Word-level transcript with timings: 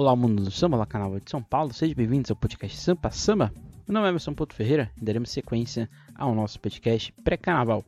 Olá, 0.00 0.14
mundo 0.14 0.44
do 0.44 0.50
samba, 0.52 0.76
olá, 0.76 0.86
canal 0.86 1.18
de 1.18 1.28
São 1.28 1.42
Paulo, 1.42 1.74
sejam 1.74 1.96
bem-vindos 1.96 2.30
ao 2.30 2.36
podcast 2.36 2.76
Sampa 2.78 3.10
Samba. 3.10 3.52
Meu 3.84 3.94
nome 3.94 4.06
é 4.06 4.10
Emerson 4.10 4.32
Porto 4.32 4.54
Ferreira 4.54 4.92
e 4.96 5.04
daremos 5.04 5.28
sequência 5.28 5.90
ao 6.14 6.32
nosso 6.36 6.60
podcast 6.60 7.12
pré-carnaval. 7.24 7.84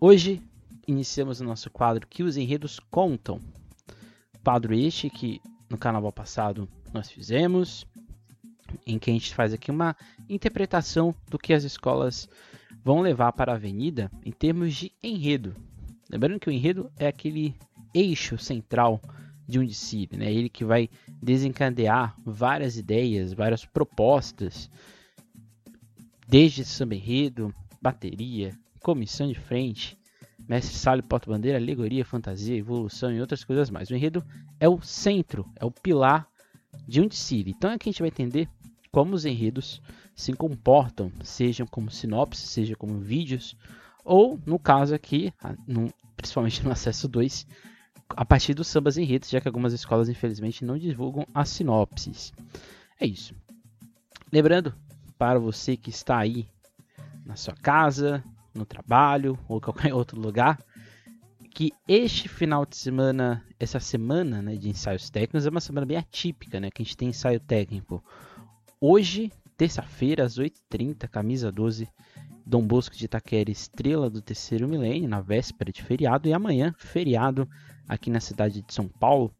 Hoje 0.00 0.42
iniciamos 0.84 1.40
o 1.40 1.44
nosso 1.44 1.70
quadro 1.70 2.04
que 2.08 2.24
os 2.24 2.36
enredos 2.36 2.80
contam. 2.90 3.38
Quadro 4.42 4.74
este 4.74 5.08
que 5.08 5.40
no 5.70 5.78
carnaval 5.78 6.10
passado 6.10 6.68
nós 6.92 7.08
fizemos, 7.08 7.86
em 8.84 8.98
que 8.98 9.08
a 9.08 9.12
gente 9.12 9.36
faz 9.36 9.52
aqui 9.52 9.70
uma 9.70 9.96
interpretação 10.28 11.14
do 11.30 11.38
que 11.38 11.54
as 11.54 11.62
escolas 11.62 12.28
vão 12.82 13.02
levar 13.02 13.30
para 13.34 13.52
a 13.52 13.54
avenida 13.54 14.10
em 14.24 14.32
termos 14.32 14.74
de 14.74 14.90
enredo. 15.00 15.54
Lembrando 16.10 16.40
que 16.40 16.48
o 16.48 16.52
enredo 16.52 16.90
é 16.98 17.06
aquele 17.06 17.54
eixo 17.94 18.36
central 18.36 19.00
de 19.46 19.58
um 19.58 19.64
desfile, 19.64 20.16
né? 20.16 20.32
Ele 20.32 20.48
que 20.48 20.64
vai 20.64 20.88
desencadear 21.22 22.16
várias 22.24 22.76
ideias, 22.76 23.32
várias 23.32 23.64
propostas, 23.64 24.70
desde 26.26 26.64
samba 26.64 26.94
enredo, 26.94 27.54
bateria, 27.80 28.52
comissão 28.80 29.28
de 29.28 29.38
frente, 29.38 29.96
mestre 30.48 30.74
sala 30.74 31.02
porta-bandeira, 31.02 31.58
alegoria, 31.58 32.04
fantasia, 32.04 32.56
evolução 32.56 33.12
e 33.12 33.20
outras 33.20 33.44
coisas 33.44 33.70
mais. 33.70 33.90
O 33.90 33.94
enredo 33.94 34.24
é 34.58 34.68
o 34.68 34.80
centro, 34.80 35.48
é 35.56 35.64
o 35.64 35.70
pilar 35.70 36.26
de 36.86 37.00
um 37.00 37.06
desfile. 37.06 37.52
Então 37.56 37.70
é 37.70 37.78
que 37.78 37.88
a 37.88 37.92
gente 37.92 38.00
vai 38.00 38.08
entender 38.08 38.48
como 38.90 39.14
os 39.14 39.24
enredos 39.24 39.82
se 40.14 40.32
comportam, 40.32 41.12
sejam 41.22 41.66
como 41.66 41.90
sinopse, 41.90 42.46
seja 42.46 42.74
como 42.74 42.98
vídeos, 42.98 43.56
ou 44.04 44.40
no 44.46 44.58
caso 44.58 44.94
aqui, 44.94 45.32
principalmente 46.16 46.64
no 46.64 46.70
acesso 46.70 47.06
2, 47.06 47.46
a 48.08 48.24
partir 48.24 48.54
dos 48.54 48.68
sambas 48.68 48.96
enredos, 48.96 49.28
já 49.28 49.40
que 49.40 49.48
algumas 49.48 49.72
escolas 49.72 50.08
infelizmente 50.08 50.64
não 50.64 50.78
divulgam 50.78 51.26
as 51.34 51.48
sinopses. 51.48 52.32
É 53.00 53.06
isso. 53.06 53.34
Lembrando, 54.32 54.74
para 55.18 55.38
você 55.38 55.76
que 55.76 55.90
está 55.90 56.18
aí 56.18 56.48
na 57.24 57.36
sua 57.36 57.54
casa, 57.54 58.22
no 58.54 58.64
trabalho 58.64 59.38
ou 59.48 59.60
qualquer 59.60 59.92
outro 59.94 60.20
lugar, 60.20 60.58
que 61.50 61.72
este 61.88 62.28
final 62.28 62.66
de 62.66 62.76
semana, 62.76 63.42
essa 63.58 63.80
semana 63.80 64.42
né, 64.42 64.56
de 64.56 64.68
ensaios 64.68 65.08
técnicos 65.08 65.46
é 65.46 65.50
uma 65.50 65.60
semana 65.60 65.86
bem 65.86 65.96
atípica, 65.96 66.60
né? 66.60 66.70
Que 66.70 66.82
a 66.82 66.84
gente 66.84 66.96
tem 66.96 67.08
ensaio 67.08 67.40
técnico 67.40 68.04
hoje, 68.80 69.32
terça-feira, 69.56 70.24
às 70.24 70.38
8h30, 70.38 71.08
camisa 71.08 71.50
12, 71.50 71.88
Dom 72.44 72.66
Bosco 72.66 72.94
de 72.94 73.06
Itaquera, 73.06 73.50
estrela 73.50 74.10
do 74.10 74.20
terceiro 74.20 74.68
milênio, 74.68 75.08
na 75.08 75.20
véspera 75.20 75.72
de 75.72 75.82
feriado, 75.82 76.28
e 76.28 76.32
amanhã, 76.32 76.74
feriado, 76.78 77.48
aqui 77.88 78.10
na 78.10 78.20
cidade 78.20 78.62
de 78.62 78.72
São 78.72 78.88
Paulo, 78.88 79.34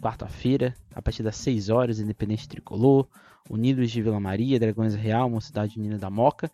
quarta-feira, 0.00 0.74
a 0.94 1.00
partir 1.00 1.22
das 1.22 1.36
6 1.36 1.68
horas, 1.68 2.00
Independente 2.00 2.48
Tricolor, 2.48 3.08
Unidos 3.48 3.90
de 3.90 4.02
Vila 4.02 4.20
Maria, 4.20 4.58
Dragões 4.58 4.94
Real, 4.94 5.28
Mocidade 5.28 5.78
Unida 5.78 5.98
da 5.98 6.10
Moca. 6.10 6.50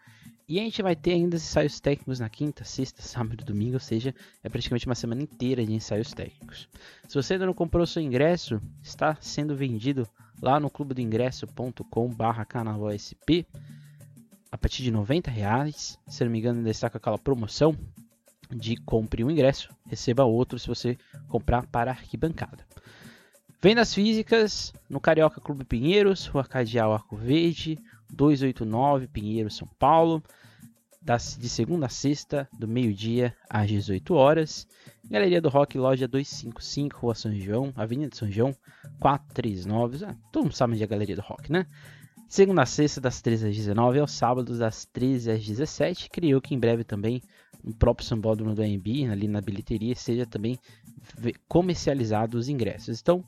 E 0.49 0.59
a 0.59 0.63
gente 0.63 0.83
vai 0.83 0.97
ter 0.97 1.13
ainda 1.13 1.37
ensaios 1.37 1.79
técnicos 1.79 2.19
na 2.19 2.29
quinta, 2.29 2.65
sexta, 2.65 3.03
sábado 3.03 3.43
e 3.43 3.45
domingo, 3.45 3.75
ou 3.75 3.81
seja, 3.81 4.13
é 4.43 4.49
praticamente 4.49 4.87
uma 4.87 4.97
semana 4.97 5.23
inteira 5.23 5.65
de 5.65 5.73
ensaios 5.73 6.13
técnicos. 6.13 6.69
Se 7.07 7.15
você 7.15 7.35
ainda 7.35 7.47
não 7.47 7.55
comprou 7.55 7.87
seu 7.87 8.03
ingresso, 8.03 8.61
está 8.83 9.17
sendo 9.21 9.55
vendido 9.55 10.09
lá 10.43 10.59
no 10.59 10.69
clubedoingresso.com.br 10.69 12.45
canalsp 12.49 13.47
a 14.51 14.59
partir 14.59 14.83
de 14.83 14.91
90 14.91 15.31
reais. 15.31 15.97
Se 16.09 16.25
não 16.25 16.33
me 16.33 16.39
engano, 16.41 16.59
ainda 16.59 16.71
está 16.71 16.91
com 16.91 16.97
aquela 16.97 17.19
promoção 17.19 17.77
de 18.51 18.77
compre 18.77 19.25
um 19.25 19.31
ingresso, 19.31 19.75
receba 19.87 20.25
outro 20.25 20.59
se 20.59 20.69
você 20.69 20.99
comprar 21.29 21.67
para 21.67 21.91
arquibancada. 21.91 22.65
Vendas 23.63 23.93
físicas 23.93 24.73
no 24.89 25.01
Carioca 25.01 25.41
Clube 25.41 25.65
Pinheiros, 25.65 26.27
Rua 26.27 26.45
Cardeal 26.45 26.95
Arco 26.95 27.17
Verde, 27.17 27.79
289 28.11 29.07
Pinheiros, 29.07 29.57
São 29.57 29.69
Paulo, 29.79 30.23
de 31.39 31.49
segunda 31.49 31.87
a 31.87 31.89
sexta, 31.89 32.49
do 32.59 32.69
meio-dia 32.69 33.35
às 33.49 33.69
18 33.69 34.15
horas. 34.15 34.67
Galeria 35.11 35.41
do 35.41 35.49
Rock, 35.49 35.77
loja 35.79 36.07
255, 36.07 37.01
Rua 37.01 37.15
São 37.15 37.35
João, 37.35 37.73
Avenida 37.75 38.15
São 38.15 38.31
João, 38.31 38.55
439. 39.01 40.05
Ah, 40.05 40.15
todo 40.31 40.45
mundo 40.45 40.55
sabe 40.55 40.75
onde 40.75 40.83
é 40.83 40.87
a 40.87 40.89
Galeria 40.89 41.17
do 41.17 41.23
Rock, 41.23 41.51
né? 41.51 41.67
Segunda 42.29 42.63
a 42.63 42.67
sexta, 42.67 43.01
das 43.01 43.21
13 43.21 43.49
às 43.49 43.57
19 43.57 43.99
aos 43.99 44.13
sábados, 44.13 44.59
das 44.59 44.85
13 44.85 45.33
às 45.33 45.45
17. 45.45 46.09
Criou 46.11 46.41
que 46.41 46.55
em 46.55 46.59
breve 46.59 46.85
também 46.85 47.21
no 47.63 47.75
próprio 47.75 48.07
sambódromo 48.07 48.55
do 48.55 48.63
AMB, 48.63 49.11
ali 49.11 49.29
na 49.29 49.41
bilheteria, 49.41 49.95
seja 49.95 50.27
também 50.27 50.59
comercializado 51.49 52.39
os 52.39 52.49
ingressos. 52.49 53.01
Então, 53.01 53.25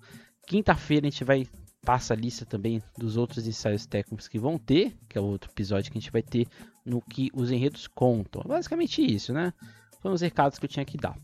quinta-feira 0.47 1.07
a 1.07 1.11
gente 1.11 1.25
vai 1.25 1.47
passa 1.85 2.15
a 2.15 2.17
lista 2.17 2.47
também 2.47 2.81
dos 2.97 3.17
outros 3.17 3.47
ensaios 3.47 3.87
técnicos 3.87 4.29
que 4.29 4.39
vão 4.39 4.57
ter, 4.57 4.97
que 5.09 5.19
é 5.19 5.21
o 5.21 5.25
outro 5.25 5.51
episódio 5.51 5.91
que 5.91 5.99
a 5.99 6.01
gente 6.01 6.13
vai 6.13 6.23
ter 6.23 6.47
no 6.87 7.03
que 7.03 7.29
os 7.35 7.51
enredos 7.51 7.89
contam. 7.89 8.43
Basicamente 8.47 9.03
isso, 9.03 9.33
né? 9.33 9.53
Foram 10.01 10.15
os 10.15 10.21
recados 10.21 10.59
que 10.59 10.65
eu 10.65 10.69
tinha 10.69 10.85
que 10.85 10.97
dar. 10.97 11.17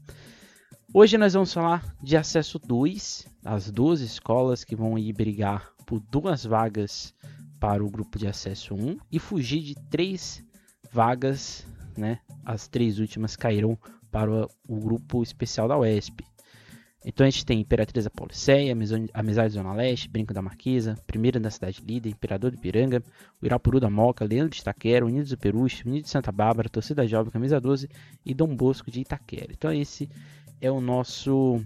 Hoje 0.92 1.18
nós 1.18 1.34
vamos 1.34 1.52
falar 1.52 1.94
de 2.02 2.16
acesso 2.16 2.58
2, 2.58 3.26
as 3.44 3.70
duas 3.70 4.00
escolas 4.00 4.64
que 4.64 4.74
vão 4.74 4.98
ir 4.98 5.12
brigar 5.12 5.70
por 5.86 6.00
duas 6.00 6.44
vagas 6.44 7.14
para 7.60 7.84
o 7.84 7.90
grupo 7.90 8.18
de 8.18 8.26
acesso 8.26 8.74
1 8.74 8.98
e 9.12 9.18
fugir 9.18 9.62
de 9.62 9.74
três 9.90 10.42
vagas 10.90 11.66
né, 11.98 12.20
as 12.44 12.68
três 12.68 12.98
últimas 12.98 13.36
caíram 13.36 13.78
para 14.10 14.48
o 14.66 14.80
grupo 14.80 15.22
especial 15.22 15.68
da 15.68 15.78
UESP. 15.78 16.24
Então 17.04 17.24
a 17.24 17.30
gente 17.30 17.46
tem 17.46 17.60
Imperatriz 17.60 18.04
da 18.04 18.10
Pauliceia, 18.10 18.76
Amizade 19.14 19.54
Zona 19.54 19.72
Leste, 19.72 20.08
Brinco 20.08 20.34
da 20.34 20.42
Marquesa, 20.42 20.96
Primeira 21.06 21.38
da 21.38 21.50
Cidade 21.50 21.80
Líder, 21.80 22.10
Imperador 22.10 22.50
de 22.50 22.56
Piranga, 22.56 23.02
o 23.40 23.46
Irapuru 23.46 23.78
da 23.78 23.88
Moca, 23.88 24.24
Leandro 24.24 24.50
de 24.50 24.60
Itaquera, 24.60 25.06
Unidos 25.06 25.30
do 25.30 25.38
Peruche, 25.38 25.84
Unidos 25.86 26.04
de 26.04 26.10
Santa 26.10 26.32
Bárbara, 26.32 26.68
Torcida 26.68 27.06
Jovem, 27.06 27.30
Camisa 27.30 27.60
12 27.60 27.88
e 28.26 28.34
Dom 28.34 28.54
Bosco 28.54 28.90
de 28.90 29.00
Itaquera. 29.00 29.52
Então 29.52 29.72
esse 29.72 30.08
é 30.60 30.70
o 30.70 30.80
nosso 30.80 31.62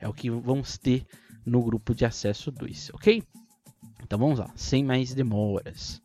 é 0.00 0.08
o 0.08 0.14
que 0.14 0.30
vamos 0.30 0.78
ter 0.78 1.04
no 1.44 1.62
grupo 1.62 1.94
de 1.94 2.04
acesso 2.04 2.50
2, 2.50 2.92
ok? 2.94 3.22
Então 4.02 4.18
vamos 4.18 4.38
lá, 4.38 4.50
sem 4.56 4.82
mais 4.82 5.12
demoras. 5.12 6.00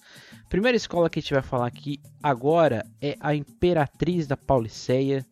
Primeira 0.53 0.77
escola 0.77 1.09
que 1.09 1.17
a 1.17 1.21
gente 1.23 1.33
vai 1.33 1.41
falar 1.41 1.65
aqui 1.65 1.99
agora 2.21 2.85
é 3.01 3.17
a 3.19 3.33
Imperatriz 3.33 4.27
da 4.27 4.37
Pauliceia. 4.37 5.25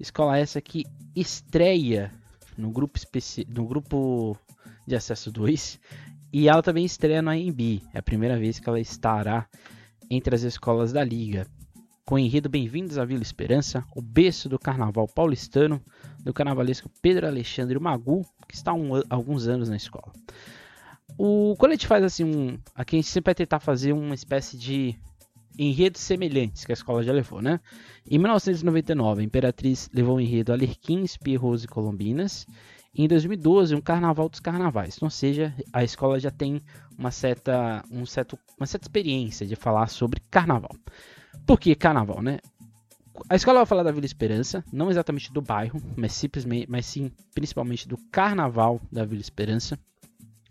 Escola 0.00 0.36
essa 0.36 0.60
que 0.60 0.82
estreia 1.14 2.10
no 2.58 2.72
grupo, 2.72 2.98
especi... 2.98 3.46
no 3.48 3.68
grupo 3.68 4.36
de 4.84 4.96
acesso 4.96 5.30
2 5.30 5.78
e 6.32 6.48
ela 6.48 6.60
também 6.60 6.84
estreia 6.84 7.22
no 7.22 7.30
AMB. 7.30 7.82
É 7.94 8.00
a 8.00 8.02
primeira 8.02 8.36
vez 8.36 8.58
que 8.58 8.68
ela 8.68 8.80
estará 8.80 9.46
entre 10.10 10.34
as 10.34 10.42
escolas 10.42 10.92
da 10.92 11.04
liga. 11.04 11.46
Com 12.04 12.18
enredo 12.18 12.48
Bem-vindos 12.48 12.98
à 12.98 13.04
Vila 13.04 13.22
Esperança, 13.22 13.84
o 13.94 14.02
berço 14.02 14.48
do 14.48 14.58
carnaval 14.58 15.06
paulistano, 15.06 15.80
do 16.24 16.34
carnavalesco 16.34 16.90
Pedro 17.00 17.28
Alexandre 17.28 17.78
Magu, 17.78 18.26
que 18.48 18.56
está 18.56 18.72
há 18.72 18.74
um, 18.74 18.90
alguns 19.08 19.46
anos 19.46 19.68
na 19.68 19.76
escola. 19.76 20.12
O, 21.16 21.54
quando 21.58 21.72
a 21.72 21.74
gente 21.74 21.86
faz 21.86 22.02
assim 22.02 22.24
um. 22.24 22.58
Aqui 22.74 22.96
a 22.96 22.98
gente 22.98 23.08
sempre 23.08 23.28
vai 23.28 23.34
tentar 23.34 23.60
fazer 23.60 23.92
uma 23.92 24.14
espécie 24.14 24.56
de 24.56 24.98
enredos 25.58 26.00
semelhantes 26.00 26.64
que 26.64 26.72
a 26.72 26.74
escola 26.74 27.02
já 27.02 27.12
levou, 27.12 27.40
né? 27.40 27.60
Em 28.08 28.18
1999, 28.18 29.22
a 29.22 29.24
Imperatriz 29.24 29.88
levou 29.94 30.16
o 30.16 30.20
enredo 30.20 30.52
Alerquins, 30.52 31.16
Pierros 31.16 31.64
e 31.64 31.68
Colombinas. 31.68 32.46
Em 32.96 33.08
2012, 33.08 33.74
um 33.74 33.80
Carnaval 33.80 34.28
dos 34.28 34.40
Carnavais. 34.40 34.96
Então, 34.96 35.06
ou 35.06 35.10
seja, 35.10 35.54
a 35.72 35.82
escola 35.82 36.18
já 36.18 36.30
tem 36.30 36.60
uma 36.96 37.10
certa, 37.10 37.84
um 37.90 38.06
certo, 38.06 38.38
uma 38.58 38.66
certa 38.66 38.86
experiência 38.86 39.46
de 39.46 39.56
falar 39.56 39.88
sobre 39.88 40.20
Carnaval. 40.30 40.76
Por 41.46 41.58
que 41.58 41.74
Carnaval, 41.74 42.22
né? 42.22 42.38
A 43.28 43.36
escola 43.36 43.60
vai 43.60 43.66
falar 43.66 43.84
da 43.84 43.92
Vila 43.92 44.06
Esperança, 44.06 44.64
não 44.72 44.90
exatamente 44.90 45.32
do 45.32 45.40
bairro, 45.40 45.80
mas 45.96 46.12
simplesmente, 46.12 46.68
mas 46.68 46.84
sim 46.84 47.12
principalmente 47.32 47.86
do 47.86 47.96
Carnaval 48.10 48.80
da 48.90 49.04
Vila 49.04 49.20
Esperança 49.20 49.78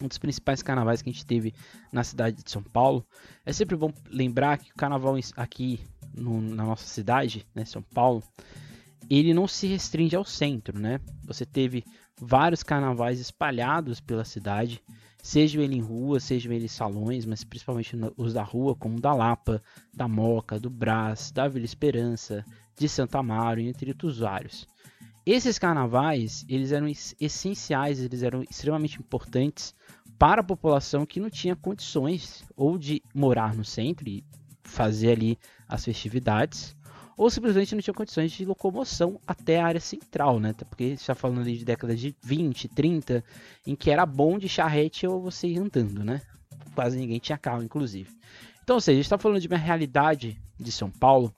um 0.04 0.08
dos 0.08 0.18
principais 0.18 0.62
carnavais 0.62 1.02
que 1.02 1.10
a 1.10 1.14
gente 1.14 1.26
teve 1.26 1.54
na 1.92 2.04
cidade 2.04 2.44
de 2.44 2.52
São 2.52 2.62
Paulo. 2.62 3.06
É 3.46 3.54
sempre 3.54 3.76
bom 3.76 3.92
lembrar 4.10 4.58
que 4.58 4.72
o 4.72 4.76
carnaval 4.76 5.16
aqui 5.36 5.80
no, 6.14 6.42
na 6.42 6.64
nossa 6.64 6.86
cidade, 6.86 7.46
né, 7.56 7.66
São 7.66 7.82
Paulo, 7.82 8.24
ele 9.10 9.34
não 9.34 9.48
se 9.48 9.68
restringe 9.68 10.16
ao 10.16 10.26
centro, 10.26 10.80
né? 10.80 11.00
Você 11.26 11.46
teve 11.46 11.84
vários 12.20 12.64
carnavais 12.64 13.20
espalhados 13.20 14.00
pela 14.00 14.24
cidade, 14.24 14.82
sejam 15.22 15.62
ele 15.62 15.76
em 15.76 15.82
rua, 15.82 16.20
sejam 16.20 16.52
ele 16.52 16.66
em 16.66 16.70
salões, 16.70 17.26
mas 17.26 17.44
principalmente 17.44 17.96
os 18.18 18.34
da 18.34 18.44
rua, 18.44 18.76
como 18.76 19.00
da 19.00 19.14
Lapa, 19.14 19.62
da 19.94 20.08
Moca, 20.08 20.60
do 20.60 20.70
Brás, 20.70 21.32
da 21.32 21.48
Vila 21.48 21.66
Esperança, 21.66 22.46
de 22.78 22.88
Santa 22.88 23.20
Amaro, 23.20 23.60
entre 23.60 23.92
outros 23.92 24.20
vários. 24.20 24.68
Esses 25.26 25.58
carnavais, 25.58 26.46
eles 26.50 26.72
eram 26.72 26.88
essenciais, 27.20 28.00
eles 28.00 28.24
eram 28.24 28.44
extremamente 28.44 29.00
importantes 29.00 29.74
para 30.20 30.42
a 30.42 30.44
população 30.44 31.06
que 31.06 31.20
não 31.20 31.30
tinha 31.30 31.56
condições 31.56 32.44
ou 32.56 32.78
de 32.78 33.02
morar 33.14 33.56
no 33.56 33.64
centro 33.64 34.08
e 34.08 34.24
fazer 34.64 35.12
ali 35.12 35.38
as 35.68 35.86
festividades, 35.86 36.76
ou 37.16 37.30
simplesmente 37.30 37.74
não 37.74 37.82
tinham 37.82 37.94
condições 37.94 38.32
de 38.32 38.44
locomoção 38.44 39.20
até 39.26 39.62
a 39.62 39.66
área 39.66 39.80
central, 39.80 40.40
né? 40.40 40.54
Porque 40.54 40.86
está 40.86 41.14
falando 41.14 41.42
ali 41.42 41.58
de 41.58 41.66
décadas 41.66 42.00
de 42.00 42.16
20, 42.24 42.68
30, 42.68 43.24
em 43.66 43.76
que 43.76 43.92
era 43.92 44.06
bom 44.06 44.38
de 44.38 44.50
charrete 44.50 45.06
ou 45.08 45.22
você 45.22 45.48
ir 45.48 45.60
andando, 45.60 46.04
né? 46.04 46.22
Quase 46.74 46.98
ninguém 46.98 47.20
tinha 47.20 47.38
carro, 47.38 47.64
inclusive. 47.64 48.10
Então, 48.64 48.78
ou 48.78 48.82
seja, 48.82 48.96
a 48.96 48.98
gente 48.98 49.06
está 49.06 49.18
falando 49.18 49.40
de 49.40 49.48
uma 49.48 49.58
realidade 49.58 50.42
de 50.60 50.72
São 50.72 50.90
Paulo 50.90 51.34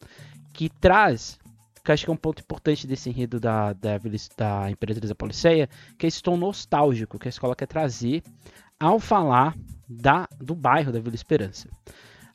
que 0.53 0.69
traz, 0.69 1.37
que 1.85 1.91
acho 1.91 2.03
que 2.03 2.09
é 2.09 2.13
um 2.13 2.17
ponto 2.17 2.41
importante 2.41 2.87
desse 2.87 3.09
enredo 3.09 3.39
da, 3.39 3.71
da, 3.73 3.99
da 4.35 4.71
Imperatriz 4.71 5.07
da 5.07 5.15
Policeia, 5.15 5.69
que 5.97 6.05
é 6.05 6.09
esse 6.09 6.21
tom 6.21 6.35
nostálgico 6.35 7.19
que 7.19 7.27
a 7.27 7.29
escola 7.29 7.55
quer 7.55 7.67
trazer 7.67 8.23
ao 8.79 8.99
falar 8.99 9.55
da, 9.87 10.27
do 10.39 10.55
bairro 10.55 10.91
da 10.91 10.99
Vila 10.99 11.15
Esperança. 11.15 11.69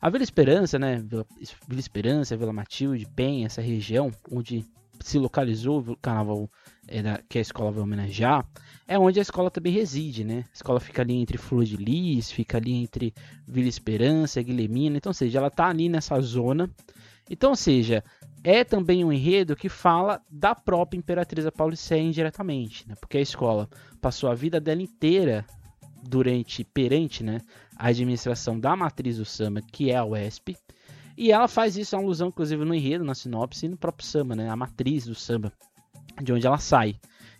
A 0.01 0.09
Vila 0.09 0.23
Esperança, 0.23 0.79
né, 0.79 1.03
Vila, 1.05 1.25
Vila 1.67 1.79
Esperança, 1.79 2.37
Vila 2.37 2.53
Matilde, 2.53 3.05
Penha, 3.13 3.45
essa 3.45 3.61
região 3.61 4.09
onde 4.31 4.65
se 5.01 5.19
localizou 5.19 5.79
o 5.79 5.97
carnaval 5.97 6.49
que 7.27 7.37
a 7.37 7.41
escola 7.41 7.71
vai 7.71 7.83
homenagear, 7.83 8.45
é 8.87 8.97
onde 8.97 9.19
a 9.19 9.21
escola 9.21 9.49
também 9.49 9.71
reside, 9.71 10.23
né? 10.23 10.45
A 10.49 10.53
escola 10.53 10.79
fica 10.79 11.01
ali 11.01 11.15
entre 11.15 11.37
Flor 11.37 11.63
de 11.63 11.77
Lis, 11.77 12.31
fica 12.31 12.57
ali 12.57 12.73
entre 12.73 13.13
Vila 13.47 13.67
Esperança, 13.67 14.41
Guilhermina, 14.41 14.97
então, 14.97 15.09
ou 15.09 15.13
seja, 15.13 15.39
ela 15.39 15.47
está 15.47 15.67
ali 15.67 15.87
nessa 15.87 16.19
zona. 16.21 16.69
Então, 17.29 17.51
ou 17.51 17.55
seja, 17.55 18.03
é 18.43 18.63
também 18.63 19.05
um 19.05 19.11
enredo 19.11 19.55
que 19.55 19.69
fala 19.69 20.21
da 20.29 20.55
própria 20.55 20.97
Imperatriz 20.97 21.47
Pauliceia 21.51 22.01
indiretamente, 22.01 22.87
né? 22.87 22.95
Porque 22.99 23.17
a 23.17 23.21
escola 23.21 23.69
passou 24.01 24.29
a 24.29 24.35
vida 24.35 24.59
dela 24.59 24.81
inteira 24.81 25.45
durante 26.03 26.63
perante, 26.63 27.23
né, 27.23 27.39
a 27.77 27.87
administração 27.87 28.59
da 28.59 28.75
matriz 28.75 29.17
do 29.17 29.25
samba, 29.25 29.61
que 29.61 29.91
é 29.91 29.97
a 29.97 30.05
UESP, 30.05 30.57
e 31.15 31.31
ela 31.31 31.47
faz 31.47 31.77
isso, 31.77 31.95
a 31.95 31.99
alusão 31.99 32.29
inclusive 32.29 32.65
no 32.65 32.73
enredo, 32.73 33.03
na 33.03 33.13
sinopse 33.13 33.65
e 33.65 33.69
no 33.69 33.77
próprio 33.77 34.07
samba, 34.07 34.35
né, 34.35 34.49
a 34.49 34.55
matriz 34.55 35.05
do 35.05 35.13
samba, 35.13 35.53
de 36.21 36.33
onde 36.33 36.47
ela 36.47 36.57
sai. 36.57 36.95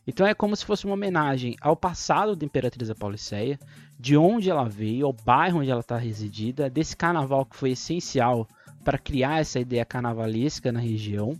Então 0.06 0.26
é 0.26 0.34
como 0.34 0.56
se 0.56 0.66
fosse 0.66 0.86
uma 0.86 0.94
homenagem 0.94 1.56
ao 1.62 1.76
passado 1.76 2.36
da 2.36 2.46
Imperatriz 2.46 2.92
Pauliceia, 2.94 3.60
de 4.00 4.18
onde 4.18 4.50
ela 4.50 4.68
veio, 4.68 5.06
ao 5.06 5.14
bairro 5.14 5.60
onde 5.60 5.72
ela 5.72 5.82
está 5.82 5.98
residida, 5.98 6.70
desse 6.70 6.96
carnaval 6.96 7.46
que 7.46 7.56
foi 7.56 7.72
essencial 7.72 8.48
para 8.82 8.98
criar 8.98 9.40
essa 9.40 9.60
ideia 9.60 9.86
carnavalesca 9.86 10.72
na 10.72 10.80
região, 10.80 11.40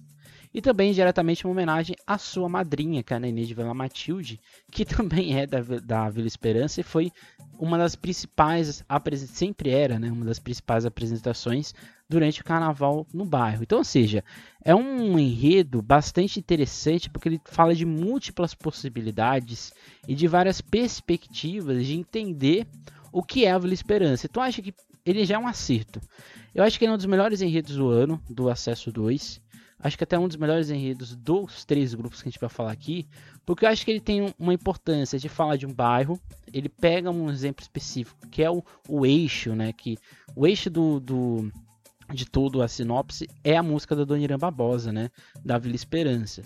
e 0.54 0.62
também 0.62 0.92
diretamente 0.92 1.46
uma 1.46 1.52
homenagem 1.52 1.96
à 2.06 2.18
sua 2.18 2.50
madrinha, 2.50 3.02
que 3.02 3.14
é 3.14 3.18
a 3.18 3.20
Nenê 3.20 3.46
de 3.46 3.54
Vila 3.54 3.74
Matilde, 3.74 4.40
que 4.70 4.84
também 4.86 5.40
é 5.40 5.48
da, 5.48 5.62
da 5.62 6.10
Vila 6.10 6.28
Esperança 6.28 6.82
e 6.82 6.84
foi 6.84 7.12
uma 7.58 7.78
das 7.78 7.96
principais, 7.96 8.84
sempre 9.28 9.70
era, 9.70 10.00
né, 10.00 10.12
uma 10.12 10.26
das 10.26 10.40
principais 10.40 10.86
apresentações 10.86 11.74
durante 12.10 12.42
o 12.42 12.44
carnaval 12.44 13.06
no 13.14 13.24
bairro. 13.24 13.64
Então, 13.64 13.78
ou 13.78 13.84
seja, 13.84 14.24
é 14.66 14.76
um 14.76 15.18
enredo 15.18 15.82
bastante 15.82 16.40
interessante 16.40 17.10
porque 17.10 17.30
ele 17.30 17.42
fala 17.46 17.74
de 17.74 17.86
múltiplas 17.86 18.54
possibilidades 18.54 19.72
e 20.08 20.16
de 20.16 20.28
várias 20.28 20.60
perspectivas 20.60 21.86
de 21.86 21.98
entender 21.98 22.68
o 23.12 23.22
que 23.22 23.46
é 23.46 23.52
a 23.52 23.60
Vila 23.60 23.74
Esperança. 23.74 24.26
Então, 24.26 24.42
acho 24.42 24.62
que 24.62 24.74
ele 25.06 25.26
já 25.26 25.36
é 25.36 25.40
um 25.40 25.48
acerto. 25.48 26.02
Eu 26.54 26.64
acho 26.64 26.78
que 26.78 26.86
ele 26.86 26.92
é 26.92 26.94
um 26.94 26.98
dos 26.98 27.06
melhores 27.06 27.42
enredos 27.42 27.76
do 27.76 27.90
ano, 27.90 28.22
do 28.30 28.50
Acesso 28.50 28.92
2. 28.92 29.42
Acho 29.80 29.98
que 29.98 30.04
até 30.04 30.18
um 30.18 30.28
dos 30.28 30.38
melhores 30.38 30.70
enredos 30.70 31.16
dos 31.16 31.66
três 31.66 31.94
grupos 31.94 32.22
que 32.22 32.28
a 32.28 32.32
gente 32.32 32.40
vai 32.40 32.50
falar 32.50 32.72
aqui, 32.72 33.08
porque 33.46 33.66
eu 33.66 33.70
acho 33.70 33.84
que 33.84 33.90
ele 33.90 34.00
tem 34.00 34.32
uma 34.38 34.54
importância 34.54 35.18
de 35.18 35.28
falar 35.28 35.56
de 35.56 35.66
um 35.66 35.74
bairro. 35.74 36.20
Ele 36.54 36.70
pega 36.70 37.10
um 37.10 37.30
exemplo 37.30 37.64
específico, 37.64 38.28
que 38.30 38.44
é 38.44 38.52
o, 38.52 38.64
o 38.88 39.06
eixo, 39.06 39.56
né? 39.56 39.74
Que 39.74 39.98
o 40.36 40.46
eixo 40.46 40.70
do, 40.70 41.00
do 41.00 41.52
de 42.14 42.26
todo 42.26 42.62
a 42.62 42.68
sinopse 42.68 43.28
é 43.44 43.58
a 43.58 43.64
música 43.64 43.96
da 43.96 44.04
Dona 44.04 44.22
Irã 44.22 44.38
Barbosa, 44.38 44.92
né? 44.92 45.10
Da 45.44 45.58
Vila 45.58 45.76
Esperança. 45.76 46.44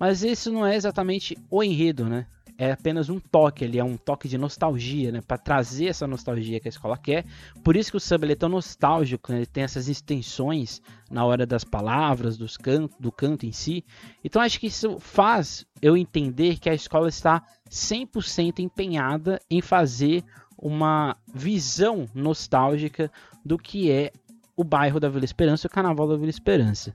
Mas 0.00 0.24
esse 0.24 0.50
não 0.50 0.66
é 0.66 0.74
exatamente 0.74 1.36
o 1.48 1.62
enredo, 1.62 2.06
né? 2.06 2.26
É 2.58 2.72
apenas 2.72 3.08
um 3.08 3.18
toque, 3.18 3.64
ele 3.64 3.78
é 3.78 3.84
um 3.84 3.96
toque 3.96 4.28
de 4.28 4.38
nostalgia, 4.38 5.10
né, 5.10 5.20
para 5.20 5.38
trazer 5.38 5.86
essa 5.86 6.06
nostalgia 6.06 6.60
que 6.60 6.68
a 6.68 6.70
escola 6.70 6.96
quer. 6.96 7.24
Por 7.64 7.76
isso 7.76 7.90
que 7.90 7.96
o 7.96 8.00
samba 8.00 8.30
é 8.30 8.34
tão 8.34 8.48
nostálgico, 8.48 9.32
né? 9.32 9.38
ele 9.38 9.46
tem 9.46 9.64
essas 9.64 9.88
extensões 9.88 10.80
na 11.10 11.24
hora 11.24 11.46
das 11.46 11.64
palavras, 11.64 12.36
dos 12.36 12.58
do 12.98 13.12
canto 13.12 13.46
em 13.46 13.52
si. 13.52 13.84
Então 14.24 14.40
acho 14.40 14.60
que 14.60 14.66
isso 14.66 14.98
faz 14.98 15.66
eu 15.80 15.96
entender 15.96 16.58
que 16.58 16.70
a 16.70 16.74
escola 16.74 17.08
está 17.08 17.42
100% 17.70 18.60
empenhada 18.60 19.40
em 19.50 19.60
fazer 19.60 20.24
uma 20.56 21.16
visão 21.34 22.06
nostálgica 22.14 23.10
do 23.44 23.58
que 23.58 23.90
é 23.90 24.12
o 24.56 24.62
bairro 24.62 25.00
da 25.00 25.08
Vila 25.08 25.24
Esperança, 25.24 25.66
o 25.66 25.70
carnaval 25.70 26.06
da 26.06 26.16
Vila 26.16 26.30
Esperança. 26.30 26.94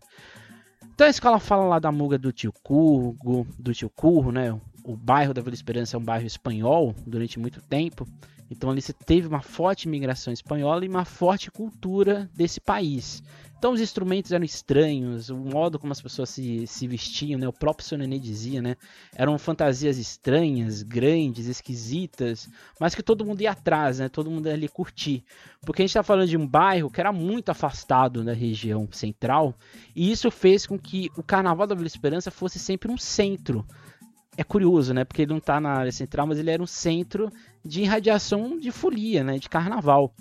Então 0.98 1.06
a 1.06 1.10
escola 1.12 1.40
fala 1.40 1.66
lá 1.66 1.80
da 1.80 1.92
muga 1.92 2.18
do 2.18 2.32
tio 2.32 2.52
Curgo, 2.64 3.46
do 3.60 3.72
tio 3.72 3.90
Curro, 3.90 4.32
né? 4.32 4.60
O 4.88 4.96
bairro 4.96 5.34
da 5.34 5.42
Vila 5.42 5.54
Esperança 5.54 5.98
é 5.98 6.00
um 6.00 6.04
bairro 6.04 6.26
espanhol 6.26 6.96
durante 7.06 7.38
muito 7.38 7.62
tempo, 7.62 8.08
então 8.50 8.70
ali 8.70 8.82
você 8.82 8.94
teve 8.94 9.28
uma 9.28 9.42
forte 9.42 9.84
imigração 9.86 10.32
espanhola 10.32 10.86
e 10.86 10.88
uma 10.88 11.04
forte 11.04 11.52
cultura 11.52 12.30
desse 12.34 12.62
país. 12.62 13.22
Então 13.58 13.74
os 13.74 13.82
instrumentos 13.82 14.32
eram 14.32 14.46
estranhos, 14.46 15.30
o 15.30 15.36
modo 15.36 15.78
como 15.78 15.92
as 15.92 16.02
pessoas 16.02 16.30
se, 16.30 16.66
se 16.68 16.88
vestiam, 16.88 17.38
né? 17.38 17.48
o 17.48 17.52
próprio 17.52 17.86
seu 17.86 17.98
Nenê 17.98 18.18
dizia, 18.18 18.62
né? 18.62 18.78
eram 19.14 19.38
fantasias 19.38 19.98
estranhas, 19.98 20.84
grandes, 20.84 21.48
esquisitas, 21.48 22.48
mas 22.80 22.96
que 22.96 23.04
todo 23.04 23.26
mundo 23.26 23.42
ia 23.42 23.52
atrás, 23.52 24.00
né? 24.00 24.08
todo 24.08 24.32
mundo 24.32 24.48
ia 24.48 24.54
ali 24.54 24.70
curtir. 24.70 25.22
Porque 25.66 25.82
a 25.82 25.84
gente 25.84 25.90
está 25.90 26.04
falando 26.04 26.30
de 26.30 26.38
um 26.38 26.48
bairro 26.48 26.90
que 26.90 27.02
era 27.02 27.12
muito 27.12 27.50
afastado 27.50 28.24
da 28.24 28.32
região 28.32 28.88
central, 28.90 29.54
e 29.94 30.10
isso 30.12 30.32
fez 30.32 30.66
com 30.66 30.80
que 30.80 31.10
o 31.18 31.24
Carnaval 31.24 31.68
da 31.68 31.76
Vila 31.76 31.88
Esperança 31.88 32.32
fosse 32.32 32.58
sempre 32.60 32.90
um 32.90 32.98
centro 32.98 33.66
é 34.38 34.44
curioso, 34.44 34.94
né? 34.94 35.04
Porque 35.04 35.24
ele 35.24 35.32
não 35.32 35.40
está 35.40 35.60
na 35.60 35.72
área 35.72 35.92
central, 35.92 36.28
mas 36.28 36.38
ele 36.38 36.52
era 36.52 36.62
um 36.62 36.68
centro 36.68 37.32
de 37.66 37.82
irradiação 37.82 38.58
de 38.60 38.72
folia, 38.72 39.24
né? 39.24 39.40
De 39.40 39.50
carnaval. 39.50 40.14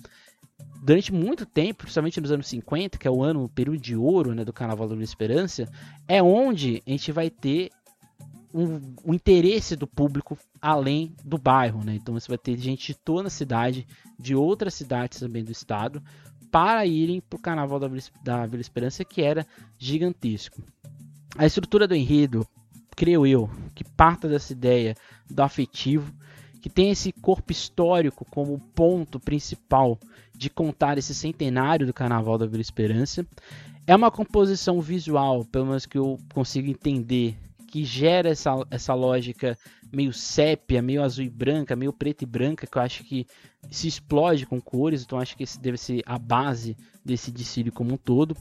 Durante 0.82 1.12
muito 1.12 1.44
tempo, 1.44 1.82
principalmente 1.82 2.20
nos 2.20 2.32
anos 2.32 2.48
50, 2.48 2.96
que 2.96 3.06
é 3.06 3.10
o 3.10 3.22
ano, 3.22 3.44
o 3.44 3.48
período 3.48 3.78
de 3.78 3.94
ouro 3.94 4.34
né, 4.34 4.44
do 4.44 4.52
Carnaval 4.52 4.88
da 4.88 4.96
Esperança, 5.02 5.68
é 6.06 6.22
onde 6.22 6.82
a 6.86 6.90
gente 6.90 7.12
vai 7.12 7.28
ter 7.28 7.70
um, 8.54 8.80
o 9.04 9.12
interesse 9.12 9.76
do 9.76 9.86
público 9.86 10.38
além 10.62 11.14
do 11.22 11.36
bairro, 11.36 11.84
né? 11.84 11.96
Então 11.96 12.14
você 12.14 12.28
vai 12.28 12.38
ter 12.38 12.56
gente 12.56 12.86
de 12.86 12.94
toda 12.94 13.26
a 13.26 13.30
cidade, 13.30 13.86
de 14.18 14.34
outras 14.34 14.74
cidades 14.74 15.20
também 15.20 15.44
do 15.44 15.52
estado, 15.52 16.02
para 16.50 16.86
irem 16.86 17.20
para 17.20 17.36
o 17.36 17.40
Carnaval 17.40 17.78
da 17.78 17.88
Vila, 17.88 18.02
da 18.24 18.46
Vila 18.46 18.62
Esperança, 18.62 19.04
que 19.04 19.20
era 19.20 19.46
gigantesco. 19.76 20.62
A 21.36 21.44
estrutura 21.44 21.86
do 21.86 21.94
enredo 21.94 22.46
creio 22.96 23.26
eu, 23.26 23.50
que 23.74 23.84
parta 23.84 24.26
dessa 24.26 24.52
ideia 24.52 24.96
do 25.30 25.42
afetivo, 25.42 26.12
que 26.62 26.70
tem 26.70 26.90
esse 26.90 27.12
corpo 27.12 27.52
histórico 27.52 28.24
como 28.24 28.58
ponto 28.74 29.20
principal 29.20 30.00
de 30.34 30.48
contar 30.50 30.98
esse 30.98 31.14
centenário 31.14 31.86
do 31.86 31.92
Carnaval 31.92 32.38
da 32.38 32.46
Vila 32.46 32.62
Esperança. 32.62 33.24
É 33.86 33.94
uma 33.94 34.10
composição 34.10 34.80
visual, 34.80 35.44
pelo 35.44 35.66
menos 35.66 35.86
que 35.86 35.98
eu 35.98 36.18
consigo 36.34 36.68
entender, 36.68 37.36
que 37.68 37.84
gera 37.84 38.30
essa, 38.30 38.52
essa 38.70 38.94
lógica 38.94 39.56
meio 39.92 40.12
sépia, 40.12 40.82
meio 40.82 41.02
azul 41.02 41.24
e 41.24 41.30
branca, 41.30 41.76
meio 41.76 41.92
preto 41.92 42.22
e 42.22 42.26
branca, 42.26 42.66
que 42.66 42.76
eu 42.76 42.82
acho 42.82 43.04
que 43.04 43.26
se 43.70 43.86
explode 43.86 44.46
com 44.46 44.60
cores, 44.60 45.02
então 45.02 45.18
acho 45.18 45.36
que 45.36 45.44
esse 45.44 45.60
deve 45.60 45.76
ser 45.76 46.02
a 46.06 46.18
base 46.18 46.76
desse 47.04 47.30
desfile 47.30 47.70
como 47.70 47.94
um 47.94 47.96
todo. 47.96 48.36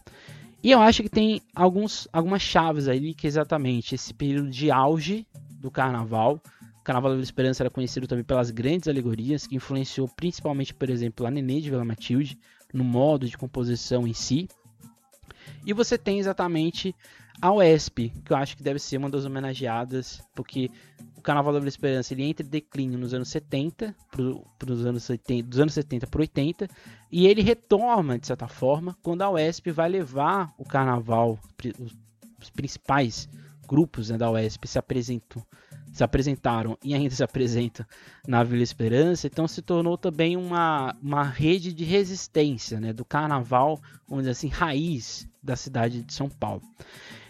E 0.66 0.72
eu 0.72 0.82
acho 0.82 1.04
que 1.04 1.10
tem 1.10 1.44
alguns, 1.54 2.08
algumas 2.12 2.42
chaves 2.42 2.88
aí 2.88 3.14
que 3.14 3.28
exatamente 3.28 3.94
esse 3.94 4.12
período 4.12 4.50
de 4.50 4.72
auge 4.72 5.24
do 5.60 5.70
carnaval. 5.70 6.42
O 6.80 6.84
Carnaval 6.84 7.12
da 7.12 7.16
Vila 7.18 7.24
Esperança 7.24 7.62
era 7.62 7.70
conhecido 7.70 8.08
também 8.08 8.26
pelas 8.26 8.50
grandes 8.50 8.88
alegorias, 8.88 9.46
que 9.46 9.56
influenciou 9.56 10.08
principalmente, 10.08 10.74
por 10.74 10.90
exemplo, 10.90 11.28
a 11.28 11.30
Nenê 11.30 11.62
de 11.62 11.70
Vila 11.70 11.86
Matilde, 11.86 12.40
no 12.74 12.84
modo 12.84 13.30
de 13.30 13.38
composição 13.38 14.08
em 14.08 14.14
si. 14.14 14.50
E 15.64 15.72
você 15.72 16.00
tem 16.00 16.18
exatamente 16.18 16.96
a 17.42 17.52
UESP, 17.52 18.14
que 18.24 18.32
eu 18.32 18.38
acho 18.38 18.56
que 18.56 18.64
deve 18.64 18.80
ser 18.80 18.98
uma 18.98 19.10
das 19.10 19.26
homenageadas, 19.26 20.22
porque 20.34 20.70
o 21.18 21.22
Carnaval 21.22 21.54
da 21.54 21.60
Vila 21.60 21.70
Esperança 21.70 22.14
ele 22.14 22.24
entra 22.24 22.46
em 22.46 22.50
declínio 22.50 22.98
nos 22.98 23.14
anos 23.14 23.30
70, 23.30 23.96
pro, 24.12 24.46
pros 24.58 24.86
anos 24.86 25.04
70 25.04 25.48
dos 25.48 25.60
anos 25.60 25.74
70 25.74 26.08
para 26.08 26.22
80, 26.22 26.68
e 27.12 27.28
ele 27.28 27.42
retoma, 27.42 28.18
de 28.18 28.28
certa 28.28 28.48
forma, 28.48 28.98
quando 29.04 29.22
a 29.22 29.30
UESP 29.32 29.72
vai 29.72 29.90
levar 29.90 30.54
o 30.58 30.64
Carnaval, 30.64 31.40
os, 31.80 32.50
principais 32.52 33.28
grupos 33.68 34.12
né, 34.12 34.18
da 34.18 34.30
UESP 34.30 34.68
se 34.68 34.78
apresentam, 34.78 35.44
se 35.92 36.04
apresentaram 36.04 36.78
e 36.84 36.94
ainda 36.94 37.14
se 37.14 37.24
apresentam 37.24 37.86
na 38.28 38.44
Vila 38.44 38.62
Esperança, 38.62 39.26
então 39.26 39.48
se 39.48 39.62
tornou 39.64 39.98
também 39.98 40.38
uma, 40.38 40.96
uma 41.02 41.24
rede 41.24 41.74
de 41.74 41.84
resistência 41.84 42.80
né, 42.80 42.94
do 42.94 43.04
carnaval, 43.04 43.82
vamos 44.08 44.24
dizer 44.24 44.32
assim, 44.32 44.48
raiz 44.48 45.28
da 45.42 45.56
cidade 45.56 46.04
de 46.04 46.14
São 46.14 46.30
Paulo. 46.30 46.62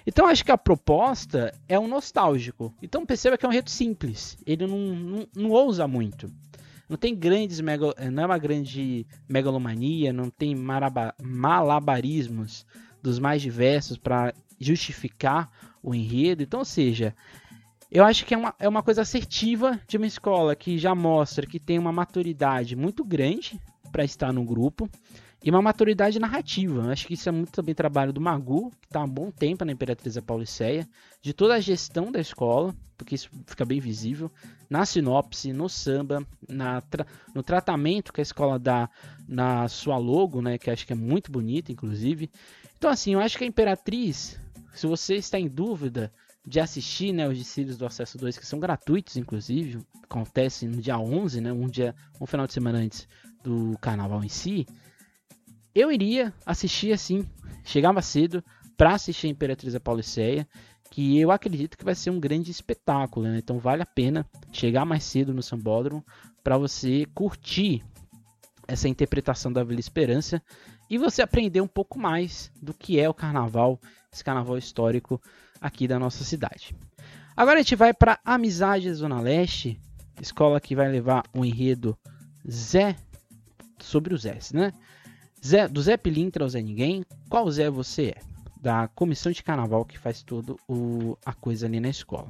Então 0.05 0.27
acho 0.27 0.45
que 0.45 0.51
a 0.51 0.57
proposta 0.57 1.53
é 1.67 1.79
um 1.79 1.87
nostálgico. 1.87 2.73
Então 2.81 3.05
perceba 3.05 3.37
que 3.37 3.45
é 3.45 3.49
um 3.49 3.51
reto 3.51 3.71
simples. 3.71 4.37
Ele 4.45 4.67
não, 4.67 4.77
não, 4.77 5.27
não 5.35 5.49
ousa 5.49 5.87
muito. 5.87 6.31
Não 6.87 6.97
tem 6.97 7.15
grandes 7.15 7.59
mega, 7.59 7.93
não 8.11 8.23
é 8.23 8.25
uma 8.27 8.37
grande 8.37 9.07
megalomania, 9.27 10.13
não 10.13 10.29
tem 10.29 10.53
maraba, 10.53 11.15
malabarismos 11.19 12.65
dos 13.01 13.17
mais 13.17 13.41
diversos 13.41 13.97
para 13.97 14.33
justificar 14.59 15.49
o 15.81 15.95
enredo. 15.95 16.43
Então, 16.43 16.59
ou 16.59 16.65
seja, 16.65 17.15
eu 17.91 18.03
acho 18.03 18.25
que 18.25 18.35
é 18.35 18.37
uma, 18.37 18.53
é 18.59 18.69
uma 18.69 18.83
coisa 18.83 19.01
assertiva 19.01 19.79
de 19.87 19.97
uma 19.97 20.05
escola 20.05 20.55
que 20.55 20.77
já 20.77 20.93
mostra 20.93 21.47
que 21.47 21.59
tem 21.59 21.79
uma 21.79 21.91
maturidade 21.91 22.75
muito 22.75 23.03
grande 23.03 23.59
para 23.91 24.03
estar 24.03 24.31
no 24.31 24.43
grupo 24.43 24.89
e 25.45 25.51
uma 25.51 25.61
maturidade 25.61 26.17
narrativa. 26.17 26.91
Acho 26.91 27.05
que 27.05 27.13
isso 27.13 27.29
é 27.29 27.31
muito 27.31 27.51
também 27.51 27.75
trabalho 27.75 28.11
do 28.11 28.19
Magu, 28.19 28.71
que 28.81 28.87
está 28.87 28.99
há 28.99 29.03
um 29.03 29.07
bom 29.07 29.29
tempo 29.29 29.63
na 29.63 29.71
Imperatriz 29.71 30.19
Pauliceia, 30.19 30.89
de 31.21 31.33
toda 31.33 31.53
a 31.53 31.59
gestão 31.59 32.11
da 32.11 32.19
escola, 32.19 32.75
porque 32.97 33.13
isso 33.13 33.29
fica 33.45 33.63
bem 33.63 33.79
visível, 33.79 34.31
na 34.67 34.87
sinopse, 34.87 35.53
no 35.53 35.69
samba, 35.69 36.25
na 36.49 36.81
tra 36.81 37.05
no 37.35 37.43
tratamento 37.43 38.11
que 38.11 38.21
a 38.21 38.23
escola 38.23 38.57
dá 38.57 38.89
na 39.27 39.67
sua 39.67 39.97
logo, 39.97 40.41
né, 40.41 40.57
que 40.57 40.71
acho 40.71 40.87
que 40.87 40.93
é 40.93 40.95
muito 40.95 41.31
bonita, 41.31 41.71
inclusive. 41.71 42.31
Então, 42.75 42.89
assim, 42.89 43.13
eu 43.13 43.19
acho 43.19 43.37
que 43.37 43.43
a 43.43 43.47
Imperatriz, 43.47 44.39
se 44.73 44.87
você 44.87 45.13
está 45.13 45.39
em 45.39 45.47
dúvida 45.47 46.11
de 46.43 46.59
assistir 46.59 47.13
né, 47.13 47.27
os 47.27 47.37
desfiles 47.37 47.77
do 47.77 47.85
Acesso 47.85 48.17
2, 48.17 48.39
que 48.39 48.47
são 48.47 48.59
gratuitos, 48.59 49.15
inclusive, 49.15 49.79
acontecem 50.03 50.67
no 50.67 50.81
dia 50.81 50.97
11, 50.97 51.39
né, 51.39 51.53
um, 51.53 51.67
dia, 51.67 51.93
um 52.19 52.25
final 52.25 52.47
de 52.47 52.53
semana 52.53 52.79
antes 52.79 53.07
do 53.43 53.77
carnaval 53.79 54.23
em 54.23 54.29
si, 54.29 54.65
eu 55.75 55.91
iria 55.91 56.33
assistir 56.45 56.93
assim, 56.93 57.27
chegava 57.63 58.01
cedo 58.01 58.41
para 58.77 58.93
assistir 58.93 59.27
a 59.27 59.29
Imperatriz 59.29 59.77
Pauliceia, 59.79 60.47
que 60.89 61.19
eu 61.19 61.31
acredito 61.31 61.77
que 61.77 61.83
vai 61.83 61.93
ser 61.93 62.09
um 62.09 62.19
grande 62.19 62.49
espetáculo, 62.49 63.27
né? 63.27 63.37
então 63.37 63.59
vale 63.59 63.81
a 63.81 63.85
pena 63.85 64.25
chegar 64.51 64.85
mais 64.85 65.03
cedo 65.03 65.33
no 65.33 65.43
Sambódromo 65.43 66.03
para 66.41 66.57
você 66.57 67.05
curtir 67.13 67.83
essa 68.67 68.87
interpretação 68.87 69.51
da 69.51 69.63
Vila 69.63 69.79
Esperança 69.79 70.41
e 70.89 70.97
você 70.97 71.21
aprender 71.21 71.61
um 71.61 71.67
pouco 71.67 71.99
mais 71.99 72.51
do 72.61 72.73
que 72.73 72.99
é 72.99 73.09
o 73.09 73.13
carnaval, 73.13 73.79
esse 74.11 74.23
carnaval 74.23 74.57
histórico 74.57 75.21
aqui 75.59 75.87
da 75.87 75.99
nossa 75.99 76.23
cidade. 76.23 76.75
Agora 77.35 77.59
a 77.59 77.61
gente 77.61 77.75
vai 77.75 77.93
para 77.93 78.19
Amizade 78.23 78.91
Zona 78.93 79.19
Leste, 79.19 79.79
escola 80.21 80.61
que 80.61 80.75
vai 80.75 80.89
levar 80.89 81.23
o 81.33 81.41
um 81.41 81.45
enredo 81.45 81.97
Zé 82.49 82.95
sobre 83.79 84.13
o 84.13 84.17
Zé, 84.17 84.39
né? 84.53 84.71
Zé, 85.45 85.67
do 85.67 85.79
Zé 85.79 85.95
Pilintra 85.95 86.43
ao 86.43 86.49
Zé 86.49 86.59
Ninguém, 86.59 87.05
qual 87.29 87.49
Zé 87.51 87.69
você 87.69 88.15
é? 88.17 88.21
Da 88.59 88.87
comissão 88.87 89.31
de 89.31 89.43
carnaval 89.43 89.85
que 89.85 89.99
faz 89.99 90.23
toda 90.23 90.55
a 91.23 91.33
coisa 91.33 91.67
ali 91.67 91.79
na 91.79 91.89
escola. 91.89 92.27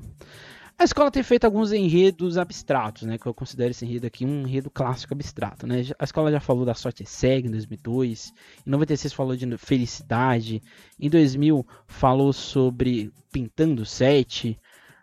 A 0.78 0.84
escola 0.84 1.10
tem 1.10 1.24
feito 1.24 1.46
alguns 1.46 1.72
enredos 1.72 2.38
abstratos, 2.38 3.04
né? 3.04 3.18
Que 3.18 3.26
eu 3.26 3.34
considero 3.34 3.72
esse 3.72 3.86
enredo 3.86 4.06
aqui 4.06 4.26
um 4.26 4.42
enredo 4.42 4.70
clássico 4.70 5.14
abstrato, 5.14 5.66
né? 5.66 5.86
A 5.98 6.04
escola 6.04 6.30
já 6.30 6.42
falou 6.42 6.66
da 6.66 6.74
Sorte 6.74 7.06
Segue 7.06 7.48
em 7.48 7.52
2002, 7.52 8.34
em 8.68 8.70
96 8.70 9.14
falou 9.14 9.38
de 9.38 9.58
Felicidade, 9.58 10.62
em 11.00 11.10
2000 11.10 11.66
falou 11.88 12.34
sobre 12.34 13.14
Pintando 13.32 13.86
Sete, 13.86 14.60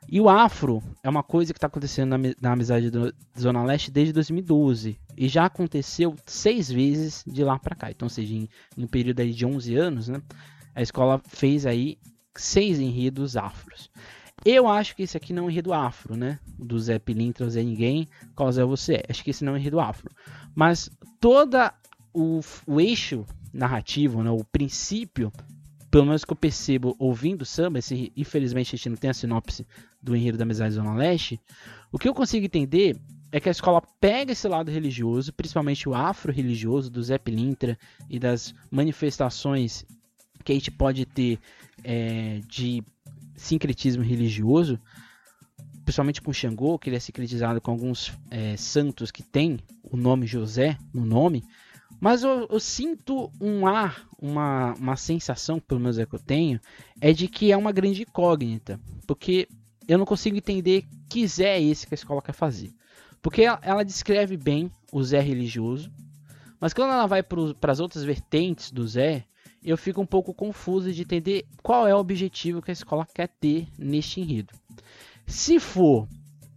e 0.09 0.21
o 0.21 0.29
afro 0.29 0.83
é 1.03 1.09
uma 1.09 1.23
coisa 1.23 1.53
que 1.53 1.59
está 1.59 1.67
acontecendo 1.67 2.11
na, 2.11 2.19
na 2.41 2.53
amizade 2.53 2.91
do 2.91 3.15
Zona 3.39 3.65
Leste 3.65 3.91
desde 3.91 4.13
2012. 4.13 4.99
E 5.17 5.29
já 5.29 5.47
aconteceu 5.47 6.15
seis 6.27 6.71
vezes 6.71 7.25
de 7.27 7.43
lá 7.45 7.59
para 7.59 7.77
cá. 7.77 7.91
Então, 7.91 8.07
ou 8.07 8.11
seja, 8.11 8.35
em, 8.35 8.49
em 8.77 8.85
um 8.85 8.89
período 8.89 9.21
aí 9.21 9.33
de 9.33 9.47
11 9.47 9.75
anos, 9.77 10.09
né, 10.09 10.21
a 10.75 10.83
escola 10.83 11.21
fez 11.27 11.65
aí 11.65 11.99
seis 12.35 12.79
enredos 12.79 13.37
afros. 13.37 13.91
Eu 14.45 14.67
acho 14.67 14.97
que 14.97 15.05
esse 15.05 15.17
aqui 15.17 15.33
não 15.33 15.45
é 15.45 15.47
um 15.47 15.51
enredo 15.51 15.73
afro, 15.73 16.17
né? 16.17 16.39
Do 16.59 16.79
Zé 16.79 16.99
Pilintra, 16.99 17.49
Zé 17.49 17.63
Ninguém, 17.63 18.09
qual 18.35 18.51
Zé 18.51 18.65
você 18.65 18.95
é. 18.95 19.05
Acho 19.09 19.23
que 19.23 19.31
esse 19.31 19.45
não 19.45 19.53
é 19.53 19.55
um 19.55 19.59
enredo 19.59 19.79
afro. 19.79 20.11
Mas 20.55 20.91
toda 21.21 21.73
o, 22.13 22.41
o 22.67 22.81
eixo 22.81 23.25
narrativo, 23.53 24.23
né, 24.23 24.31
o 24.31 24.45
princípio, 24.45 25.33
pelo 25.93 26.07
menos 26.07 26.25
que 26.25 26.33
eu 26.33 26.37
percebo 26.37 26.97
ouvindo 26.99 27.45
samba, 27.45 27.79
esse, 27.79 28.11
infelizmente 28.17 28.75
a 28.75 28.77
gente 28.79 28.89
não 28.89 28.97
tem 28.97 29.11
a 29.11 29.15
sinopse 29.15 29.67
do 30.03 30.17
enredo 30.17 30.39
da 30.39 30.45
Amizade 30.45 30.73
Zona 30.73 30.95
Leste, 30.95 31.39
o 31.93 31.99
que 31.99 32.09
eu 32.09 32.15
consigo 32.15 32.47
entender 32.47 32.97
é 33.31 33.39
que 33.39 33.51
a 33.51 33.53
escola 33.53 33.83
pega 34.01 34.33
esse 34.33 34.49
lado 34.49 34.71
religioso, 34.71 35.35
principalmente 35.35 35.87
o 35.87 35.95
afro-religioso 35.95 36.91
do 36.91 37.03
Zé 37.03 37.19
Pilintra 37.19 37.79
e 38.09 38.19
das 38.19 38.55
manifestações 38.71 39.85
que 40.43 40.53
a 40.53 40.55
gente 40.55 40.71
pode 40.71 41.05
ter 41.05 41.39
é, 41.85 42.41
de 42.49 42.83
sincretismo 43.37 44.03
religioso, 44.03 44.81
principalmente 45.85 46.23
com 46.23 46.33
Xangô, 46.33 46.79
que 46.79 46.89
ele 46.89 46.97
é 46.97 47.01
sincretizado 47.01 47.61
com 47.61 47.71
alguns 47.71 48.13
é, 48.31 48.57
santos 48.57 49.11
que 49.11 49.23
tem 49.23 49.59
o 49.83 49.95
nome 49.95 50.27
José 50.27 50.79
no 50.93 51.05
nome, 51.05 51.45
mas 52.03 52.25
eu, 52.25 52.49
eu, 52.51 52.59
sinto 52.59 53.31
um 53.41 53.65
ar, 53.65 54.09
uma, 54.21 54.75
uma 54.75 54.97
sensação, 54.97 55.61
pelo 55.61 55.79
menos 55.79 56.01
é 56.01 56.05
que 56.05 56.13
eu 56.13 56.19
tenho, 56.19 56.61
é 57.01 57.13
de 57.13 57.29
que 57.29 57.53
é 57.53 57.57
uma 57.57 57.71
grande 57.71 58.03
incógnita, 58.03 58.81
porque 59.07 59.49
eu 59.87 59.97
não 59.97 60.05
consigo 60.05 60.37
entender 60.37 60.85
que 61.09 61.25
Zé 61.29 61.59
é 61.59 61.63
esse 61.63 61.87
que 61.87 61.95
a 61.95 61.97
escola 61.97 62.21
quer 62.21 62.33
fazer. 62.33 62.75
Porque 63.23 63.43
ela, 63.43 63.61
ela 63.63 63.85
descreve 63.85 64.37
bem 64.37 64.69
o 64.91 65.01
Zé 65.01 65.21
religioso, 65.21 65.93
mas 66.59 66.75
quando 66.75 66.91
ela 66.91 67.07
vai 67.07 67.23
para 67.23 67.71
as 67.71 67.79
outras 67.79 68.03
vertentes 68.03 68.73
do 68.73 68.85
Zé, 68.85 69.25
eu 69.63 69.79
fico 69.79 70.01
um 70.01 70.07
pouco 70.07 70.35
confuso 70.35 70.93
de 70.93 71.03
entender 71.03 71.47
qual 71.63 71.87
é 71.87 71.95
o 71.95 71.99
objetivo 71.99 72.61
que 72.61 72.73
a 72.73 72.75
escola 72.75 73.07
quer 73.15 73.29
ter 73.29 73.69
neste 73.79 74.21
enredo. 74.21 74.53
Se 75.25 75.61
for 75.61 76.09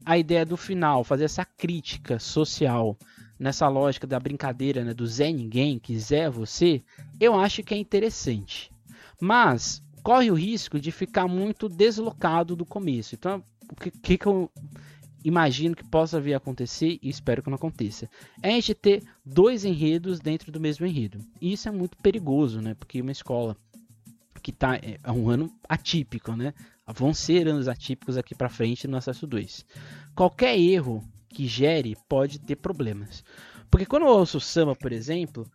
a 0.03 0.17
ideia 0.17 0.43
do 0.43 0.57
final 0.57 1.03
fazer 1.03 1.25
essa 1.25 1.45
crítica 1.45 2.17
social 2.17 2.97
nessa 3.37 3.67
lógica 3.67 4.07
da 4.07 4.19
brincadeira 4.19 4.83
né, 4.83 4.93
do 4.93 5.05
Zé 5.05 5.31
Ninguém, 5.31 5.79
que 5.79 5.97
Zé 5.97 6.19
é 6.19 6.29
você, 6.29 6.83
eu 7.19 7.35
acho 7.35 7.63
que 7.63 7.73
é 7.73 7.77
interessante. 7.77 8.71
Mas 9.19 9.83
corre 10.03 10.29
o 10.29 10.35
risco 10.35 10.79
de 10.79 10.91
ficar 10.91 11.27
muito 11.27 11.67
deslocado 11.67 12.55
do 12.55 12.65
começo. 12.65 13.15
Então, 13.15 13.43
o 13.69 13.75
que, 13.75 14.17
que, 14.17 14.27
eu 14.27 14.51
imagino 15.23 15.75
que 15.75 15.83
possa 15.83 16.21
vir 16.21 16.35
a 16.35 16.37
acontecer 16.37 16.99
e 17.01 17.09
espero 17.09 17.41
que 17.41 17.49
não 17.49 17.55
aconteça. 17.55 18.07
É 18.43 18.49
a 18.49 18.51
gente 18.51 18.75
ter 18.75 19.03
dois 19.25 19.65
enredos 19.65 20.19
dentro 20.19 20.51
do 20.51 20.59
mesmo 20.59 20.85
enredo. 20.85 21.19
E 21.41 21.51
isso 21.53 21.67
é 21.67 21.71
muito 21.71 21.97
perigoso, 21.97 22.61
né? 22.61 22.75
Porque 22.75 23.01
uma 23.01 23.11
escola 23.11 23.57
que 24.43 24.51
está 24.51 24.75
é, 24.75 24.99
é 25.03 25.11
um 25.11 25.27
ano 25.27 25.51
atípico, 25.67 26.35
né? 26.35 26.53
Vão 26.93 27.11
ser 27.11 27.47
anos 27.47 27.67
atípicos 27.67 28.15
aqui 28.15 28.35
para 28.35 28.47
frente 28.47 28.87
no 28.87 28.97
acesso 28.97 29.25
2. 29.25 29.65
Qualquer 30.13 30.59
erro 30.59 31.03
que 31.35 31.47
gere 31.47 31.97
pode 32.07 32.39
ter 32.39 32.55
problemas. 32.55 33.23
Porque 33.69 33.85
quando 33.85 34.03
eu 34.03 34.09
ouço 34.09 34.37
o 34.37 34.41
samba, 34.41 34.73
por 34.73 34.93
exemplo, 34.93 35.45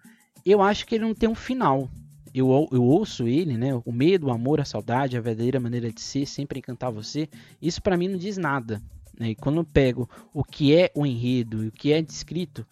eu 0.44 0.60
acho 0.60 0.86
que 0.86 0.94
ele 0.94 1.04
não 1.04 1.14
tem 1.14 1.28
um 1.28 1.34
final. 1.34 1.88
Eu, 2.34 2.68
eu 2.70 2.84
ouço 2.84 3.26
ele, 3.26 3.56
né? 3.56 3.70
O 3.84 3.90
medo, 3.90 4.26
o 4.26 4.30
amor, 4.30 4.60
a 4.60 4.64
saudade, 4.64 5.16
a 5.16 5.20
verdadeira 5.20 5.58
maneira 5.58 5.90
de 5.90 6.00
ser, 6.00 6.26
sempre 6.26 6.58
encantar 6.58 6.92
você. 6.92 7.28
Isso 7.60 7.82
para 7.82 7.96
mim 7.96 8.08
não 8.08 8.18
diz 8.18 8.36
nada. 8.36 8.80
Né? 9.18 9.30
E 9.30 9.34
quando 9.34 9.56
eu 9.56 9.64
pego 9.64 10.08
o 10.34 10.44
que 10.44 10.76
é 10.76 10.90
o 10.94 11.06
enredo 11.06 11.64
e 11.64 11.68
o 11.68 11.72
que 11.72 11.92
é 11.92 12.02
descrito, 12.02 12.66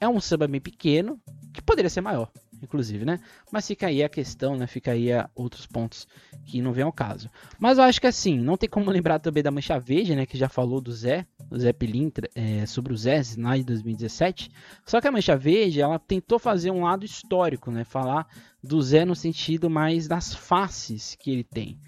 é 0.00 0.08
um 0.08 0.20
samba 0.20 0.46
bem 0.46 0.60
pequeno, 0.60 1.20
que 1.52 1.60
poderia 1.60 1.90
ser 1.90 2.00
maior, 2.00 2.30
inclusive, 2.62 3.04
né? 3.04 3.18
Mas 3.50 3.66
fica 3.66 3.86
aí 3.88 4.02
a 4.02 4.08
questão, 4.08 4.56
né? 4.56 4.66
Fica 4.66 4.92
aí 4.92 5.08
outros 5.34 5.66
pontos 5.66 6.06
que 6.46 6.60
não 6.62 6.72
vem 6.72 6.84
ao 6.84 6.92
caso. 6.92 7.28
Mas 7.58 7.78
eu 7.78 7.84
acho 7.84 8.00
que 8.00 8.06
assim, 8.06 8.38
não 8.38 8.56
tem 8.56 8.68
como 8.68 8.88
lembrar 8.90 9.18
também 9.18 9.42
da 9.42 9.50
Mancha 9.50 9.78
Verde, 9.78 10.14
né? 10.14 10.26
Que 10.26 10.38
já 10.38 10.48
falou 10.48 10.80
do 10.80 10.92
Zé, 10.92 11.26
o 11.50 11.58
Zé 11.58 11.72
Pilintra, 11.72 12.28
é, 12.34 12.64
sobre 12.66 12.92
o 12.92 12.96
Zé 12.96 13.20
lá 13.38 13.56
de 13.56 13.64
2017. 13.64 14.50
Só 14.86 15.00
que 15.00 15.08
a 15.08 15.12
Mancha 15.12 15.36
Verde, 15.36 15.80
ela 15.80 15.98
tentou 15.98 16.38
fazer 16.38 16.70
um 16.70 16.84
lado 16.84 17.04
histórico, 17.04 17.70
né? 17.70 17.84
Falar 17.84 18.26
do 18.62 18.80
Zé 18.80 19.04
no 19.04 19.16
sentido 19.16 19.68
mais 19.68 20.06
das 20.06 20.34
faces 20.34 21.16
que 21.18 21.30
ele 21.30 21.44
tem. 21.44 21.78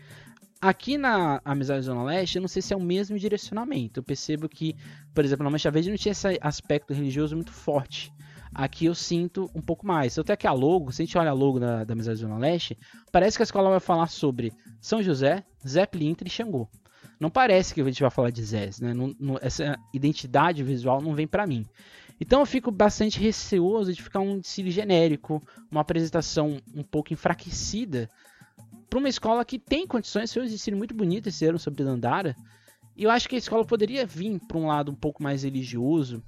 Aqui 0.61 0.97
na 0.97 1.43
Amizade 1.45 1.85
Zona 1.85 2.02
Leste, 2.04 2.37
eu 2.37 2.40
não 2.40 2.49
sei 2.49 2.62
se 2.62 2.73
é 2.73 2.76
o 2.76 2.81
mesmo 2.81 3.19
direcionamento. 3.19 4.00
Eu 4.00 4.02
percebo 4.02 4.49
que, 4.49 4.75
por 5.14 5.23
exemplo, 5.23 5.45
na 5.45 5.50
Mancha 5.50 5.71
Verde 5.71 5.90
não 5.90 5.97
tinha 5.99 6.12
esse 6.12 6.38
aspecto 6.40 6.95
religioso 6.95 7.37
muito 7.37 7.52
forte. 7.52 8.11
Aqui 8.55 8.87
eu 8.87 8.95
sinto 8.95 9.51
um 9.55 9.61
pouco 9.61 9.85
mais. 9.85 10.17
Até 10.17 10.37
que 10.37 10.47
a 10.47 10.53
logo, 10.53 10.93
se 10.93 11.03
a 11.03 11.05
gente 11.05 11.19
olha 11.19 11.31
a 11.31 11.35
logo 11.35 11.59
da, 11.59 11.83
da 11.83 11.93
Amizade 11.93 12.21
Zona 12.21 12.39
Leste, 12.39 12.79
parece 13.11 13.37
que 13.37 13.43
a 13.43 13.45
escola 13.45 13.71
vai 13.71 13.81
falar 13.81 14.07
sobre 14.07 14.53
São 14.81 15.03
José, 15.03 15.45
Zé 15.67 15.85
Plinter 15.85 16.29
e 16.29 16.31
Xangô. 16.31 16.69
Não 17.19 17.31
parece 17.31 17.75
que 17.75 17.81
a 17.81 17.85
gente 17.85 18.01
vai 18.01 18.11
falar 18.11 18.31
de 18.31 18.45
Zé, 18.45 18.71
né? 18.81 18.95
Não, 18.95 19.15
não, 19.19 19.39
essa 19.43 19.77
identidade 19.93 20.63
visual 20.63 21.01
não 21.01 21.15
vem 21.15 21.27
para 21.27 21.47
mim. 21.47 21.67
Então 22.21 22.41
eu 22.41 22.47
fico 22.47 22.71
bastante 22.71 23.19
receoso 23.19 23.93
de 23.93 24.03
ficar 24.03 24.21
um 24.21 24.39
desfile 24.39 24.71
genérico, 24.71 25.43
uma 25.71 25.81
apresentação 25.81 26.61
um 26.75 26.83
pouco 26.83 27.13
enfraquecida 27.13 28.09
para 28.89 28.99
uma 29.01 29.09
escola 29.09 29.45
que 29.45 29.59
tem 29.59 29.87
condições, 29.87 30.33
fez 30.33 30.51
um 30.51 30.55
ensino 30.55 30.77
muito 30.77 30.95
bonito 30.95 31.29
esse 31.29 31.45
ano 31.45 31.59
sobre 31.59 31.83
Dandara. 31.83 32.37
E 32.97 33.03
eu 33.03 33.11
acho 33.11 33.29
que 33.29 33.35
a 33.35 33.39
escola 33.39 33.65
poderia 33.65 34.07
vir 34.07 34.39
para 34.47 34.57
um 34.57 34.69
lado 34.69 34.93
um 34.93 34.95
pouco 34.95 35.21
mais 35.21 35.43
religioso 35.43 36.23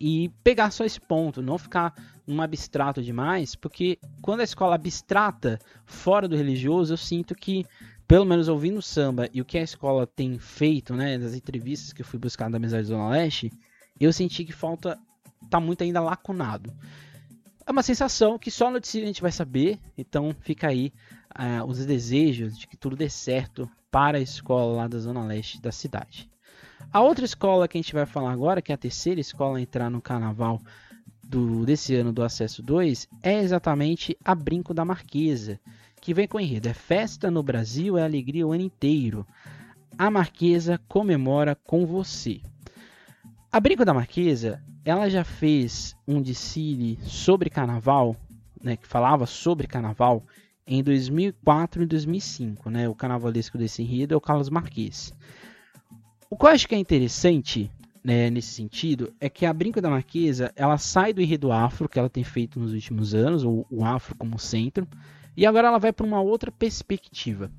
e 0.00 0.28
pegar 0.42 0.70
só 0.70 0.84
esse 0.84 1.00
ponto, 1.00 1.42
não 1.42 1.58
ficar 1.58 1.94
num 2.26 2.42
abstrato 2.42 3.02
demais, 3.02 3.54
porque 3.54 3.98
quando 4.20 4.40
a 4.40 4.44
escola 4.44 4.74
abstrata 4.74 5.58
fora 5.84 6.28
do 6.28 6.36
religioso, 6.36 6.92
eu 6.92 6.96
sinto 6.96 7.34
que, 7.34 7.64
pelo 8.06 8.24
menos 8.24 8.48
ouvindo 8.48 8.82
samba 8.82 9.28
e 9.32 9.40
o 9.40 9.44
que 9.44 9.58
a 9.58 9.62
escola 9.62 10.06
tem 10.06 10.38
feito, 10.38 10.94
né, 10.94 11.18
das 11.18 11.34
entrevistas 11.34 11.92
que 11.92 12.02
eu 12.02 12.06
fui 12.06 12.18
buscar 12.18 12.50
da 12.50 12.56
Amizade 12.56 12.86
Zona 12.86 13.08
Leste, 13.08 13.52
eu 13.98 14.12
senti 14.12 14.44
que 14.44 14.52
falta, 14.52 14.98
tá 15.48 15.60
muito 15.60 15.82
ainda 15.82 16.00
lacunado. 16.00 16.72
é 17.66 17.70
uma 17.70 17.82
sensação 17.82 18.38
que 18.38 18.50
só 18.50 18.70
no 18.70 18.78
a 18.78 18.80
gente 18.82 19.22
vai 19.22 19.32
saber, 19.32 19.78
então 19.96 20.34
fica 20.40 20.68
aí 20.68 20.92
uh, 21.38 21.64
os 21.64 21.84
desejos 21.84 22.58
de 22.58 22.66
que 22.66 22.76
tudo 22.76 22.96
dê 22.96 23.08
certo 23.08 23.70
para 23.90 24.18
a 24.18 24.20
escola 24.20 24.76
lá 24.76 24.88
da 24.88 24.98
zona 24.98 25.24
leste 25.24 25.60
da 25.60 25.72
cidade. 25.72 26.28
A 26.96 27.02
outra 27.02 27.26
escola 27.26 27.68
que 27.68 27.76
a 27.76 27.82
gente 27.82 27.92
vai 27.92 28.06
falar 28.06 28.32
agora, 28.32 28.62
que 28.62 28.72
é 28.72 28.74
a 28.74 28.78
terceira 28.78 29.20
escola 29.20 29.58
a 29.58 29.60
entrar 29.60 29.90
no 29.90 30.00
carnaval 30.00 30.62
do, 31.22 31.66
desse 31.66 31.94
ano 31.94 32.10
do 32.10 32.22
Acesso 32.22 32.62
2, 32.62 33.06
é 33.22 33.38
exatamente 33.38 34.16
a 34.24 34.34
Brinco 34.34 34.72
da 34.72 34.82
Marquesa, 34.82 35.60
que 36.00 36.14
vem 36.14 36.26
com 36.26 36.40
enredo: 36.40 36.70
é 36.70 36.72
festa 36.72 37.30
no 37.30 37.42
Brasil, 37.42 37.98
é 37.98 38.02
alegria 38.02 38.46
o 38.46 38.52
ano 38.52 38.62
inteiro. 38.62 39.26
A 39.98 40.10
Marquesa 40.10 40.80
comemora 40.88 41.54
com 41.54 41.84
você. 41.84 42.40
A 43.52 43.60
Brinco 43.60 43.84
da 43.84 43.92
Marquesa, 43.92 44.64
ela 44.82 45.10
já 45.10 45.22
fez 45.22 45.94
um 46.08 46.22
desfile 46.22 46.98
sobre 47.02 47.50
carnaval, 47.50 48.16
né, 48.58 48.74
que 48.74 48.86
falava 48.86 49.26
sobre 49.26 49.66
carnaval, 49.66 50.24
em 50.66 50.82
2004 50.82 51.82
e 51.82 51.86
2005. 51.86 52.70
Né? 52.70 52.88
O 52.88 52.94
carnavalesco 52.94 53.58
desse 53.58 53.82
enredo 53.82 54.14
é 54.14 54.16
o 54.16 54.20
Carlos 54.22 54.48
Marques. 54.48 55.12
O 56.28 56.36
que 56.36 56.44
eu 56.44 56.50
acho 56.50 56.66
que 56.66 56.74
é 56.74 56.78
interessante 56.78 57.70
né, 58.02 58.30
nesse 58.30 58.48
sentido 58.48 59.12
é 59.20 59.28
que 59.28 59.46
a 59.46 59.52
Brinco 59.52 59.80
da 59.80 59.90
Marquesa 59.90 60.52
ela 60.56 60.76
sai 60.76 61.12
do 61.12 61.20
enredo 61.20 61.52
afro 61.52 61.88
que 61.88 61.98
ela 61.98 62.10
tem 62.10 62.24
feito 62.24 62.58
nos 62.58 62.72
últimos 62.72 63.14
anos, 63.14 63.44
ou 63.44 63.66
o 63.70 63.84
afro 63.84 64.16
como 64.16 64.38
centro, 64.38 64.86
e 65.36 65.46
agora 65.46 65.68
ela 65.68 65.78
vai 65.78 65.92
para 65.92 66.06
uma 66.06 66.20
outra 66.20 66.50
perspectiva. 66.50 67.50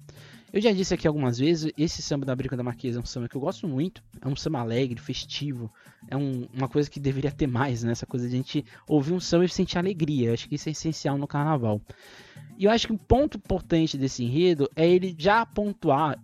Eu 0.51 0.61
já 0.61 0.71
disse 0.71 0.93
aqui 0.93 1.07
algumas 1.07 1.37
vezes, 1.37 1.71
esse 1.77 2.01
samba 2.01 2.25
da 2.25 2.35
Brinca 2.35 2.55
da 2.55 2.63
Marquesa 2.63 2.99
é 2.99 3.01
um 3.01 3.05
samba 3.05 3.27
que 3.27 3.35
eu 3.35 3.41
gosto 3.41 3.67
muito. 3.67 4.01
É 4.21 4.27
um 4.27 4.35
samba 4.35 4.59
alegre, 4.59 4.99
festivo. 4.99 5.71
É 6.07 6.15
um, 6.15 6.47
uma 6.53 6.69
coisa 6.69 6.89
que 6.89 7.01
deveria 7.01 7.31
ter 7.31 7.47
mais, 7.47 7.83
né? 7.83 7.91
Essa 7.91 8.05
coisa 8.05 8.27
de 8.27 8.33
a 8.33 8.37
gente 8.37 8.65
ouvir 8.87 9.13
um 9.13 9.19
samba 9.19 9.43
e 9.43 9.49
sentir 9.49 9.77
alegria. 9.77 10.33
Acho 10.33 10.47
que 10.47 10.55
isso 10.55 10.69
é 10.69 10.71
essencial 10.71 11.17
no 11.17 11.27
carnaval. 11.27 11.81
E 12.57 12.63
eu 12.63 12.71
acho 12.71 12.87
que 12.87 12.93
um 12.93 12.97
ponto 12.97 13.37
importante 13.37 13.97
desse 13.97 14.23
enredo 14.23 14.69
é 14.75 14.87
ele 14.87 15.13
já 15.17 15.45
pontuar. 15.45 16.17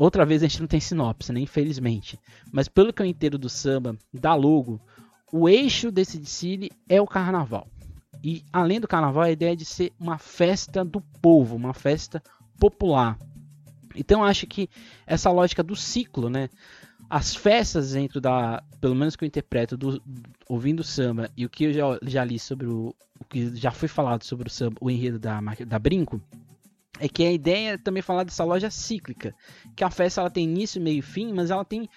Outra 0.00 0.24
vez 0.24 0.42
a 0.42 0.46
gente 0.46 0.60
não 0.60 0.66
tem 0.66 0.80
sinopse, 0.80 1.30
né? 1.30 1.40
Infelizmente. 1.40 2.18
Mas 2.50 2.68
pelo 2.68 2.90
que 2.90 3.02
eu 3.02 3.06
entendo 3.06 3.36
do 3.36 3.50
samba, 3.50 3.98
da 4.10 4.34
logo, 4.34 4.80
o 5.30 5.46
eixo 5.46 5.90
desse 5.90 6.16
desfile 6.16 6.70
é 6.88 6.98
o 7.02 7.06
carnaval. 7.06 7.68
E 8.24 8.42
além 8.50 8.80
do 8.80 8.88
carnaval, 8.88 9.24
a 9.24 9.30
ideia 9.30 9.52
é 9.52 9.54
de 9.54 9.66
ser 9.66 9.92
uma 10.00 10.16
festa 10.16 10.82
do 10.82 11.02
povo, 11.20 11.54
uma 11.54 11.74
festa 11.74 12.22
popular. 12.58 13.18
Então 13.94 14.24
acho 14.24 14.46
que 14.46 14.70
essa 15.06 15.30
lógica 15.30 15.62
do 15.62 15.76
ciclo, 15.76 16.30
né? 16.30 16.48
As 17.10 17.34
festas 17.34 17.92
dentro 17.92 18.22
da, 18.22 18.62
pelo 18.80 18.94
menos 18.94 19.16
que 19.16 19.24
eu 19.24 19.28
interpreto, 19.28 19.76
do, 19.76 20.00
do, 20.00 20.22
ouvindo 20.48 20.82
samba 20.82 21.28
e 21.36 21.44
o 21.44 21.50
que 21.50 21.64
eu 21.64 21.72
já, 21.74 21.98
já 22.04 22.24
li 22.24 22.38
sobre 22.38 22.66
o, 22.66 22.94
o, 23.20 23.24
que 23.26 23.54
já 23.54 23.70
foi 23.70 23.88
falado 23.88 24.24
sobre 24.24 24.48
o 24.48 24.50
samba, 24.50 24.78
o 24.80 24.90
enredo 24.90 25.18
da, 25.18 25.38
da 25.66 25.78
Brinco, 25.78 26.22
é 27.00 27.08
que 27.08 27.24
a 27.24 27.32
ideia 27.32 27.70
é 27.70 27.78
também 27.78 28.02
falar 28.02 28.24
dessa 28.24 28.44
loja 28.44 28.70
cíclica, 28.70 29.34
que 29.74 29.82
a 29.82 29.90
festa 29.90 30.20
ela 30.20 30.30
tem 30.30 30.44
início, 30.44 30.80
meio 30.80 30.98
e 30.98 31.02
fim, 31.02 31.32
mas 31.32 31.50
ela 31.50 31.64
tem 31.64 31.88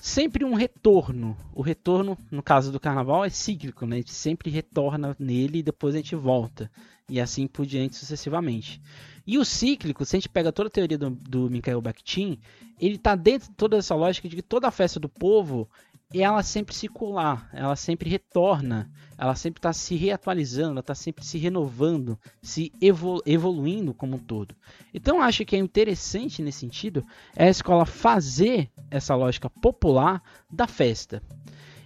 sempre 0.00 0.44
um 0.44 0.54
retorno. 0.54 1.36
O 1.54 1.60
retorno, 1.60 2.16
no 2.30 2.42
caso 2.42 2.72
do 2.72 2.80
carnaval, 2.80 3.24
é 3.24 3.28
cíclico, 3.28 3.84
né? 3.84 3.96
A 3.96 3.98
gente 3.98 4.14
sempre 4.14 4.50
retorna 4.50 5.14
nele 5.18 5.58
e 5.58 5.62
depois 5.62 5.94
a 5.94 5.98
gente 5.98 6.16
volta. 6.16 6.70
E 7.10 7.20
assim 7.20 7.46
por 7.46 7.66
diante 7.66 7.96
sucessivamente. 7.96 8.80
E 9.26 9.36
o 9.38 9.44
cíclico, 9.44 10.04
se 10.04 10.16
a 10.16 10.18
gente 10.18 10.28
pega 10.28 10.50
toda 10.50 10.68
a 10.68 10.72
teoria 10.72 10.96
do, 10.96 11.10
do 11.10 11.50
Mikhail 11.50 11.80
Bakhtin, 11.82 12.38
ele 12.80 12.94
está 12.94 13.14
dentro 13.14 13.50
de 13.50 13.54
toda 13.54 13.76
essa 13.76 13.94
lógica 13.94 14.28
de 14.28 14.36
que 14.36 14.42
toda 14.42 14.68
a 14.68 14.70
festa 14.70 14.98
do 14.98 15.08
povo 15.08 15.68
e 16.12 16.22
ela 16.22 16.42
sempre 16.42 16.74
circular, 16.74 17.50
ela 17.52 17.76
sempre 17.76 18.08
retorna, 18.08 18.90
ela 19.18 19.34
sempre 19.34 19.58
está 19.58 19.74
se 19.74 19.94
reatualizando, 19.94 20.70
ela 20.70 20.80
está 20.80 20.94
sempre 20.94 21.24
se 21.24 21.36
renovando, 21.36 22.18
se 22.40 22.72
evolu 22.80 23.22
evoluindo 23.26 23.92
como 23.92 24.16
um 24.16 24.18
todo. 24.18 24.54
Então 24.92 25.20
acho 25.20 25.44
que 25.44 25.54
é 25.54 25.58
interessante 25.58 26.40
nesse 26.40 26.60
sentido 26.60 27.04
é 27.36 27.44
a 27.44 27.50
escola 27.50 27.84
fazer 27.84 28.70
essa 28.90 29.14
lógica 29.14 29.50
popular 29.50 30.22
da 30.50 30.66
festa. 30.66 31.22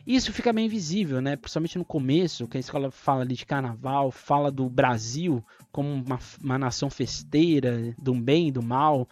Isso 0.07 0.33
fica 0.33 0.53
bem 0.53 0.69
visível, 0.69 1.21
né? 1.21 1.37
Principalmente 1.37 1.79
no 1.79 1.85
começo, 1.85 2.49
que 2.49 2.57
a 2.57 2.61
escola 2.61 2.91
fala 2.91 3.25
de 3.25 3.47
carnaval, 3.47 4.11
fala 4.11 4.51
do 4.51 4.69
Brasil 4.69 5.45
como 5.71 5.89
uma, 5.89 6.19
uma 6.43 6.59
nação 6.59 6.91
festeira, 6.91 7.95
do 7.99 8.13
bem 8.15 8.49
e 8.49 8.53
do 8.53 8.63
mal. 8.63 9.09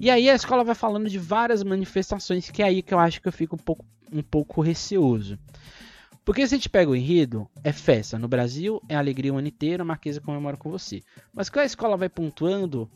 E 0.00 0.10
aí 0.10 0.28
a 0.28 0.34
escola 0.34 0.64
vai 0.64 0.74
falando 0.74 1.08
de 1.08 1.18
várias 1.18 1.62
manifestações, 1.62 2.50
que 2.50 2.62
é 2.62 2.66
aí 2.66 2.82
que 2.82 2.92
eu 2.92 2.98
acho 2.98 3.20
que 3.22 3.28
eu 3.28 3.32
fico 3.32 3.54
um 3.54 3.58
pouco 3.58 3.84
um 4.12 4.22
pouco 4.22 4.60
receoso. 4.60 5.38
Porque 6.24 6.46
se 6.46 6.54
a 6.54 6.58
gente 6.58 6.68
pega 6.68 6.90
o 6.90 6.94
enredo, 6.96 7.48
é 7.64 7.72
festa. 7.72 8.18
No 8.18 8.28
Brasil, 8.28 8.80
é 8.88 8.94
alegria 8.94 9.34
o 9.34 9.38
ano 9.38 9.48
inteiro, 9.48 9.82
a 9.82 9.86
Marquesa 9.86 10.20
comemora 10.20 10.56
com 10.56 10.70
você. 10.70 11.02
Mas 11.32 11.48
quando 11.48 11.64
a 11.64 11.66
escola 11.66 11.96
vai 11.96 12.08
pontuando 12.08 12.88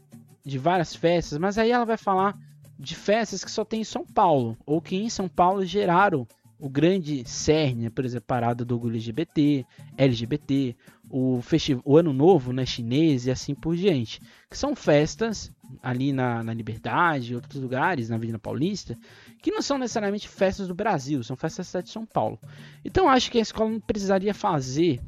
de 0.45 0.59
várias 0.59 0.95
festas, 0.95 1.39
mas 1.39 1.59
aí 1.59 1.73
ela 1.73 1.85
vai 1.85 1.97
falar 1.97 2.39
de 2.79 2.95
festas 2.95 3.43
que 3.43 3.51
só 3.51 3.65
tem 3.65 3.81
em 3.81 3.85
São 3.85 4.05
Paulo, 4.05 4.57
ou 4.65 4.81
que 4.81 4.95
em 4.95 5.09
São 5.09 5.29
Paulo 5.29 5.65
geraram 5.65 6.27
o 6.59 6.71
grande 6.71 7.23
cerne, 7.29 7.91
por 7.91 8.05
exemplo, 8.05 8.27
parada 8.27 8.65
do 8.65 8.75
orgulho 8.75 8.95
LGBT, 8.95 9.67
LGBT, 9.97 10.75
o, 11.11 11.41
o 11.85 11.97
Ano 11.97 12.13
Novo 12.13 12.53
né, 12.53 12.65
chinês 12.65 13.27
e 13.27 13.31
assim 13.31 13.55
por 13.55 13.77
diante. 13.77 14.21
Que 14.51 14.57
são 14.57 14.75
festas 14.75 15.53
ali 15.83 16.13
na, 16.13 16.43
na 16.43 16.55
Liberdade, 16.55 17.33
em 17.33 17.35
outros 17.35 17.61
lugares, 17.61 18.09
na 18.09 18.17
Avenida 18.17 18.39
Paulista, 18.39 18.97
que 19.43 19.51
não 19.51 19.61
são 19.61 19.77
necessariamente 19.77 20.29
festas 20.29 20.67
do 20.67 20.75
Brasil, 20.75 21.23
são 21.23 21.37
festas 21.37 21.71
da 21.71 21.81
de 21.83 21.91
São 21.91 22.07
Paulo. 22.07 22.39
Então 22.85 23.09
acho 23.09 23.31
que 23.31 23.39
a 23.39 23.43
escola 23.43 23.71
não 23.71 23.81
precisaria 23.81 24.33
fazer, 24.33 25.01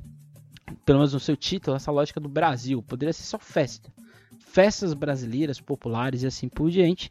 pelo 0.85 0.99
menos 0.99 1.15
no 1.15 1.21
seu 1.21 1.37
título, 1.37 1.77
essa 1.77 1.91
lógica 1.91 2.21
do 2.21 2.29
Brasil. 2.29 2.83
Poderia 2.83 3.13
ser 3.13 3.25
só 3.25 3.39
festa. 3.39 3.91
Festas 4.39 4.93
brasileiras, 4.93 5.61
populares 5.61 6.23
e 6.23 6.27
assim 6.27 6.49
por 6.49 6.71
diante. 6.71 7.11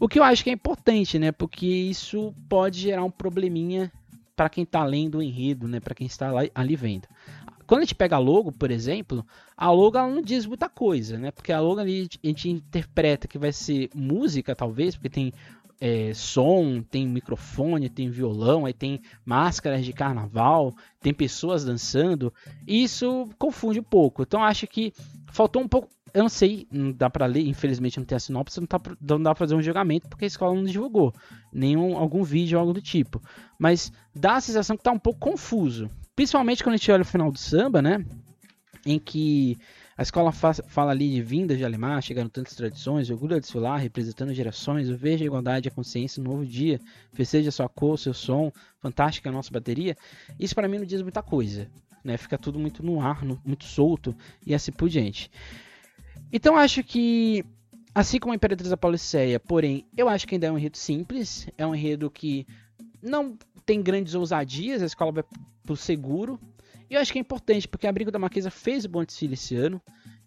O 0.00 0.08
que 0.08 0.18
eu 0.18 0.24
acho 0.24 0.44
que 0.44 0.50
é 0.50 0.52
importante, 0.52 1.18
né? 1.18 1.32
Porque 1.32 1.66
isso 1.66 2.32
pode 2.48 2.80
gerar 2.80 3.04
um 3.04 3.10
probleminha 3.10 3.92
para 4.36 4.48
quem 4.48 4.62
está 4.62 4.84
lendo 4.84 5.18
o 5.18 5.22
enredo, 5.22 5.66
né? 5.66 5.80
Para 5.80 5.94
quem 5.94 6.06
está 6.06 6.30
lá, 6.30 6.42
ali 6.54 6.76
vendo. 6.76 7.08
Quando 7.66 7.80
a 7.80 7.84
gente 7.84 7.94
pega 7.94 8.16
a 8.16 8.18
logo, 8.18 8.50
por 8.50 8.70
exemplo, 8.70 9.26
a 9.56 9.70
logo 9.70 9.98
ela 9.98 10.08
não 10.08 10.22
diz 10.22 10.46
muita 10.46 10.70
coisa, 10.70 11.18
né? 11.18 11.30
Porque 11.30 11.52
a 11.52 11.60
logo 11.60 11.80
ali 11.80 12.08
a 12.24 12.26
gente 12.26 12.48
interpreta 12.48 13.28
que 13.28 13.38
vai 13.38 13.52
ser 13.52 13.90
música, 13.94 14.54
talvez, 14.54 14.94
porque 14.94 15.10
tem 15.10 15.32
é, 15.80 16.12
som, 16.14 16.82
tem 16.82 17.06
microfone, 17.06 17.88
tem 17.88 18.10
violão, 18.10 18.66
aí 18.66 18.72
tem 18.72 19.00
máscaras 19.24 19.84
de 19.84 19.92
carnaval, 19.92 20.74
tem 21.00 21.12
pessoas 21.12 21.64
dançando. 21.64 22.32
Isso 22.66 23.28
confunde 23.38 23.80
um 23.80 23.84
pouco. 23.84 24.22
Então 24.22 24.42
acho 24.42 24.66
que 24.66 24.92
faltou 25.30 25.62
um 25.62 25.68
pouco. 25.68 25.88
Eu 26.14 26.22
não 26.22 26.28
sei, 26.28 26.66
não 26.70 26.92
dá 26.92 27.10
para 27.10 27.26
ler, 27.26 27.46
infelizmente 27.46 27.98
não 27.98 28.04
tem 28.04 28.16
a 28.16 28.20
sinopse, 28.20 28.60
não, 28.60 28.66
tá, 28.66 28.80
não 29.00 29.22
dá 29.22 29.34
pra 29.34 29.38
fazer 29.38 29.54
um 29.54 29.62
julgamento 29.62 30.08
porque 30.08 30.24
a 30.24 30.28
escola 30.28 30.54
não 30.54 30.64
divulgou 30.64 31.14
nenhum 31.52 31.96
algum 31.96 32.22
vídeo 32.22 32.58
algo 32.58 32.72
do 32.72 32.82
tipo. 32.82 33.22
Mas 33.58 33.92
dá 34.14 34.36
a 34.36 34.40
sensação 34.40 34.76
que 34.76 34.82
tá 34.82 34.92
um 34.92 34.98
pouco 34.98 35.20
confuso. 35.20 35.90
Principalmente 36.14 36.62
quando 36.62 36.74
a 36.74 36.76
gente 36.76 36.90
olha 36.90 37.02
o 37.02 37.06
final 37.06 37.30
do 37.30 37.38
samba, 37.38 37.80
né? 37.80 38.04
Em 38.86 38.98
que 38.98 39.58
a 39.98 40.02
escola 40.02 40.30
fala 40.30 40.92
ali 40.92 41.10
de 41.10 41.20
vindas 41.20 41.58
de 41.58 41.64
Alemar, 41.64 42.00
chegando 42.00 42.30
tantas 42.30 42.54
tradições, 42.54 43.10
orgulho 43.10 43.34
a 43.34 43.40
desfilar, 43.40 43.80
representando 43.80 44.32
gerações, 44.32 44.88
o 44.88 44.96
verde 44.96 45.24
a 45.24 45.26
igualdade, 45.26 45.68
a 45.68 45.72
consciência, 45.72 46.20
um 46.20 46.24
novo 46.24 46.46
dia, 46.46 46.80
festeja 47.12 47.50
sua 47.50 47.68
cor, 47.68 47.98
seu 47.98 48.14
som, 48.14 48.52
fantástica 48.80 49.28
a 49.28 49.32
nossa 49.32 49.50
bateria. 49.50 49.96
Isso 50.38 50.54
para 50.54 50.68
mim 50.68 50.78
não 50.78 50.86
diz 50.86 51.02
muita 51.02 51.20
coisa, 51.20 51.68
né? 52.04 52.16
Fica 52.16 52.38
tudo 52.38 52.60
muito 52.60 52.80
no 52.80 53.00
ar, 53.00 53.24
no, 53.24 53.40
muito 53.44 53.64
solto 53.64 54.14
e 54.46 54.54
assim 54.54 54.70
por 54.70 54.88
diante. 54.88 55.28
Então 56.32 56.56
acho 56.56 56.82
que, 56.82 57.44
assim 57.94 58.18
como 58.18 58.32
a 58.32 58.36
Imperatriz 58.36 58.70
da 58.70 58.78
porém, 59.46 59.86
eu 59.96 60.08
acho 60.08 60.26
que 60.26 60.34
ainda 60.34 60.46
é 60.46 60.52
um 60.52 60.58
enredo 60.58 60.76
simples, 60.76 61.48
é 61.56 61.66
um 61.66 61.74
enredo 61.74 62.10
que 62.10 62.46
não 63.02 63.36
tem 63.64 63.82
grandes 63.82 64.14
ousadias, 64.14 64.82
a 64.82 64.86
escola 64.86 65.12
vai 65.12 65.24
pro 65.62 65.76
seguro. 65.76 66.38
E 66.90 66.94
eu 66.94 67.00
acho 67.00 67.12
que 67.12 67.18
é 67.18 67.20
importante, 67.20 67.68
porque 67.68 67.86
a 67.86 67.92
Briga 67.92 68.10
da 68.10 68.18
Marquesa 68.18 68.50
fez 68.50 68.84
o 68.84 68.88
bom 68.88 69.04
desfile 69.04 69.34
esse 69.34 69.54
ano 69.54 69.80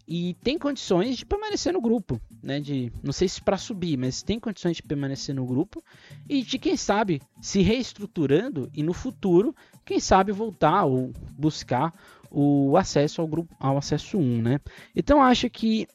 e 0.07 0.35
tem 0.43 0.57
condições 0.57 1.17
de 1.17 1.25
permanecer 1.25 1.73
no 1.73 1.81
grupo, 1.81 2.19
né? 2.43 2.59
De 2.59 2.91
não 3.01 3.11
sei 3.11 3.27
se 3.27 3.41
para 3.41 3.57
subir, 3.57 3.97
mas 3.97 4.21
tem 4.21 4.39
condições 4.39 4.77
de 4.77 4.83
permanecer 4.83 5.33
no 5.33 5.45
grupo 5.45 5.83
e 6.27 6.43
de 6.43 6.59
quem 6.59 6.75
sabe 6.75 7.21
se 7.41 7.61
reestruturando 7.61 8.69
e 8.73 8.83
no 8.83 8.93
futuro, 8.93 9.55
quem 9.85 9.99
sabe 9.99 10.31
voltar 10.31 10.85
ou 10.85 11.13
buscar 11.37 11.93
o 12.31 12.77
acesso 12.77 13.21
ao 13.21 13.27
grupo, 13.27 13.53
ao 13.59 13.77
acesso 13.77 14.17
1, 14.17 14.41
né? 14.41 14.59
Então 14.95 15.21
acho 15.21 15.49
que 15.49 15.87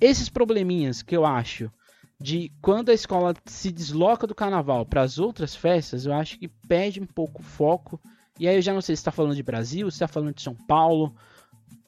esses 0.00 0.28
probleminhas 0.28 1.02
que 1.02 1.16
eu 1.16 1.24
acho 1.24 1.70
de 2.20 2.50
quando 2.60 2.90
a 2.90 2.94
escola 2.94 3.32
se 3.46 3.70
desloca 3.70 4.26
do 4.26 4.34
carnaval 4.34 4.84
para 4.84 5.02
as 5.02 5.18
outras 5.18 5.54
festas, 5.54 6.04
eu 6.04 6.12
acho 6.12 6.38
que 6.38 6.48
perde 6.48 7.00
um 7.00 7.06
pouco 7.06 7.40
o 7.40 7.44
foco. 7.44 8.00
E 8.38 8.48
aí 8.48 8.56
eu 8.56 8.62
já 8.62 8.74
não 8.74 8.80
sei 8.80 8.96
se 8.96 9.00
está 9.00 9.12
falando 9.12 9.36
de 9.36 9.42
Brasil, 9.42 9.88
se 9.90 9.96
está 9.96 10.08
falando 10.08 10.34
de 10.34 10.42
São 10.42 10.54
Paulo, 10.54 11.14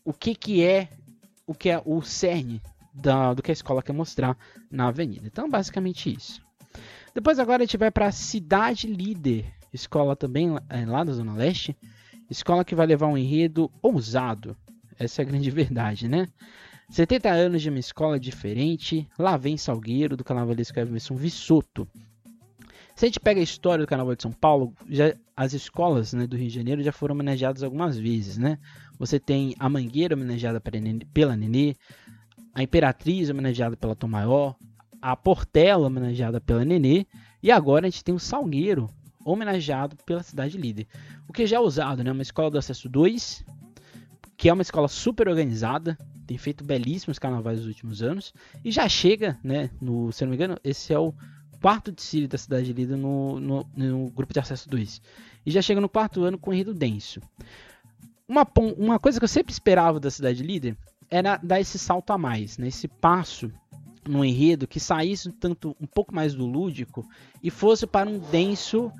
o 0.04 0.12
que 0.12 0.34
que 0.34 0.64
é 0.64 0.88
o 1.46 1.54
que 1.54 1.68
é 1.68 1.82
o 1.84 2.00
cerne 2.00 2.62
da, 2.94 3.34
do 3.34 3.42
que 3.42 3.50
a 3.50 3.52
escola 3.52 3.82
quer 3.82 3.92
mostrar 3.92 4.36
na 4.70 4.86
avenida. 4.86 5.26
Então, 5.26 5.50
basicamente 5.50 6.14
isso. 6.14 6.40
Depois 7.12 7.40
agora 7.40 7.62
a 7.62 7.66
gente 7.66 7.76
vai 7.76 7.90
para 7.90 8.06
a 8.06 8.12
Cidade 8.12 8.86
Líder, 8.86 9.52
escola 9.72 10.14
também 10.14 10.56
é, 10.68 10.86
lá 10.86 11.02
da 11.02 11.12
Zona 11.12 11.34
Leste, 11.34 11.76
Escola 12.30 12.64
que 12.64 12.74
vai 12.74 12.86
levar 12.86 13.08
um 13.08 13.18
enredo 13.18 13.70
ousado. 13.82 14.56
Essa 14.98 15.22
é 15.22 15.24
a 15.24 15.28
grande 15.28 15.50
verdade, 15.50 16.08
né? 16.08 16.28
70 16.88 17.28
anos 17.28 17.62
de 17.62 17.68
uma 17.68 17.78
escola 17.78 18.18
diferente. 18.18 19.08
Lá 19.18 19.36
vem 19.36 19.56
Salgueiro, 19.56 20.16
do 20.16 20.24
carnavalesco 20.24 20.78
Everson 20.78 21.16
Vissoto. 21.16 21.88
Se 22.94 23.06
a 23.06 23.08
gente 23.08 23.20
pega 23.20 23.40
a 23.40 23.42
história 23.42 23.82
do 23.82 23.88
Carnaval 23.88 24.14
de 24.14 24.22
São 24.22 24.32
Paulo, 24.32 24.74
já, 24.86 25.14
as 25.34 25.54
escolas 25.54 26.12
né, 26.12 26.26
do 26.26 26.36
Rio 26.36 26.48
de 26.48 26.54
Janeiro 26.54 26.82
já 26.82 26.92
foram 26.92 27.14
homenageadas 27.14 27.62
algumas 27.62 27.96
vezes, 27.96 28.36
né? 28.36 28.58
Você 28.98 29.18
tem 29.18 29.54
a 29.58 29.70
Mangueira 29.70 30.14
homenageada 30.14 30.60
pela 30.60 31.34
Nenê, 31.34 31.74
a 32.52 32.62
Imperatriz 32.62 33.30
homenageada 33.30 33.74
pela 33.74 33.96
Tom 33.96 34.08
Maior, 34.08 34.54
a 35.00 35.16
Portela 35.16 35.86
homenageada 35.86 36.42
pela 36.42 36.62
Nenê, 36.62 37.06
e 37.42 37.50
agora 37.50 37.86
a 37.86 37.90
gente 37.90 38.04
tem 38.04 38.14
o 38.14 38.18
Salgueiro 38.18 38.90
homenageado 39.30 39.96
pela 40.04 40.22
Cidade 40.22 40.58
Líder. 40.58 40.86
O 41.28 41.32
que 41.32 41.46
já 41.46 41.56
é 41.56 41.60
usado, 41.60 42.02
né? 42.02 42.12
Uma 42.12 42.22
escola 42.22 42.50
do 42.50 42.58
acesso 42.58 42.88
2, 42.88 43.44
que 44.36 44.48
é 44.48 44.52
uma 44.52 44.62
escola 44.62 44.88
super 44.88 45.28
organizada, 45.28 45.98
tem 46.26 46.38
feito 46.38 46.64
belíssimos 46.64 47.18
carnavais 47.18 47.58
nos 47.58 47.68
últimos 47.68 48.02
anos, 48.02 48.32
e 48.64 48.70
já 48.70 48.88
chega, 48.88 49.38
né? 49.42 49.70
No, 49.80 50.12
se 50.12 50.24
não 50.24 50.30
me 50.30 50.36
engano, 50.36 50.56
esse 50.62 50.92
é 50.92 50.98
o 50.98 51.14
quarto 51.60 51.92
desfile 51.92 52.26
da 52.26 52.38
Cidade 52.38 52.72
Líder 52.72 52.96
no, 52.96 53.38
no, 53.38 53.66
no, 53.76 54.10
grupo 54.10 54.32
de 54.32 54.40
acesso 54.40 54.68
2. 54.68 55.02
E 55.44 55.50
já 55.50 55.60
chega 55.60 55.80
no 55.80 55.88
quarto 55.88 56.22
ano 56.22 56.38
com 56.38 56.52
enredo 56.52 56.72
denso. 56.72 57.20
Uma, 58.26 58.46
uma 58.76 58.98
coisa 58.98 59.18
que 59.18 59.24
eu 59.24 59.28
sempre 59.28 59.52
esperava 59.52 60.00
da 60.00 60.10
Cidade 60.10 60.42
Líder 60.42 60.76
era 61.10 61.36
dar 61.36 61.60
esse 61.60 61.78
salto 61.78 62.12
a 62.12 62.18
mais, 62.18 62.56
né? 62.56 62.68
esse 62.68 62.86
passo 62.86 63.50
no 64.08 64.24
enredo 64.24 64.66
que 64.66 64.80
saísse 64.80 65.30
tanto 65.32 65.76
um 65.80 65.86
pouco 65.86 66.14
mais 66.14 66.34
do 66.34 66.46
lúdico 66.46 67.04
e 67.42 67.50
fosse 67.50 67.86
para 67.86 68.08
um 68.08 68.18
denso, 68.18 68.90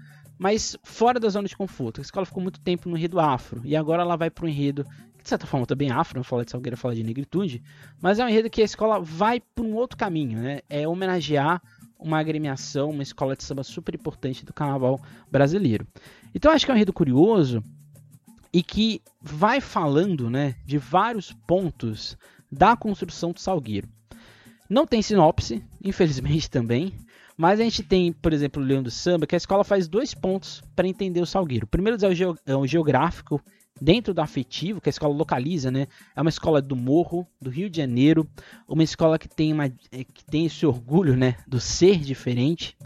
mas 0.40 0.74
fora 0.82 1.20
da 1.20 1.28
zona 1.28 1.46
de 1.46 1.54
conforto. 1.54 2.00
A 2.00 2.02
escola 2.02 2.24
ficou 2.24 2.42
muito 2.42 2.58
tempo 2.60 2.88
no 2.88 2.96
enredo 2.96 3.20
afro 3.20 3.60
e 3.62 3.76
agora 3.76 4.00
ela 4.00 4.16
vai 4.16 4.30
para 4.30 4.46
um 4.46 4.48
enredo 4.48 4.86
que 5.18 5.22
de 5.22 5.28
certa 5.28 5.46
forma 5.46 5.66
também 5.66 5.90
afro, 5.90 6.16
não 6.16 6.24
fala 6.24 6.46
de 6.46 6.50
Salgueira, 6.50 6.78
fala 6.78 6.94
de 6.94 7.02
negritude, 7.02 7.62
mas 8.00 8.18
é 8.18 8.24
um 8.24 8.28
enredo 8.28 8.48
que 8.48 8.62
a 8.62 8.64
escola 8.64 8.98
vai 8.98 9.38
para 9.38 9.62
um 9.62 9.74
outro 9.74 9.98
caminho, 9.98 10.40
né? 10.40 10.60
É 10.66 10.88
homenagear 10.88 11.60
uma 11.98 12.18
agremiação, 12.18 12.88
uma 12.88 13.02
escola 13.02 13.36
de 13.36 13.44
samba 13.44 13.62
super 13.62 13.94
importante 13.94 14.42
do 14.42 14.54
carnaval 14.54 14.98
brasileiro. 15.30 15.86
Então 16.34 16.50
acho 16.50 16.64
que 16.64 16.70
é 16.70 16.74
um 16.74 16.76
enredo 16.78 16.94
curioso 16.94 17.62
e 18.50 18.62
que 18.62 19.02
vai 19.20 19.60
falando 19.60 20.30
né, 20.30 20.54
de 20.64 20.78
vários 20.78 21.34
pontos 21.46 22.16
da 22.50 22.74
construção 22.74 23.32
do 23.32 23.40
Salgueiro. 23.40 23.90
Não 24.70 24.86
tem 24.86 25.02
sinopse, 25.02 25.62
infelizmente 25.84 26.48
também, 26.50 26.94
mas 27.40 27.58
a 27.58 27.62
gente 27.64 27.82
tem, 27.82 28.12
por 28.12 28.34
exemplo, 28.34 28.62
o 28.62 28.66
Leão 28.66 28.82
do 28.82 28.90
Samba, 28.90 29.26
que 29.26 29.34
a 29.34 29.38
escola 29.38 29.64
faz 29.64 29.88
dois 29.88 30.12
pontos 30.12 30.62
para 30.76 30.86
entender 30.86 31.22
o 31.22 31.26
Salgueiro. 31.26 31.64
O 31.64 31.68
primeiro 31.68 31.96
é 32.44 32.54
o, 32.54 32.66
geográfico 32.66 33.40
dentro 33.80 34.12
do 34.12 34.20
afetivo, 34.20 34.78
que 34.78 34.90
a 34.90 34.92
escola 34.92 35.14
localiza, 35.14 35.70
né? 35.70 35.86
É 36.14 36.20
uma 36.20 36.28
escola 36.28 36.60
do 36.60 36.76
Morro, 36.76 37.26
do 37.40 37.48
Rio 37.48 37.70
de 37.70 37.78
Janeiro, 37.78 38.28
uma 38.68 38.82
escola 38.82 39.18
que 39.18 39.26
tem, 39.26 39.54
uma, 39.54 39.64
eh, 39.64 40.04
que 40.04 40.22
tem 40.22 40.44
esse 40.44 40.66
orgulho, 40.66 41.16
né, 41.16 41.36
do 41.48 41.58
ser 41.58 42.00
diferente. 42.00 42.76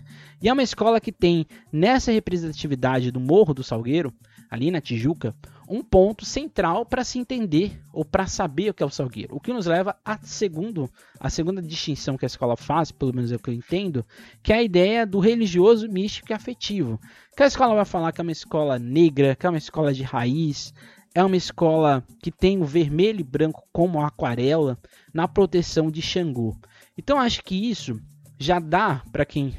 E 0.41 0.49
é 0.49 0.53
uma 0.53 0.63
escola 0.63 1.01
que 1.01 1.11
tem, 1.11 1.47
nessa 1.73 2.13
representatividade 2.13 3.11
do 3.11 3.19
Morro 3.19 3.55
do 3.55 3.65
Salgueiro, 3.65 4.15
ali 4.51 4.71
na 4.71 4.81
Tijuca, 4.81 5.35
um 5.69 5.83
ponto 5.83 6.25
central 6.25 6.85
para 6.85 7.05
se 7.05 7.19
entender 7.19 7.81
ou 7.93 8.05
para 8.05 8.27
saber 8.27 8.71
o 8.71 8.75
que 8.75 8.83
é 8.83 8.87
o 8.87 8.91
Salgueiro. 8.91 9.35
O 9.35 9.41
que 9.41 9.53
nos 9.53 9.67
leva 9.67 9.97
a 10.05 10.19
segundo, 10.19 10.91
a 11.19 11.31
segunda 11.31 11.63
distinção 11.63 12.17
que 12.17 12.25
a 12.25 12.27
escola 12.27 12.57
faz, 12.57 12.93
pelo 12.93 13.15
menos 13.15 13.33
é 13.33 13.37
o 13.37 13.39
que 13.39 13.51
eu 13.51 13.55
entendo, 13.55 14.05
que 14.43 14.53
é 14.53 14.57
a 14.57 14.63
ideia 14.63 15.07
do 15.07 15.19
religioso, 15.19 15.89
místico 15.89 16.33
e 16.33 16.35
afetivo. 16.35 17.01
Que 17.37 17.43
a 17.43 17.47
escola 17.47 17.75
vai 17.75 17.85
falar 17.85 18.13
que 18.13 18.21
é 18.21 18.23
uma 18.23 18.33
escola 18.33 18.79
negra, 18.79 19.35
que 19.35 19.47
é 19.47 19.49
uma 19.49 19.59
escola 19.59 19.93
de 19.93 20.03
raiz, 20.03 20.75
é 21.15 21.25
uma 21.25 21.37
escola 21.37 22.05
que 22.21 22.31
tem 22.31 22.61
o 22.61 22.65
vermelho 22.65 23.21
e 23.21 23.25
branco 23.25 23.63
como 23.73 24.03
aquarela 24.03 24.79
na 25.13 25.29
proteção 25.29 25.91
de 25.91 26.03
Xangô. 26.03 26.57
Então 26.99 27.19
acho 27.19 27.43
que 27.43 27.71
isso 27.71 28.01
já 28.39 28.59
dá 28.59 29.03
para 29.13 29.25
quem 29.25 29.57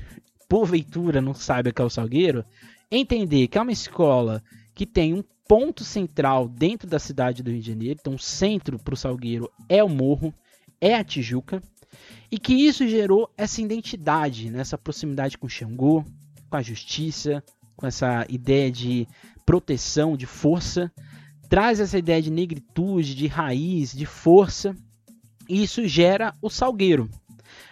porventura 0.47 1.21
não 1.21 1.33
sabe 1.33 1.69
o 1.69 1.73
que 1.73 1.81
é 1.81 1.85
o 1.85 1.89
Salgueiro 1.89 2.45
entender 2.91 3.47
que 3.47 3.57
é 3.57 3.61
uma 3.61 3.71
escola 3.71 4.43
que 4.75 4.85
tem 4.85 5.13
um 5.13 5.23
ponto 5.47 5.83
central 5.83 6.49
dentro 6.49 6.87
da 6.87 6.99
cidade 6.99 7.41
do 7.41 7.49
Rio 7.49 7.61
de 7.61 7.67
Janeiro. 7.67 7.97
Então, 7.99 8.15
o 8.15 8.19
centro 8.19 8.77
para 8.77 8.93
o 8.93 8.97
Salgueiro 8.97 9.49
é 9.69 9.83
o 9.83 9.89
Morro, 9.89 10.33
é 10.81 10.93
a 10.93 11.03
Tijuca. 11.03 11.63
E 12.29 12.37
que 12.37 12.53
isso 12.53 12.87
gerou 12.87 13.31
essa 13.37 13.61
identidade, 13.61 14.49
né? 14.49 14.59
essa 14.59 14.77
proximidade 14.77 15.37
com 15.37 15.47
Xangô, 15.47 16.03
com 16.49 16.57
a 16.57 16.61
justiça, 16.61 17.41
com 17.75 17.87
essa 17.87 18.25
ideia 18.27 18.69
de 18.69 19.07
proteção, 19.45 20.17
de 20.17 20.25
força. 20.25 20.91
Traz 21.47 21.79
essa 21.79 21.97
ideia 21.97 22.21
de 22.21 22.31
negritude, 22.31 23.15
de 23.15 23.27
raiz, 23.27 23.93
de 23.93 24.05
força. 24.05 24.75
E 25.47 25.63
isso 25.63 25.87
gera 25.87 26.33
o 26.41 26.49
Salgueiro. 26.49 27.09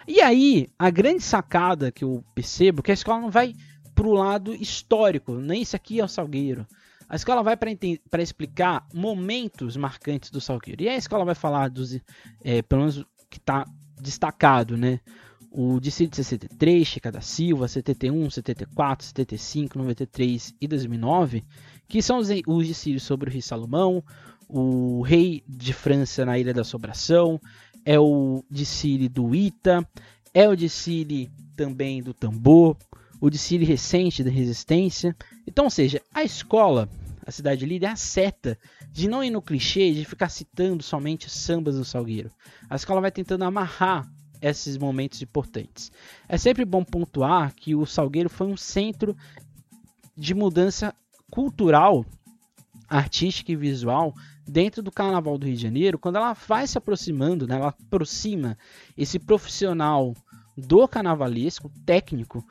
E 0.06 0.20
aí, 0.20 0.68
a 0.78 0.88
grande 0.90 1.22
sacada 1.22 1.90
que 1.90 2.04
eu 2.04 2.24
percebo 2.34 2.80
é 2.80 2.82
que 2.84 2.90
a 2.92 2.94
escola 2.94 3.20
não 3.20 3.30
vai 3.30 3.54
para 3.94 4.06
o 4.06 4.12
lado 4.12 4.54
histórico, 4.54 5.34
nem 5.34 5.62
isso 5.62 5.76
aqui 5.76 6.00
é 6.00 6.04
o 6.04 6.08
Salgueiro. 6.08 6.66
A 7.08 7.16
escola 7.16 7.42
vai 7.42 7.56
para 7.56 8.22
explicar 8.22 8.86
momentos 8.92 9.76
marcantes 9.76 10.30
do 10.30 10.40
Salgueiro. 10.40 10.82
E 10.82 10.88
a 10.88 10.96
escola 10.96 11.24
vai 11.24 11.34
falar 11.34 11.68
dos, 11.68 11.98
é, 12.42 12.62
pelo 12.62 12.82
menos 12.82 13.04
que 13.30 13.38
está 13.38 13.64
destacado, 14.00 14.76
né? 14.76 15.00
O 15.50 15.78
Distrito 15.78 16.10
de 16.10 16.16
63, 16.16 16.86
Chica 16.86 17.12
da 17.12 17.20
Silva, 17.20 17.68
71, 17.68 18.28
74, 18.28 19.06
75, 19.06 19.78
93 19.78 20.54
e 20.60 20.66
2009, 20.66 21.44
que 21.86 22.02
são 22.02 22.18
os, 22.18 22.28
os 22.46 22.66
distritos 22.66 23.04
sobre 23.04 23.30
o 23.30 23.32
rei 23.32 23.40
Salomão, 23.40 24.02
o 24.48 25.02
rei 25.02 25.44
de 25.46 25.72
França 25.72 26.24
na 26.24 26.38
Ilha 26.38 26.52
da 26.52 26.64
Sobração, 26.64 27.40
é 27.84 27.98
o 27.98 28.44
Dicile 28.50 29.08
do 29.08 29.34
Ita, 29.34 29.88
é 30.32 30.48
o 30.48 30.56
Dicile 30.56 31.30
também 31.56 32.02
do 32.02 32.12
Tambor, 32.12 32.76
o 33.24 33.30
Dicile 33.30 33.64
recente 33.64 34.22
da 34.22 34.28
Resistência. 34.30 35.16
Então, 35.46 35.64
ou 35.64 35.70
seja, 35.70 36.02
a 36.12 36.22
escola 36.22 36.90
a 37.26 37.30
cidade 37.30 37.64
líder, 37.64 37.86
é 37.86 37.90
a 37.90 37.96
seta 37.96 38.58
de 38.92 39.08
não 39.08 39.24
ir 39.24 39.30
no 39.30 39.40
clichê 39.40 39.94
de 39.94 40.04
ficar 40.04 40.28
citando 40.28 40.82
somente 40.82 41.30
sambas 41.30 41.74
do 41.74 41.84
Salgueiro. 41.86 42.30
A 42.68 42.76
escola 42.76 43.00
vai 43.00 43.10
tentando 43.10 43.44
amarrar 43.44 44.06
esses 44.42 44.76
momentos 44.76 45.22
importantes. 45.22 45.90
É 46.28 46.36
sempre 46.36 46.66
bom 46.66 46.84
pontuar 46.84 47.54
que 47.54 47.74
o 47.74 47.86
Salgueiro 47.86 48.28
foi 48.28 48.46
um 48.46 48.58
centro 48.58 49.16
de 50.14 50.34
mudança 50.34 50.94
cultural, 51.30 52.04
artística 52.86 53.50
e 53.50 53.56
visual 53.56 54.14
dentro 54.46 54.82
do 54.82 54.92
Carnaval 54.92 55.38
do 55.38 55.46
Rio 55.46 55.56
de 55.56 55.62
Janeiro, 55.62 55.98
quando 55.98 56.16
ela 56.16 56.34
vai 56.34 56.66
se 56.66 56.76
aproximando, 56.76 57.46
né, 57.46 57.56
ela 57.56 57.68
aproxima 57.68 58.58
esse 58.98 59.18
profissional 59.18 60.14
do 60.56 60.86
carnavalesco 60.86 61.70
técnico 61.84 62.44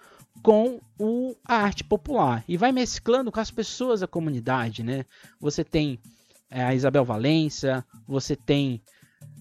com 0.43 0.81
o, 0.99 1.35
a 1.45 1.55
arte 1.55 1.85
popular 1.85 2.43
e 2.47 2.57
vai 2.57 2.73
mesclando 2.73 3.31
com 3.31 3.39
as 3.39 3.49
pessoas 3.49 4.01
da 4.01 4.07
comunidade, 4.07 4.83
né? 4.83 5.05
Você 5.39 5.63
tem 5.63 5.97
é, 6.51 6.61
a 6.61 6.75
Isabel 6.75 7.05
Valença, 7.05 7.83
você 8.05 8.35
tem 8.35 8.81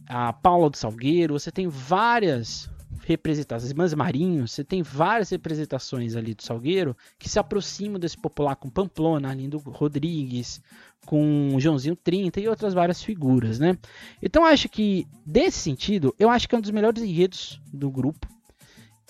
a 0.08 0.32
Paula 0.32 0.70
do 0.70 0.76
Salgueiro, 0.76 1.38
você 1.38 1.50
tem 1.50 1.66
várias 1.66 2.70
representações, 3.04 3.70
Irmãs 3.70 3.92
Marinhos, 3.94 4.52
você 4.52 4.62
tem 4.62 4.80
várias 4.80 5.30
representações 5.30 6.14
ali 6.14 6.34
do 6.34 6.42
Salgueiro 6.44 6.96
que 7.18 7.28
se 7.28 7.38
aproximam 7.38 7.98
desse 7.98 8.16
popular 8.16 8.54
com 8.54 8.70
Pamplona, 8.70 9.34
Lindo 9.34 9.58
Rodrigues, 9.58 10.62
com 11.04 11.56
Joãozinho 11.58 11.96
30 11.96 12.40
e 12.40 12.48
outras 12.48 12.74
várias 12.74 13.02
figuras, 13.02 13.58
né? 13.58 13.76
Então 14.22 14.44
acho 14.44 14.68
que 14.68 15.04
desse 15.26 15.58
sentido, 15.58 16.14
eu 16.16 16.30
acho 16.30 16.48
que 16.48 16.54
é 16.54 16.58
um 16.58 16.62
dos 16.62 16.70
melhores 16.70 17.02
enredos 17.02 17.60
do 17.72 17.90
grupo 17.90 18.28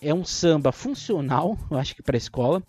é 0.03 0.13
um 0.13 0.25
samba 0.25 0.73
funcional, 0.73 1.57
eu 1.71 1.79
acho 1.79 1.95
que 1.95 2.03
para 2.03 2.17
a 2.17 2.19
escola. 2.19 2.63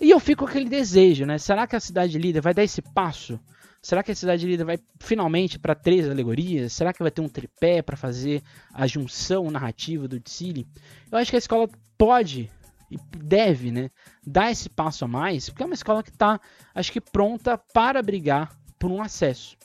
E 0.00 0.10
eu 0.10 0.20
fico 0.20 0.44
com 0.44 0.50
aquele 0.50 0.68
desejo, 0.68 1.26
né? 1.26 1.38
Será 1.38 1.66
que 1.66 1.74
a 1.74 1.80
cidade 1.80 2.18
líder 2.18 2.40
vai 2.40 2.54
dar 2.54 2.62
esse 2.62 2.80
passo? 2.80 3.40
Será 3.82 4.02
que 4.02 4.12
a 4.12 4.16
cidade 4.16 4.46
líder 4.46 4.64
vai 4.64 4.78
finalmente 4.98 5.58
para 5.58 5.74
três 5.74 6.08
alegorias? 6.08 6.72
Será 6.72 6.92
que 6.92 7.02
vai 7.02 7.10
ter 7.10 7.20
um 7.20 7.28
tripé 7.28 7.82
para 7.82 7.96
fazer 7.96 8.42
a 8.74 8.86
junção 8.86 9.50
narrativa 9.50 10.08
do 10.08 10.18
Tsili? 10.20 10.66
Eu 11.10 11.18
acho 11.18 11.30
que 11.30 11.36
a 11.36 11.38
escola 11.38 11.68
pode 11.96 12.50
e 12.90 12.96
deve, 13.16 13.70
né, 13.70 13.90
dar 14.24 14.50
esse 14.50 14.68
passo 14.68 15.04
a 15.04 15.08
mais, 15.08 15.48
porque 15.48 15.62
é 15.62 15.66
uma 15.66 15.74
escola 15.74 16.02
que 16.02 16.10
está, 16.10 16.40
acho 16.74 16.92
que 16.92 17.00
pronta 17.00 17.58
para 17.58 18.02
brigar 18.02 18.56
por 18.78 18.90
um 18.90 19.02
acesso. 19.02 19.56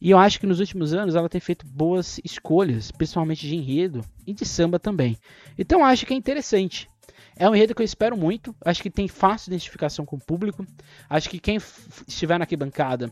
E 0.00 0.10
eu 0.10 0.18
acho 0.18 0.40
que 0.40 0.46
nos 0.46 0.60
últimos 0.60 0.94
anos 0.94 1.14
ela 1.14 1.28
tem 1.28 1.40
feito 1.40 1.66
boas 1.66 2.18
escolhas, 2.24 2.90
principalmente 2.90 3.46
de 3.46 3.54
enredo 3.54 4.02
e 4.26 4.32
de 4.32 4.46
samba 4.46 4.78
também. 4.78 5.18
Então 5.58 5.84
acho 5.84 6.06
que 6.06 6.14
é 6.14 6.16
interessante. 6.16 6.88
É 7.36 7.48
um 7.48 7.54
enredo 7.54 7.74
que 7.74 7.82
eu 7.82 7.84
espero 7.84 8.16
muito. 8.16 8.54
Acho 8.64 8.82
que 8.82 8.90
tem 8.90 9.08
fácil 9.08 9.50
identificação 9.50 10.06
com 10.06 10.16
o 10.16 10.20
público. 10.20 10.66
Acho 11.08 11.28
que 11.28 11.38
quem 11.38 11.58
estiver 12.06 12.38
na 12.38 12.44
arquibancada 12.44 13.10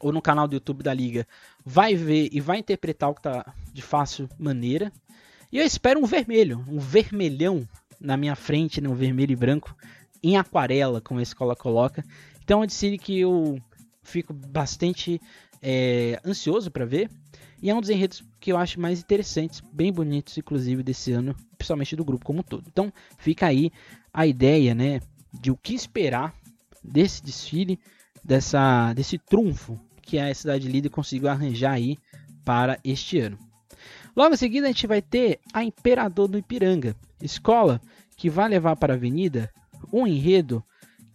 ou 0.00 0.12
no 0.12 0.22
canal 0.22 0.46
do 0.46 0.54
YouTube 0.54 0.82
da 0.82 0.94
Liga 0.94 1.26
vai 1.64 1.94
ver 1.94 2.28
e 2.32 2.40
vai 2.40 2.58
interpretar 2.58 3.10
o 3.10 3.14
que 3.14 3.20
está 3.20 3.52
de 3.72 3.82
fácil 3.82 4.28
maneira. 4.38 4.92
E 5.52 5.58
eu 5.58 5.64
espero 5.64 6.00
um 6.00 6.06
vermelho, 6.06 6.64
um 6.68 6.78
vermelhão 6.78 7.66
na 8.00 8.16
minha 8.16 8.36
frente, 8.36 8.80
né, 8.80 8.88
um 8.88 8.94
vermelho 8.94 9.32
e 9.32 9.36
branco, 9.36 9.74
em 10.22 10.36
aquarela, 10.36 11.00
como 11.00 11.20
a 11.20 11.22
escola 11.22 11.56
coloca. 11.56 12.04
Então 12.42 12.62
é 12.62 12.66
um 12.66 12.96
que 12.98 13.18
eu 13.18 13.60
fico 14.02 14.32
bastante 14.32 15.20
é, 15.62 16.20
ansioso 16.24 16.70
para 16.70 16.84
ver. 16.84 17.10
E 17.60 17.70
é 17.70 17.74
um 17.74 17.80
dos 17.80 17.90
enredos 17.90 18.22
que 18.38 18.52
eu 18.52 18.56
acho 18.56 18.80
mais 18.80 19.00
interessantes, 19.00 19.60
bem 19.72 19.92
bonitos, 19.92 20.38
inclusive, 20.38 20.82
desse 20.82 21.12
ano, 21.12 21.34
principalmente 21.56 21.96
do 21.96 22.04
grupo 22.04 22.24
como 22.24 22.40
um 22.40 22.42
todo. 22.42 22.64
Então, 22.68 22.92
fica 23.18 23.46
aí 23.46 23.72
a 24.12 24.26
ideia, 24.26 24.74
né, 24.74 25.00
de 25.32 25.50
o 25.50 25.56
que 25.56 25.74
esperar 25.74 26.32
desse 26.82 27.22
desfile, 27.22 27.78
dessa, 28.24 28.92
desse 28.94 29.18
trunfo 29.18 29.78
que 30.02 30.18
a 30.18 30.32
cidade 30.32 30.68
líder 30.68 30.88
conseguiu 30.88 31.28
arranjar 31.28 31.72
aí 31.72 31.98
para 32.44 32.78
este 32.84 33.18
ano. 33.18 33.38
Logo 34.16 34.34
em 34.34 34.38
seguida, 34.38 34.66
a 34.66 34.70
gente 34.70 34.86
vai 34.86 35.02
ter 35.02 35.38
a 35.52 35.62
Imperador 35.62 36.28
do 36.28 36.38
Ipiranga, 36.38 36.96
escola 37.20 37.80
que 38.16 38.30
vai 38.30 38.48
levar 38.48 38.76
para 38.76 38.94
a 38.94 38.96
avenida 38.96 39.50
um 39.92 40.06
enredo 40.06 40.64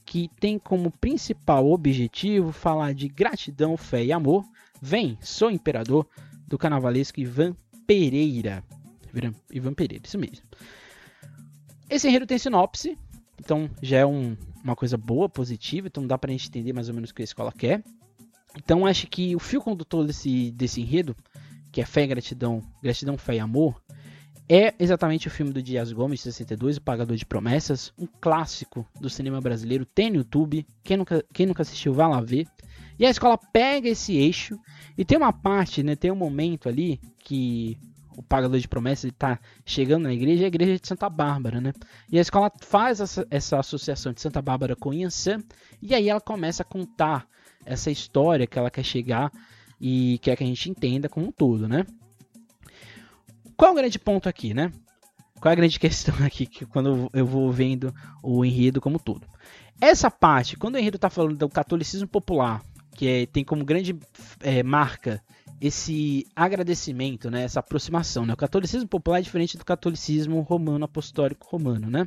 que 0.06 0.30
tem 0.40 0.60
como 0.60 0.92
principal 0.92 1.72
objetivo 1.72 2.52
falar 2.52 2.94
de 2.94 3.08
gratidão, 3.08 3.78
fé 3.78 4.04
e 4.04 4.12
amor. 4.12 4.46
Vem, 4.82 5.18
sou 5.22 5.50
imperador 5.50 6.08
do 6.48 6.58
carnavalesco 6.58 7.20
Ivan 7.20 7.56
Pereira. 7.88 8.64
Ivan 9.52 9.74
Pereira, 9.74 10.04
isso 10.06 10.18
mesmo. 10.18 10.46
Esse 11.90 12.08
enredo 12.08 12.26
tem 12.26 12.38
sinopse, 12.38 12.98
então 13.40 13.70
já 13.82 14.00
é 14.00 14.06
um, 14.06 14.36
uma 14.64 14.76
coisa 14.76 14.98
boa, 14.98 15.30
positiva, 15.30 15.88
então 15.88 16.08
dá 16.08 16.18
pra 16.18 16.32
gente 16.32 16.48
entender 16.48 16.74
mais 16.74 16.90
ou 16.90 16.96
menos 16.96 17.12
o 17.12 17.14
que 17.14 17.22
a 17.22 17.26
escola 17.26 17.52
quer. 17.52 17.84
Então 18.58 18.86
acho 18.86 19.08
que 19.08 19.36
o 19.36 19.40
fio 19.40 19.62
condutor 19.62 20.06
desse, 20.06 20.52
desse 20.52 20.82
enredo, 20.82 21.16
que 21.72 21.82
é 21.82 21.86
fé 21.86 22.04
e 22.04 22.08
gratidão, 22.08 22.62
gratidão, 22.82 23.18
fé 23.18 23.36
e 23.36 23.40
amor, 23.40 23.82
é 24.48 24.74
exatamente 24.78 25.28
o 25.28 25.32
filme 25.32 25.52
do 25.52 25.62
Dias 25.62 25.92
Gomes, 25.92 26.20
de 26.20 26.24
62, 26.24 26.78
O 26.78 26.82
Pagador 26.82 27.16
de 27.16 27.26
Promessas, 27.26 27.94
um 27.98 28.06
clássico 28.06 28.86
do 29.00 29.10
cinema 29.10 29.40
brasileiro, 29.40 29.86
tem 29.86 30.10
no 30.10 30.18
YouTube, 30.18 30.66
quem 30.84 30.98
nunca, 30.98 31.24
quem 31.34 31.46
nunca 31.46 31.62
assistiu, 31.62 31.94
vá 31.94 32.08
lá 32.08 32.22
ver. 32.22 32.48
E 33.00 33.06
a 33.06 33.10
escola 33.10 33.38
pega 33.38 33.90
esse 33.90 34.16
eixo, 34.16 34.60
e 34.98 35.04
tem 35.06 35.18
uma 35.18 35.34
parte, 35.34 35.82
né, 35.82 35.96
tem 35.96 36.12
um 36.12 36.16
momento 36.16 36.68
ali 36.68 37.00
que 37.20 37.78
o 38.16 38.22
pagador 38.22 38.60
de 38.60 38.68
promessas 38.68 39.12
está 39.12 39.40
chegando 39.66 40.04
na 40.04 40.14
igreja, 40.14 40.44
é 40.44 40.46
a 40.46 40.48
igreja 40.48 40.80
de 40.80 40.88
Santa 40.88 41.10
Bárbara, 41.10 41.60
né? 41.60 41.74
E 42.12 42.20
a 42.20 42.22
escola 42.22 42.52
faz 42.62 43.00
essa, 43.00 43.26
essa 43.32 43.60
associação 43.60 44.14
de 44.14 44.22
Santa 44.22 44.42
Bárbara 44.42 44.76
com 44.76 44.94
Yansan, 44.94 45.42
e 45.82 45.96
aí 45.96 46.10
ela 46.10 46.22
começa 46.22 46.62
a 46.62 46.66
contar 46.66 47.28
essa 47.66 47.90
história 47.90 48.46
que 48.46 48.60
ela 48.60 48.70
quer 48.70 48.84
chegar 48.84 49.32
e 49.82 50.20
quer 50.22 50.36
que 50.36 50.44
a 50.44 50.48
gente 50.48 50.70
entenda 50.70 51.10
como 51.10 51.28
um 51.28 51.32
todo, 51.32 51.68
né? 51.68 51.86
Qual 53.64 53.70
é 53.70 53.72
o 53.72 53.78
grande 53.78 53.98
ponto 53.98 54.28
aqui, 54.28 54.54
né? 54.54 54.74
Qual 55.40 55.50
é 55.50 55.54
a 55.54 55.56
grande 55.56 55.80
questão 55.80 56.14
aqui 56.26 56.46
que 56.46 56.66
quando 56.66 57.10
eu 57.14 57.26
vou 57.26 57.50
vendo 57.50 57.96
o 58.22 58.44
enredo 58.44 58.82
como 58.82 59.00
todo? 59.00 59.26
Essa 59.80 60.12
parte, 60.12 60.58
quando 60.58 60.76
o 60.76 60.78
enredo 60.78 60.98
está 60.98 61.10
falando 61.10 61.38
do 61.38 61.48
catolicismo 61.48 62.06
popular, 62.06 62.62
que 62.94 63.08
é, 63.08 63.26
tem 63.26 63.42
como 63.42 63.64
grande 63.64 63.98
é, 64.42 64.62
marca 64.64 65.24
esse 65.62 66.28
agradecimento, 66.36 67.32
né, 67.32 67.44
essa 67.44 67.62
aproximação. 67.62 68.26
Né? 68.26 68.34
O 68.34 68.38
catolicismo 68.38 68.86
popular 68.86 69.20
é 69.20 69.22
diferente 69.22 69.58
do 69.58 69.64
catolicismo 69.64 70.42
romano 70.42 70.84
apostólico 70.84 71.48
romano. 71.50 71.90
Né? 71.90 72.06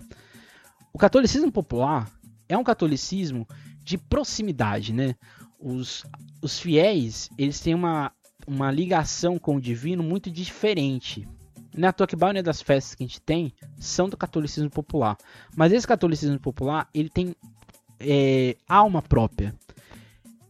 O 0.93 0.99
catolicismo 0.99 1.51
popular 1.51 2.07
é 2.51 2.59
um 2.59 2.65
catolicismo 2.65 3.49
de 3.83 3.97
proximidade. 3.97 4.93
Né? 4.93 5.15
Os, 5.59 6.05
os 6.43 6.59
fiéis 6.59 7.31
eles 7.39 7.59
têm 7.61 7.75
uma, 7.75 8.13
uma 8.47 8.71
ligação 8.71 9.39
com 9.39 9.57
o 9.57 9.61
divino 9.61 10.03
muito 10.03 10.31
diferente. 10.31 11.27
Na 11.77 11.93
toa 11.93 12.07
que 12.07 12.17
a 12.17 12.43
das 12.43 12.63
festas 12.63 12.95
que 12.95 13.05
a 13.05 13.07
gente 13.07 13.21
tem 13.21 13.53
são 13.79 14.09
do 14.09 14.17
catolicismo 14.17 14.71
popular. 14.71 15.17
Mas 15.55 15.73
esse 15.73 15.87
catolicismo 15.87 16.41
popular 16.41 16.89
ele 16.95 17.11
tem 17.11 17.35
é, 18.01 18.57
alma 18.69 19.03
própria. 19.03 19.55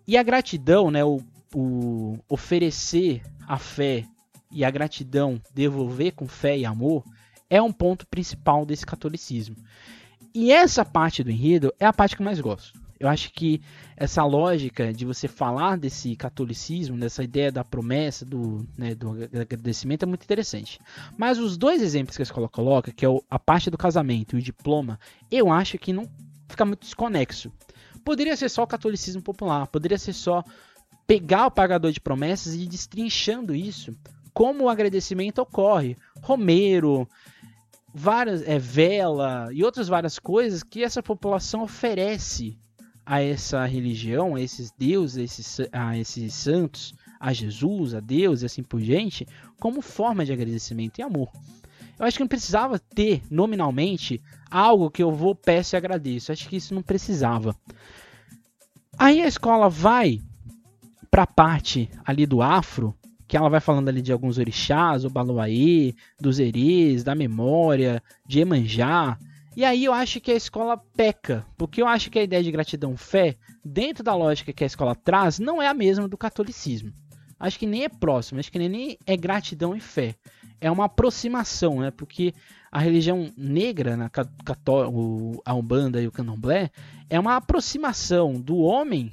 E 0.07 0.17
a 0.17 0.23
gratidão, 0.23 0.91
né, 0.91 1.05
o, 1.05 1.21
o 1.53 2.19
oferecer 2.29 3.23
a 3.47 3.59
fé 3.59 4.05
e 4.53 4.65
a 4.65 4.71
gratidão, 4.71 5.41
devolver 5.53 6.13
com 6.13 6.29
fé 6.29 6.57
e 6.57 6.65
amor, 6.65 7.05
é 7.51 7.61
um 7.61 7.73
ponto 7.73 8.07
principal 8.07 8.65
desse 8.65 8.87
catolicismo. 8.87 9.57
E 10.33 10.53
essa 10.53 10.85
parte 10.85 11.25
do 11.25 11.31
enredo 11.31 11.73
é 11.81 11.87
a 11.87 11.93
parte 11.93 12.15
que 12.15 12.23
eu 12.23 12.27
mais 12.27 12.41
gosto. 12.41 12.86
Eu 12.99 13.09
acho 13.09 13.31
que 13.33 13.61
essa 13.97 14.25
lógica 14.25 14.93
de 14.93 15.05
você 15.05 15.29
falar 15.29 15.77
desse 15.77 16.17
catolicismo, 16.17 16.99
dessa 16.99 17.23
ideia 17.23 17.53
da 17.53 17.63
promessa, 17.63 18.25
do, 18.25 18.67
né, 18.77 18.95
do 18.95 19.11
agradecimento, 19.41 20.05
é 20.05 20.07
muito 20.07 20.25
interessante. 20.25 20.81
Mas 21.17 21.39
os 21.39 21.57
dois 21.57 21.83
exemplos 21.83 22.17
que 22.17 22.23
a 22.23 22.25
escola 22.25 22.49
coloca, 22.49 22.93
que 22.93 23.05
é 23.05 23.09
a 23.31 23.39
parte 23.39 23.71
do 23.71 23.79
casamento 23.79 24.37
e 24.37 24.39
o 24.39 24.43
diploma, 24.43 24.99
eu 25.31 25.51
acho 25.51 25.79
que 25.79 25.93
não 25.93 26.09
fica 26.49 26.65
muito 26.65 26.81
desconexo. 26.81 27.53
Poderia 28.05 28.37
ser 28.37 28.49
só 28.49 28.63
o 28.63 28.67
catolicismo 28.67 29.23
popular, 29.23 29.67
poderia 29.67 29.99
ser 29.99 30.13
só 30.13 30.43
pegar 31.07 31.47
o 31.47 31.51
pagador 31.51 31.93
de 31.93 32.01
promessas 32.01 32.55
e 32.55 32.63
ir 32.63 32.67
destrinchando 32.67 33.55
isso, 33.55 33.97
como 34.33 34.65
o 34.65 34.69
agradecimento 34.69 35.41
ocorre. 35.41 35.97
Romero, 36.23 37.09
várias 37.95 38.43
é, 38.43 38.59
vela 38.59 39.49
e 39.53 39.65
outras 39.65 39.89
várias 39.89 40.19
coisas 40.19 40.63
que 40.63 40.85
essa 40.85 41.03
população 41.03 41.63
oferece 41.63 42.59
a 43.07 43.23
essa 43.23 43.65
religião, 43.65 44.35
a 44.35 44.41
esses 44.41 44.73
deuses, 44.73 45.17
a 45.17 45.23
esses, 45.23 45.61
a 45.73 45.97
esses 45.97 46.35
santos, 46.35 46.93
a 47.21 47.33
Jesus, 47.33 47.95
a 47.95 48.01
Deus 48.01 48.43
e 48.43 48.47
assim 48.47 48.65
por 48.65 48.81
diante, 48.81 49.27
como 49.61 49.81
forma 49.81 50.25
de 50.25 50.33
agradecimento 50.33 50.99
e 50.99 51.03
amor. 51.03 51.31
Eu 51.99 52.05
acho 52.05 52.19
que 52.19 52.23
não 52.23 52.29
precisava 52.29 52.79
ter 52.79 53.23
nominalmente 53.31 54.21
algo 54.51 54.91
que 54.91 55.03
eu 55.03 55.13
vou, 55.13 55.35
peço 55.35 55.75
e 55.75 55.79
agradeço. 55.79 56.31
Eu 56.31 56.35
acho 56.35 56.49
que 56.49 56.57
isso 56.57 56.75
não 56.75 56.83
precisava. 56.83 57.57
Aí 58.99 59.23
a 59.23 59.27
escola 59.27 59.71
vai 59.71 60.21
para 61.11 61.23
a 61.23 61.27
parte 61.27 61.89
ali 62.05 62.27
do 62.27 62.43
afro, 62.43 62.95
que 63.27 63.37
ela 63.37 63.49
vai 63.49 63.61
falando 63.61 63.89
ali 63.89 64.03
de 64.03 64.13
alguns 64.13 64.37
orixás, 64.37 65.05
o 65.05 65.11
Baloaê, 65.11 65.95
dos 66.21 66.39
Erês, 66.39 67.03
da 67.03 67.15
memória, 67.15 68.03
de 68.27 68.41
Emanjá, 68.41 69.19
e 69.57 69.65
aí 69.65 69.87
eu 69.87 69.95
acho 69.95 70.21
que 70.21 70.31
a 70.31 70.37
escola 70.37 70.77
peca, 70.77 71.47
porque 71.57 71.81
eu 71.81 71.87
acho 71.87 72.11
que 72.11 72.19
a 72.19 72.23
ideia 72.23 72.43
de 72.43 72.53
gratidão 72.53 72.95
fé, 72.95 73.37
dentro 73.65 74.05
da 74.05 74.15
lógica 74.15 74.53
que 74.53 74.63
a 74.63 74.67
escola 74.67 74.95
traz, 74.95 75.39
não 75.39 75.63
é 75.63 75.67
a 75.67 75.73
mesma 75.73 76.07
do 76.07 76.19
catolicismo. 76.19 76.93
Acho 77.41 77.59
que 77.59 77.67
nem 77.67 77.85
é 77.85 77.89
próximo, 77.89 78.39
acho 78.39 78.53
que 78.53 78.59
nem 78.59 78.99
é 79.07 79.17
gratidão 79.17 79.75
e 79.75 79.81
fé. 79.81 80.15
É 80.61 80.71
uma 80.71 80.85
aproximação, 80.85 81.81
né? 81.81 81.91
Porque 81.91 82.35
a 82.71 82.79
religião 82.79 83.33
negra, 83.35 83.97
né, 83.97 84.11
a 85.45 85.55
Umbanda 85.55 86.03
e 86.03 86.07
o 86.07 86.13
Candomblé, 86.13 86.71
é 87.09 87.19
uma 87.19 87.37
aproximação 87.37 88.35
do 88.35 88.59
homem, 88.59 89.11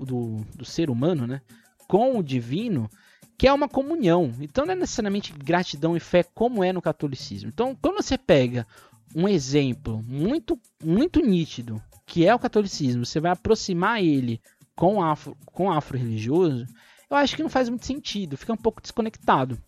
do, 0.00 0.44
do 0.56 0.64
ser 0.64 0.90
humano, 0.90 1.28
né? 1.28 1.40
Com 1.86 2.18
o 2.18 2.24
divino, 2.24 2.90
que 3.38 3.46
é 3.46 3.52
uma 3.52 3.68
comunhão. 3.68 4.32
Então 4.40 4.66
não 4.66 4.72
é 4.72 4.76
necessariamente 4.76 5.32
gratidão 5.32 5.96
e 5.96 6.00
fé 6.00 6.24
como 6.24 6.64
é 6.64 6.72
no 6.72 6.82
catolicismo. 6.82 7.50
Então, 7.52 7.76
quando 7.80 8.02
você 8.02 8.18
pega 8.18 8.66
um 9.14 9.28
exemplo 9.28 10.02
muito, 10.06 10.58
muito 10.82 11.20
nítido, 11.20 11.82
que 12.06 12.26
é 12.26 12.34
o 12.34 12.38
catolicismo, 12.38 13.04
você 13.04 13.20
vai 13.20 13.32
aproximar 13.32 14.02
ele 14.02 14.40
com 14.74 15.02
afro, 15.02 15.36
com 15.46 15.70
afro-religioso, 15.70 16.66
eu 17.08 17.16
acho 17.16 17.36
que 17.36 17.42
não 17.42 17.48
faz 17.48 17.68
muito 17.68 17.86
sentido, 17.86 18.36
fica 18.36 18.52
um 18.52 18.56
pouco 18.56 18.82
desconectado. 18.82 19.58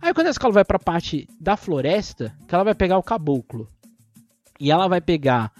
Aí 0.00 0.14
quando 0.14 0.28
a 0.28 0.30
escola 0.30 0.54
vai 0.54 0.64
para 0.64 0.76
a 0.76 0.82
parte 0.82 1.28
da 1.40 1.56
floresta, 1.56 2.34
que 2.46 2.54
ela 2.54 2.64
vai 2.64 2.74
pegar 2.74 2.98
o 2.98 3.02
caboclo, 3.02 3.68
e 4.58 4.70
ela 4.70 4.88
vai 4.88 5.00
pegar 5.00 5.52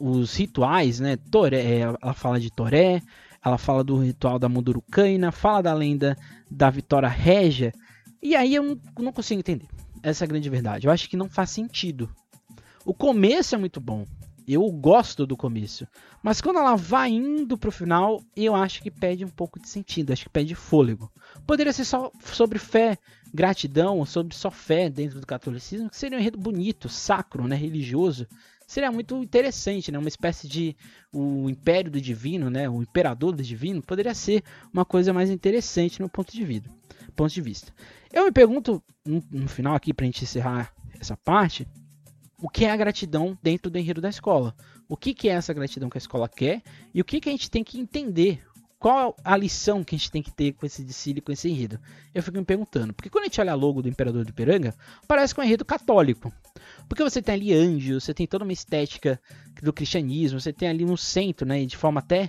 os 0.00 0.34
rituais, 0.34 0.98
né? 0.98 1.16
Toré, 1.16 1.80
ela 1.80 2.14
fala 2.14 2.40
de 2.40 2.50
Toré, 2.50 3.02
ela 3.44 3.58
fala 3.58 3.84
do 3.84 3.98
ritual 3.98 4.38
da 4.38 4.48
Mundurucaina, 4.48 5.30
fala 5.30 5.62
da 5.62 5.74
lenda 5.74 6.16
da 6.50 6.70
Vitória 6.70 7.08
Régia, 7.08 7.72
e 8.22 8.34
aí 8.34 8.54
eu 8.54 8.62
não, 8.62 8.80
não 8.98 9.12
consigo 9.12 9.40
entender. 9.40 9.68
Essa 10.02 10.24
é 10.24 10.26
a 10.26 10.28
grande 10.28 10.48
verdade. 10.48 10.86
Eu 10.86 10.92
acho 10.92 11.08
que 11.08 11.16
não 11.16 11.28
faz 11.28 11.50
sentido 11.50 12.10
o 12.84 12.94
começo 12.94 13.54
é 13.54 13.58
muito 13.58 13.80
bom. 13.80 14.04
Eu 14.46 14.68
gosto 14.72 15.24
do 15.24 15.36
começo. 15.36 15.86
Mas 16.22 16.40
quando 16.40 16.58
ela 16.58 16.74
vai 16.74 17.10
indo 17.10 17.56
pro 17.56 17.70
final, 17.70 18.20
eu 18.36 18.54
acho 18.54 18.82
que 18.82 18.90
perde 18.90 19.24
um 19.24 19.28
pouco 19.28 19.60
de 19.60 19.68
sentido, 19.68 20.12
acho 20.12 20.24
que 20.24 20.30
perde 20.30 20.54
fôlego. 20.54 21.10
Poderia 21.46 21.72
ser 21.72 21.84
só 21.84 22.10
sobre 22.24 22.58
fé, 22.58 22.98
gratidão, 23.32 24.04
sobre 24.04 24.34
só 24.34 24.50
fé 24.50 24.90
dentro 24.90 25.20
do 25.20 25.26
catolicismo, 25.26 25.88
que 25.88 25.96
seria 25.96 26.18
um 26.18 26.20
enredo 26.20 26.38
bonito, 26.38 26.88
sacro, 26.88 27.46
né, 27.46 27.54
religioso. 27.54 28.26
Seria 28.66 28.90
muito 28.90 29.16
interessante, 29.22 29.92
né, 29.92 29.98
uma 29.98 30.08
espécie 30.08 30.48
de 30.48 30.76
o 31.12 31.48
império 31.48 31.90
do 31.90 32.00
divino, 32.00 32.50
né, 32.50 32.68
o 32.68 32.82
imperador 32.82 33.32
do 33.32 33.42
divino, 33.42 33.82
poderia 33.82 34.14
ser 34.14 34.42
uma 34.72 34.84
coisa 34.84 35.12
mais 35.12 35.30
interessante 35.30 36.00
no 36.00 36.08
ponto 36.08 36.32
de, 36.32 36.44
vida, 36.44 36.70
ponto 37.14 37.32
de 37.32 37.40
vista. 37.40 37.72
Eu 38.12 38.24
me 38.24 38.32
pergunto, 38.32 38.82
no, 39.04 39.48
final 39.48 39.74
aqui, 39.74 39.92
pra 39.92 40.06
gente 40.06 40.24
encerrar 40.24 40.72
essa 40.98 41.16
parte, 41.16 41.66
o 42.42 42.48
que 42.48 42.64
é 42.64 42.70
a 42.72 42.76
gratidão 42.76 43.38
dentro 43.40 43.70
do 43.70 43.78
enredo 43.78 44.00
da 44.00 44.08
escola. 44.08 44.52
O 44.88 44.96
que, 44.96 45.14
que 45.14 45.28
é 45.28 45.32
essa 45.32 45.54
gratidão 45.54 45.88
que 45.88 45.96
a 45.96 46.00
escola 46.00 46.28
quer 46.28 46.60
e 46.92 47.00
o 47.00 47.04
que, 47.04 47.20
que 47.20 47.28
a 47.28 47.32
gente 47.32 47.48
tem 47.48 47.62
que 47.62 47.78
entender. 47.78 48.42
Qual 48.80 49.14
a 49.22 49.36
lição 49.36 49.84
que 49.84 49.94
a 49.94 49.98
gente 49.98 50.10
tem 50.10 50.20
que 50.20 50.32
ter 50.32 50.54
com 50.54 50.66
esse 50.66 50.82
desfile, 50.82 51.20
com 51.20 51.30
esse 51.30 51.48
enredo? 51.48 51.78
Eu 52.12 52.20
fico 52.20 52.36
me 52.36 52.44
perguntando, 52.44 52.92
porque 52.92 53.08
quando 53.08 53.22
a 53.22 53.26
gente 53.26 53.40
olha 53.40 53.52
a 53.52 53.54
logo 53.54 53.80
do 53.80 53.88
Imperador 53.88 54.24
do 54.24 54.30
Ipiranga, 54.30 54.74
parece 55.06 55.32
que 55.32 55.40
é 55.40 55.44
um 55.44 55.46
enredo 55.46 55.64
católico. 55.64 56.32
Porque 56.88 57.04
você 57.04 57.22
tem 57.22 57.36
ali 57.36 57.54
anjos, 57.54 58.02
você 58.02 58.12
tem 58.12 58.26
toda 58.26 58.42
uma 58.42 58.52
estética 58.52 59.20
do 59.62 59.72
cristianismo, 59.72 60.40
você 60.40 60.52
tem 60.52 60.68
ali 60.68 60.84
um 60.84 60.96
centro, 60.96 61.46
né, 61.46 61.64
de 61.64 61.76
forma 61.76 62.00
até 62.00 62.28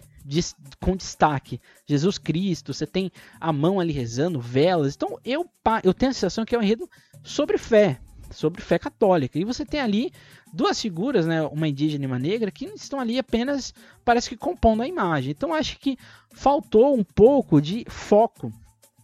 com 0.79 0.95
destaque, 0.95 1.59
Jesus 1.87 2.19
Cristo, 2.19 2.71
você 2.71 2.85
tem 2.85 3.11
a 3.39 3.51
mão 3.51 3.79
ali 3.79 3.91
rezando, 3.91 4.39
velas. 4.39 4.93
Então 4.95 5.17
eu, 5.25 5.49
eu 5.83 5.91
tenho 5.91 6.11
a 6.11 6.13
sensação 6.13 6.45
que 6.45 6.53
é 6.53 6.59
um 6.59 6.61
enredo 6.61 6.87
sobre 7.23 7.57
fé, 7.57 7.99
sobre 8.33 8.61
fé 8.61 8.77
católica. 8.77 9.39
E 9.39 9.45
você 9.45 9.65
tem 9.65 9.79
ali 9.79 10.11
duas 10.53 10.81
figuras, 10.81 11.25
né, 11.25 11.41
uma 11.43 11.67
indígena 11.67 12.03
e 12.03 12.07
uma 12.07 12.19
negra, 12.19 12.51
que 12.51 12.65
estão 12.65 12.99
ali 12.99 13.17
apenas, 13.17 13.73
parece 14.03 14.29
que 14.29 14.37
compondo 14.37 14.83
a 14.83 14.87
imagem. 14.87 15.31
Então 15.31 15.53
acho 15.53 15.79
que 15.79 15.97
faltou 16.31 16.95
um 16.95 17.03
pouco 17.03 17.61
de 17.61 17.85
foco 17.87 18.51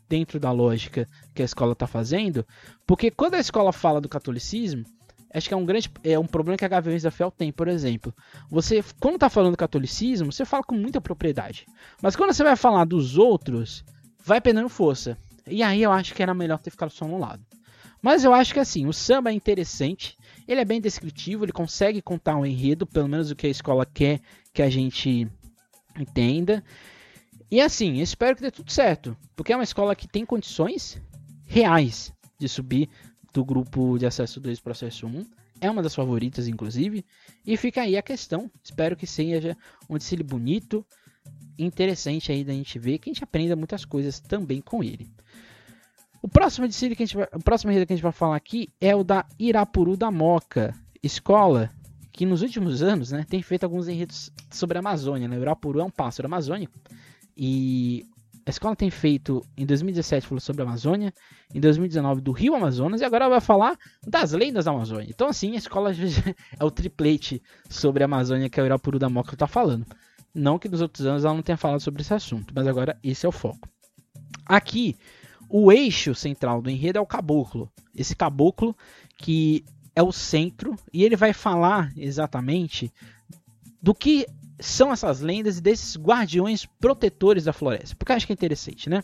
dentro 0.08 0.40
da 0.40 0.52
lógica 0.52 1.08
que 1.34 1.42
a 1.42 1.46
escola 1.46 1.74
está 1.74 1.86
fazendo, 1.86 2.46
porque 2.86 3.12
quando 3.12 3.36
a 3.36 3.40
escola 3.40 3.72
fala 3.72 4.02
do 4.02 4.10
catolicismo, 4.10 4.84
acho 5.32 5.48
que 5.48 5.54
é 5.54 5.58
um 5.58 5.66
grande 5.66 5.90
é 6.04 6.18
um 6.18 6.26
problema 6.26 6.58
que 6.58 6.66
a 6.66 6.68
Gaviões 6.68 7.04
da 7.04 7.12
Fiel 7.12 7.30
tem, 7.30 7.52
por 7.52 7.68
exemplo. 7.68 8.14
Você, 8.50 8.84
quando 9.00 9.16
está 9.16 9.30
falando 9.30 9.52
do 9.52 9.58
catolicismo, 9.58 10.32
você 10.32 10.44
fala 10.44 10.64
com 10.64 10.76
muita 10.76 11.00
propriedade. 11.00 11.68
Mas 12.02 12.16
quando 12.16 12.34
você 12.34 12.44
vai 12.44 12.56
falar 12.56 12.86
dos 12.86 13.18
outros, 13.18 13.84
vai 14.26 14.42
perdendo 14.42 14.68
força. 14.68 15.16
E 15.46 15.62
aí 15.64 15.82
eu 15.82 15.92
acho 15.92 16.14
que 16.14 16.24
era 16.24 16.34
melhor 16.34 16.60
ter 16.60 16.72
ficado 16.72 16.92
só 16.92 17.08
no 17.08 17.20
lado. 17.20 17.44
Mas 18.02 18.24
eu 18.24 18.34
acho 18.34 18.54
que 18.54 18.60
assim, 18.60 18.86
o 18.86 18.94
samba 18.94 19.30
é 19.30 19.34
interessante, 19.34 20.18
ele 20.48 20.62
é 20.62 20.66
bem 20.66 20.80
descritivo, 20.80 21.44
ele 21.44 21.52
consegue 21.52 22.02
contar 22.02 22.38
um 22.38 22.46
enredo, 22.46 22.88
pelo 22.88 23.10
menos 23.10 23.30
o 23.30 23.36
que 23.36 23.48
a 23.48 23.50
escola 23.50 23.86
quer 23.86 24.22
que 24.54 24.62
a 24.62 24.70
gente 24.70 25.28
entenda. 25.98 26.64
E 27.52 27.60
assim, 27.60 28.00
espero 28.00 28.36
que 28.36 28.42
dê 28.42 28.52
tudo 28.52 28.72
certo, 28.72 29.18
porque 29.36 29.52
é 29.52 29.56
uma 29.56 29.64
escola 29.64 29.96
que 29.96 30.08
tem 30.08 30.26
condições 30.26 31.02
reais 31.46 32.14
de 32.40 32.48
subir 32.48 32.90
do 33.34 33.44
grupo 33.44 33.98
de 33.98 34.06
acesso 34.06 34.40
2 34.40 34.60
processo 34.60 35.08
1. 35.08 35.26
É 35.62 35.70
uma 35.70 35.84
das 35.84 35.94
favoritas, 35.94 36.48
inclusive. 36.48 37.06
E 37.46 37.58
fica 37.58 37.82
aí 37.82 37.98
a 37.98 38.02
questão. 38.02 38.50
Espero 38.64 38.96
que 38.96 39.06
seja 39.06 39.58
um 39.90 39.98
desfile 39.98 40.24
bonito, 40.24 40.86
interessante 41.58 42.32
aí 42.32 42.44
da 42.44 42.54
gente 42.54 42.80
ver, 42.80 42.98
que 43.00 43.10
a 43.10 43.14
gente 43.14 43.24
aprenda 43.24 43.56
muitas 43.56 43.84
coisas 43.84 44.20
também 44.20 44.62
com 44.62 44.84
ele. 44.84 45.10
O 46.22 46.28
próximo 46.28 46.68
desfile 46.68 46.96
que 46.96 47.04
a 47.04 47.06
gente 47.06 47.16
vai, 47.16 47.28
o 47.34 47.44
próximo 47.44 47.72
que 47.72 47.78
a 47.78 47.96
gente 47.96 48.04
vai 48.04 48.12
falar 48.12 48.36
aqui 48.36 48.70
é 48.80 48.96
o 48.96 49.04
da 49.04 49.26
Irapuru 49.40 49.96
da 49.96 50.12
Moca, 50.12 50.76
escola 51.02 51.70
que 52.12 52.26
nos 52.26 52.42
últimos 52.42 52.84
anos, 52.84 53.12
né, 53.12 53.26
tem 53.30 53.42
feito 53.42 53.64
alguns 53.64 53.88
enredos 53.88 54.30
sobre 54.52 54.78
a 54.78 54.82
Amazônia, 54.82 55.28
né? 55.28 55.38
O 55.38 55.42
Irapuru 55.42 55.80
é 55.80 55.84
um 55.84 55.90
pássaro 55.90 56.28
amazônico 56.28 56.74
e 57.38 58.06
a 58.46 58.50
escola 58.50 58.76
tem 58.76 58.90
feito 58.90 59.42
em 59.56 59.66
2017 59.66 60.28
falou 60.28 60.42
sobre 60.42 60.62
a 60.62 60.66
Amazônia, 60.66 61.14
em 61.54 61.62
2019 61.62 62.20
do 62.20 62.32
Rio 62.34 62.56
Amazonas 62.56 63.00
e 63.00 63.06
agora 63.06 63.30
vai 63.30 63.40
falar 63.40 63.78
das 64.06 64.34
lendas 64.34 64.66
da 64.66 64.72
Amazônia. 64.72 65.08
Então 65.10 65.30
assim, 65.30 65.54
a 65.54 65.60
escola 65.60 65.92
é 66.60 66.64
o 66.64 66.70
triplete 66.70 67.42
sobre 67.70 68.04
a 68.04 68.06
Amazônia 68.06 68.50
que 68.50 68.60
o 68.60 68.66
Irapuru 68.66 69.00
da 69.00 69.08
Moca 69.08 69.36
está 69.36 69.48
falando. 69.48 69.86
Não 70.36 70.60
que 70.60 70.68
nos 70.68 70.82
outros 70.82 71.06
anos 71.06 71.24
ela 71.24 71.34
não 71.34 71.42
tenha 71.42 71.58
falado 71.58 71.80
sobre 71.80 72.02
esse 72.02 72.14
assunto, 72.14 72.54
mas 72.54 72.68
agora 72.68 72.98
esse 73.02 73.26
é 73.26 73.30
o 73.30 73.32
foco. 73.32 73.70
Aqui 74.46 74.98
o 75.50 75.72
eixo 75.72 76.14
central 76.14 76.62
do 76.62 76.70
enredo 76.70 77.00
é 77.00 77.02
o 77.02 77.06
caboclo. 77.06 77.72
Esse 77.96 78.16
caboclo 78.16 78.76
que 79.18 79.66
é 79.96 80.04
o 80.04 80.12
centro 80.12 80.76
e 80.94 81.04
ele 81.04 81.16
vai 81.16 81.34
falar 81.34 81.92
exatamente 81.98 82.94
do 83.82 83.94
que 83.94 84.28
são 84.60 84.92
essas 84.92 85.22
lendas 85.22 85.58
e 85.58 85.62
desses 85.62 85.98
guardiões 85.98 86.66
protetores 86.66 87.46
da 87.46 87.54
floresta. 87.54 87.96
Porque 87.96 88.12
eu 88.12 88.16
acho 88.16 88.28
que 88.28 88.34
é 88.34 88.36
interessante, 88.36 88.90
né? 88.90 89.04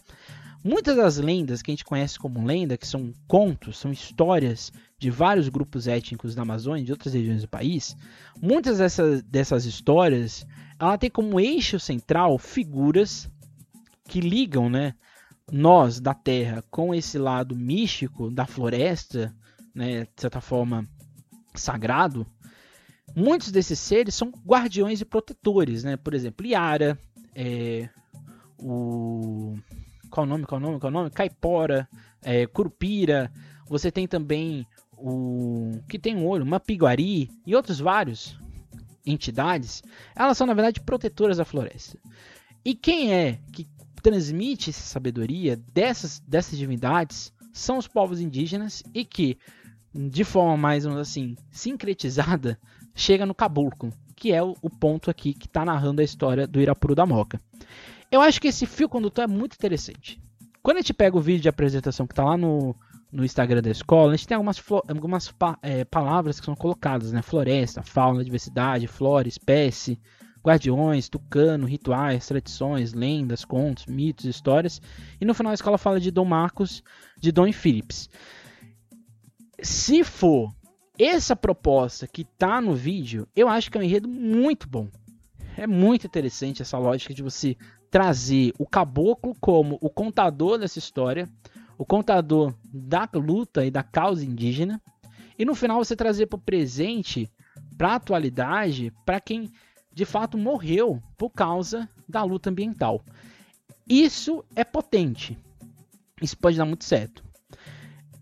Muitas 0.63 0.97
das 0.97 1.17
lendas 1.17 1.61
que 1.61 1.71
a 1.71 1.73
gente 1.73 1.85
conhece 1.85 2.17
como 2.17 2.43
lenda, 2.43 2.77
que 2.77 2.87
são 2.87 3.13
contos, 3.27 3.77
são 3.77 3.91
histórias 3.91 4.73
de 4.97 5.11
vários 5.11 5.47
grupos 5.47 5.87
étnicos 5.87 6.33
da 6.33 6.41
Amazônia 6.41 6.81
e 6.81 6.85
de 6.85 6.91
outras 6.91 7.13
regiões 7.13 7.43
do 7.43 7.47
país, 7.47 7.95
muitas 8.41 8.79
dessas, 8.79 9.21
dessas 9.21 9.65
histórias 9.65 10.45
ela 10.79 10.97
tem 10.97 11.09
como 11.09 11.39
eixo 11.39 11.79
central 11.79 12.37
figuras 12.37 13.29
que 14.07 14.19
ligam 14.19 14.69
né, 14.69 14.95
nós 15.51 15.99
da 15.99 16.13
Terra 16.13 16.63
com 16.69 16.93
esse 16.93 17.17
lado 17.17 17.55
místico 17.55 18.31
da 18.31 18.45
floresta, 18.45 19.33
né, 19.73 20.05
de 20.05 20.21
certa 20.21 20.41
forma 20.41 20.87
sagrado, 21.53 22.25
muitos 23.15 23.51
desses 23.51 23.79
seres 23.79 24.15
são 24.15 24.31
guardiões 24.45 25.01
e 25.01 25.05
protetores, 25.05 25.83
né? 25.83 25.97
Por 25.97 26.13
exemplo, 26.13 26.45
Yara, 26.45 26.99
é, 27.33 27.89
o 28.57 29.57
qual 30.09 30.25
o 30.25 30.29
nome, 30.29 30.45
qual 30.45 30.59
o 30.59 30.63
nome, 30.63 30.79
qual 30.79 30.89
o 30.89 30.93
nome? 30.93 31.09
Caipora, 31.09 31.87
é, 32.21 32.47
Curupira. 32.47 33.31
Você 33.67 33.91
tem 33.91 34.07
também 34.07 34.65
o 34.97 35.81
que 35.89 35.99
tem 35.99 36.15
um 36.15 36.25
olho, 36.25 36.45
Mapiguari 36.45 37.29
e 37.45 37.55
outros 37.55 37.79
vários 37.79 38.39
entidades. 39.05 39.83
Elas 40.15 40.37
são 40.37 40.47
na 40.47 40.53
verdade 40.53 40.81
protetoras 40.81 41.37
da 41.37 41.45
floresta. 41.45 41.97
E 42.63 42.73
quem 42.73 43.13
é 43.13 43.39
que 43.51 43.67
transmite 44.05 44.69
essa 44.69 44.83
sabedoria 44.83 45.59
dessas, 45.73 46.19
dessas 46.19 46.59
divindades 46.59 47.33
são 47.51 47.79
os 47.79 47.87
povos 47.87 48.21
indígenas 48.21 48.83
e 48.93 49.03
que, 49.03 49.35
de 49.91 50.23
forma 50.23 50.55
mais 50.55 50.85
assim, 50.85 51.35
sincretizada, 51.49 52.59
chega 52.93 53.25
no 53.25 53.33
caboclo, 53.33 53.91
que 54.15 54.31
é 54.31 54.43
o, 54.43 54.55
o 54.61 54.69
ponto 54.69 55.09
aqui 55.09 55.33
que 55.33 55.47
está 55.47 55.65
narrando 55.65 56.01
a 56.01 56.03
história 56.03 56.45
do 56.45 56.61
Irapuru 56.61 56.93
da 56.93 57.03
Moca. 57.03 57.41
Eu 58.11 58.21
acho 58.21 58.39
que 58.39 58.47
esse 58.47 58.67
fio 58.67 58.87
condutor 58.87 59.23
é 59.23 59.27
muito 59.27 59.55
interessante. 59.55 60.21
Quando 60.61 60.77
a 60.77 60.81
gente 60.81 60.93
pega 60.93 61.17
o 61.17 61.21
vídeo 61.21 61.41
de 61.41 61.49
apresentação 61.49 62.05
que 62.05 62.13
está 62.13 62.25
lá 62.25 62.37
no, 62.37 62.75
no 63.11 63.25
Instagram 63.25 63.63
da 63.63 63.71
escola, 63.71 64.13
a 64.13 64.15
gente 64.15 64.27
tem 64.27 64.35
algumas, 64.35 64.61
algumas 64.87 65.31
pa, 65.31 65.57
é, 65.63 65.83
palavras 65.83 66.39
que 66.39 66.45
são 66.45 66.55
colocadas, 66.55 67.11
né? 67.11 67.23
Floresta, 67.23 67.81
fauna, 67.81 68.23
diversidade, 68.23 68.85
flora, 68.85 69.27
espécie, 69.27 69.99
guardiões, 70.45 71.09
tucano, 71.09 71.65
rituais, 71.65 72.27
tradições, 72.27 72.93
lendas, 72.93 73.43
contos, 73.43 73.87
mitos, 73.87 74.25
histórias. 74.25 74.79
E 75.19 75.25
no 75.25 75.33
final 75.33 75.51
a 75.51 75.55
escola 75.55 75.77
fala 75.77 75.99
de 75.99 76.11
Dom 76.11 76.25
Marcos, 76.25 76.83
de 77.17 77.31
Dom 77.31 77.51
Phillips. 77.51 78.07
Se 79.63 80.03
for 80.03 80.53
essa 80.99 81.35
proposta 81.35 82.07
que 82.07 82.23
tá 82.23 82.61
no 82.61 82.75
vídeo, 82.75 83.27
eu 83.35 83.49
acho 83.49 83.71
que 83.71 83.77
é 83.77 83.81
um 83.81 83.83
enredo 83.83 84.07
muito 84.07 84.69
bom. 84.69 84.87
É 85.57 85.65
muito 85.65 86.05
interessante 86.05 86.61
essa 86.61 86.77
lógica 86.77 87.13
de 87.13 87.23
você 87.23 87.57
trazer 87.89 88.53
o 88.59 88.67
caboclo 88.67 89.33
como 89.39 89.79
o 89.81 89.89
contador 89.89 90.59
dessa 90.59 90.77
história, 90.77 91.27
o 91.77 91.85
contador 91.85 92.53
da 92.71 93.09
luta 93.13 93.65
e 93.65 93.71
da 93.71 93.81
causa 93.81 94.23
indígena, 94.23 94.81
e 95.39 95.43
no 95.43 95.55
final 95.55 95.83
você 95.83 95.95
trazer 95.95 96.27
para 96.27 96.37
o 96.37 96.41
presente, 96.41 97.29
para 97.77 97.89
a 97.89 97.95
atualidade, 97.95 98.93
para 99.05 99.19
quem 99.19 99.49
de 99.95 100.03
fato 100.03 100.37
morreu 100.37 101.01
por 101.17 101.29
causa 101.29 101.89
da 102.07 102.21
luta 102.21 102.49
ambiental. 102.49 103.01
Isso 103.87 104.43
é 104.53 104.63
potente. 104.63 105.37
Isso 106.21 106.37
pode 106.37 106.57
dar 106.57 106.65
muito 106.65 106.83
certo. 106.83 107.23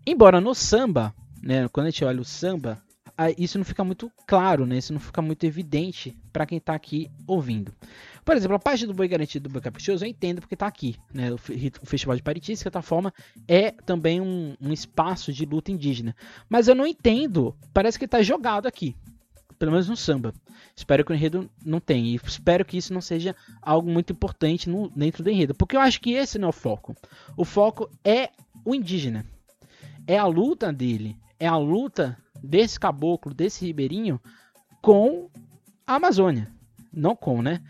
Embora 0.06 0.40
no 0.40 0.54
samba, 0.54 1.12
né, 1.42 1.68
quando 1.68 1.88
a 1.88 1.90
gente 1.90 2.04
olha 2.04 2.20
o 2.20 2.24
samba, 2.24 2.80
isso 3.36 3.58
não 3.58 3.64
fica 3.64 3.82
muito 3.82 4.10
claro, 4.26 4.66
né? 4.66 4.78
Isso 4.78 4.92
não 4.92 5.00
fica 5.00 5.22
muito 5.22 5.44
evidente 5.44 6.16
para 6.32 6.46
quem 6.46 6.58
está 6.58 6.74
aqui 6.74 7.10
ouvindo. 7.26 7.72
Por 8.24 8.36
exemplo, 8.36 8.56
a 8.56 8.58
parte 8.58 8.86
do 8.86 8.94
boi 8.94 9.08
garantido 9.08 9.48
do 9.48 9.52
boi 9.52 9.62
caprichoso 9.62 10.04
eu 10.04 10.08
entendo 10.08 10.40
porque 10.40 10.54
está 10.54 10.66
aqui, 10.66 10.96
né? 11.12 11.32
O, 11.32 11.38
Festival 11.38 12.16
de 12.16 12.22
Pariti, 12.22 12.52
de 12.52 12.58
certa 12.58 12.82
forma, 12.82 13.12
é 13.48 13.70
também 13.70 14.20
um, 14.20 14.56
um 14.60 14.72
espaço 14.72 15.32
de 15.32 15.44
luta 15.44 15.70
indígena. 15.70 16.14
Mas 16.48 16.68
eu 16.68 16.74
não 16.74 16.86
entendo, 16.86 17.56
parece 17.72 17.98
que 17.98 18.04
está 18.04 18.22
jogado 18.22 18.66
aqui 18.66 18.96
pelo 19.58 19.72
menos 19.72 19.88
no 19.88 19.96
samba. 19.96 20.34
Espero 20.76 21.04
que 21.04 21.12
o 21.12 21.14
enredo 21.14 21.50
não 21.64 21.80
tenha. 21.80 22.06
E 22.06 22.20
espero 22.24 22.64
que 22.64 22.76
isso 22.76 22.92
não 22.92 23.00
seja 23.00 23.34
algo 23.62 23.90
muito 23.90 24.12
importante 24.12 24.68
no, 24.68 24.88
dentro 24.90 25.22
do 25.22 25.30
enredo. 25.30 25.54
Porque 25.54 25.76
eu 25.76 25.80
acho 25.80 26.00
que 26.00 26.12
esse 26.12 26.38
não 26.38 26.46
é 26.46 26.50
o 26.50 26.52
foco. 26.52 26.96
O 27.36 27.44
foco 27.44 27.88
é 28.04 28.30
o 28.64 28.74
indígena. 28.74 29.24
É 30.06 30.18
a 30.18 30.26
luta 30.26 30.72
dele. 30.72 31.16
É 31.38 31.46
a 31.46 31.56
luta 31.56 32.16
desse 32.42 32.78
caboclo, 32.78 33.32
desse 33.32 33.64
ribeirinho, 33.64 34.20
com 34.82 35.30
a 35.86 35.94
Amazônia. 35.94 36.50
Não 36.92 37.16
com, 37.16 37.42
né? 37.42 37.60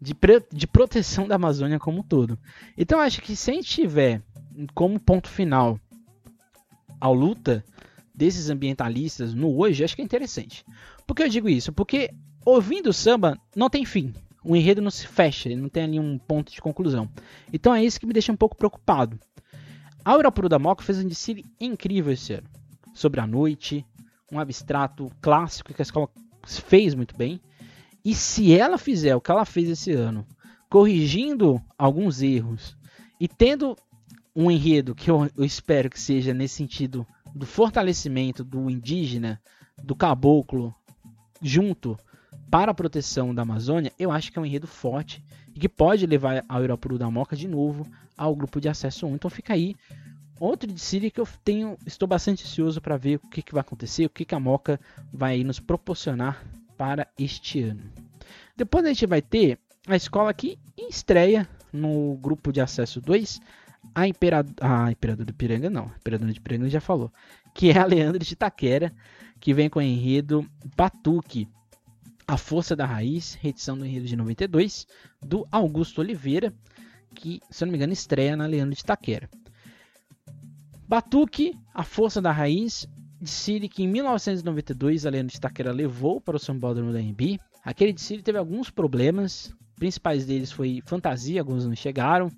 De, 0.00 0.16
de 0.52 0.66
proteção 0.66 1.28
da 1.28 1.36
Amazônia 1.36 1.78
como 1.78 2.00
um 2.00 2.02
todo. 2.02 2.38
Então 2.76 2.98
eu 2.98 3.04
acho 3.04 3.20
que 3.20 3.36
se 3.36 3.50
a 3.50 3.54
gente 3.54 3.68
tiver 3.68 4.22
como 4.74 4.98
ponto 4.98 5.28
final 5.28 5.78
a 7.00 7.08
luta 7.08 7.64
desses 8.14 8.50
ambientalistas 8.50 9.34
no 9.34 9.56
hoje, 9.56 9.84
acho 9.84 9.96
que 9.96 10.02
é 10.02 10.04
interessante. 10.04 10.64
Por 11.06 11.14
que 11.14 11.22
eu 11.22 11.28
digo 11.28 11.48
isso? 11.48 11.72
Porque 11.72 12.10
ouvindo 12.44 12.92
samba 12.92 13.38
não 13.56 13.70
tem 13.70 13.84
fim. 13.84 14.12
O 14.44 14.56
enredo 14.56 14.82
não 14.82 14.90
se 14.90 15.06
fecha, 15.06 15.54
não 15.54 15.68
tem 15.68 15.84
ali 15.84 16.00
um 16.00 16.18
ponto 16.18 16.52
de 16.52 16.60
conclusão. 16.60 17.08
Então 17.52 17.74
é 17.74 17.84
isso 17.84 18.00
que 18.00 18.06
me 18.06 18.12
deixa 18.12 18.32
um 18.32 18.36
pouco 18.36 18.56
preocupado. 18.56 19.18
A 20.04 20.16
Urapuru 20.16 20.48
da 20.48 20.58
Moca 20.58 20.82
fez 20.82 20.98
um 20.98 21.06
desfile 21.06 21.44
incrível 21.60 22.12
esse 22.12 22.32
ano. 22.32 22.48
Sobre 22.92 23.20
a 23.20 23.26
noite, 23.26 23.86
um 24.32 24.40
abstrato 24.40 25.10
clássico 25.20 25.72
que 25.72 25.80
a 25.80 25.84
escola 25.84 26.08
fez 26.44 26.94
muito 26.94 27.16
bem. 27.16 27.40
E 28.04 28.14
se 28.14 28.52
ela 28.52 28.78
fizer 28.78 29.14
o 29.14 29.20
que 29.20 29.30
ela 29.30 29.44
fez 29.44 29.68
esse 29.68 29.92
ano, 29.92 30.26
corrigindo 30.68 31.62
alguns 31.78 32.20
erros 32.20 32.76
e 33.20 33.28
tendo 33.28 33.76
um 34.34 34.50
enredo 34.50 34.94
que 34.94 35.08
eu, 35.08 35.30
eu 35.36 35.44
espero 35.44 35.88
que 35.88 36.00
seja 36.00 36.34
nesse 36.34 36.56
sentido 36.56 37.06
do 37.34 37.46
fortalecimento 37.46 38.44
do 38.44 38.70
indígena, 38.70 39.40
do 39.82 39.94
caboclo 39.94 40.74
junto 41.40 41.98
para 42.50 42.70
a 42.70 42.74
proteção 42.74 43.34
da 43.34 43.42
Amazônia, 43.42 43.92
eu 43.98 44.10
acho 44.10 44.30
que 44.30 44.38
é 44.38 44.42
um 44.42 44.46
enredo 44.46 44.66
forte 44.66 45.24
e 45.54 45.60
que 45.60 45.68
pode 45.68 46.06
levar 46.06 46.44
a 46.48 46.60
Europuru 46.60 46.98
da 46.98 47.10
Moca 47.10 47.34
de 47.34 47.48
novo 47.48 47.86
ao 48.16 48.34
grupo 48.36 48.60
de 48.60 48.68
acesso 48.68 49.06
1. 49.06 49.14
Então 49.14 49.30
fica 49.30 49.54
aí 49.54 49.74
outro 50.38 50.70
de 50.70 50.80
Siri 50.80 51.10
que 51.10 51.20
eu 51.20 51.28
tenho, 51.44 51.78
estou 51.86 52.06
bastante 52.06 52.44
ansioso 52.44 52.80
para 52.80 52.96
ver 52.96 53.16
o 53.16 53.28
que, 53.28 53.42
que 53.42 53.52
vai 53.52 53.60
acontecer, 53.60 54.04
o 54.04 54.10
que, 54.10 54.24
que 54.24 54.34
a 54.34 54.40
Moca 54.40 54.78
vai 55.12 55.42
nos 55.44 55.60
proporcionar 55.60 56.44
para 56.76 57.06
este 57.18 57.62
ano. 57.62 57.82
Depois 58.56 58.84
a 58.84 58.88
gente 58.88 59.06
vai 59.06 59.22
ter 59.22 59.58
a 59.86 59.96
escola 59.96 60.32
que 60.34 60.58
estreia 60.76 61.48
no 61.72 62.16
grupo 62.16 62.52
de 62.52 62.60
acesso 62.60 63.00
2, 63.00 63.40
a, 63.94 64.06
Imperador, 64.06 64.54
a 64.60 64.90
Imperador 64.90 65.26
de 65.26 65.32
Piranga, 65.32 65.68
não, 65.68 65.84
a 65.84 65.96
Imperador 65.96 66.30
de 66.30 66.40
Piranga 66.40 66.68
já 66.68 66.80
falou, 66.80 67.12
que 67.54 67.70
é 67.70 67.78
a 67.78 67.84
Leandro 67.84 68.24
de 68.24 68.32
Itaquera, 68.32 68.92
que 69.40 69.52
vem 69.52 69.68
com 69.68 69.78
o 69.78 69.82
enredo 69.82 70.48
Batuque, 70.76 71.48
a 72.26 72.36
Força 72.36 72.76
da 72.76 72.86
Raiz, 72.86 73.38
edição 73.42 73.76
do 73.76 73.84
enredo 73.84 74.06
de 74.06 74.16
92, 74.16 74.86
do 75.20 75.46
Augusto 75.50 76.00
Oliveira, 76.00 76.52
que, 77.14 77.40
se 77.50 77.64
eu 77.64 77.66
não 77.66 77.72
me 77.72 77.78
engano, 77.78 77.92
estreia 77.92 78.36
na 78.36 78.46
Leandro 78.46 78.74
de 78.74 78.80
Itaquera. 78.80 79.28
Batuque, 80.88 81.58
a 81.74 81.82
Força 81.82 82.20
da 82.20 82.32
Raiz, 82.32 82.86
de 83.20 83.30
Siri 83.30 83.68
que 83.68 83.84
em 83.84 83.88
1992 83.88 85.06
a 85.06 85.10
Leandro 85.10 85.30
de 85.30 85.38
Itaquera 85.38 85.72
levou 85.72 86.20
para 86.20 86.36
o 86.36 86.40
Sambódromo 86.40 86.92
da 86.92 87.00
MB. 87.00 87.38
Aquele 87.64 87.92
de 87.92 88.00
Siri 88.00 88.22
teve 88.22 88.36
alguns 88.36 88.68
problemas, 88.68 89.54
principais 89.76 90.26
deles 90.26 90.50
foi 90.50 90.82
fantasia, 90.84 91.40
alguns 91.40 91.64
não 91.64 91.74
chegaram. 91.76 92.28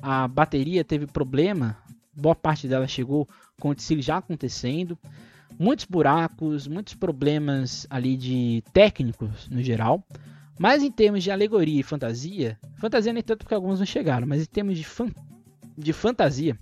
A 0.00 0.28
bateria 0.28 0.84
teve 0.84 1.06
problema, 1.06 1.76
boa 2.14 2.34
parte 2.34 2.68
dela 2.68 2.86
chegou 2.86 3.28
com 3.60 3.70
o 3.70 3.76
já 4.00 4.18
acontecendo. 4.18 4.98
Muitos 5.58 5.86
buracos, 5.86 6.66
muitos 6.66 6.94
problemas 6.94 7.86
ali 7.88 8.16
de 8.16 8.62
técnicos 8.72 9.48
no 9.48 9.62
geral. 9.62 10.04
Mas 10.58 10.82
em 10.82 10.90
termos 10.90 11.22
de 11.22 11.30
alegoria 11.30 11.80
e 11.80 11.82
fantasia, 11.82 12.58
fantasia 12.78 13.12
nem 13.12 13.22
tanto 13.22 13.40
porque 13.40 13.54
alguns 13.54 13.78
não 13.78 13.86
chegaram, 13.86 14.26
mas 14.26 14.42
em 14.42 14.46
termos 14.46 14.76
de, 14.76 14.84
fan, 14.84 15.10
de 15.76 15.92
fantasia, 15.92 16.58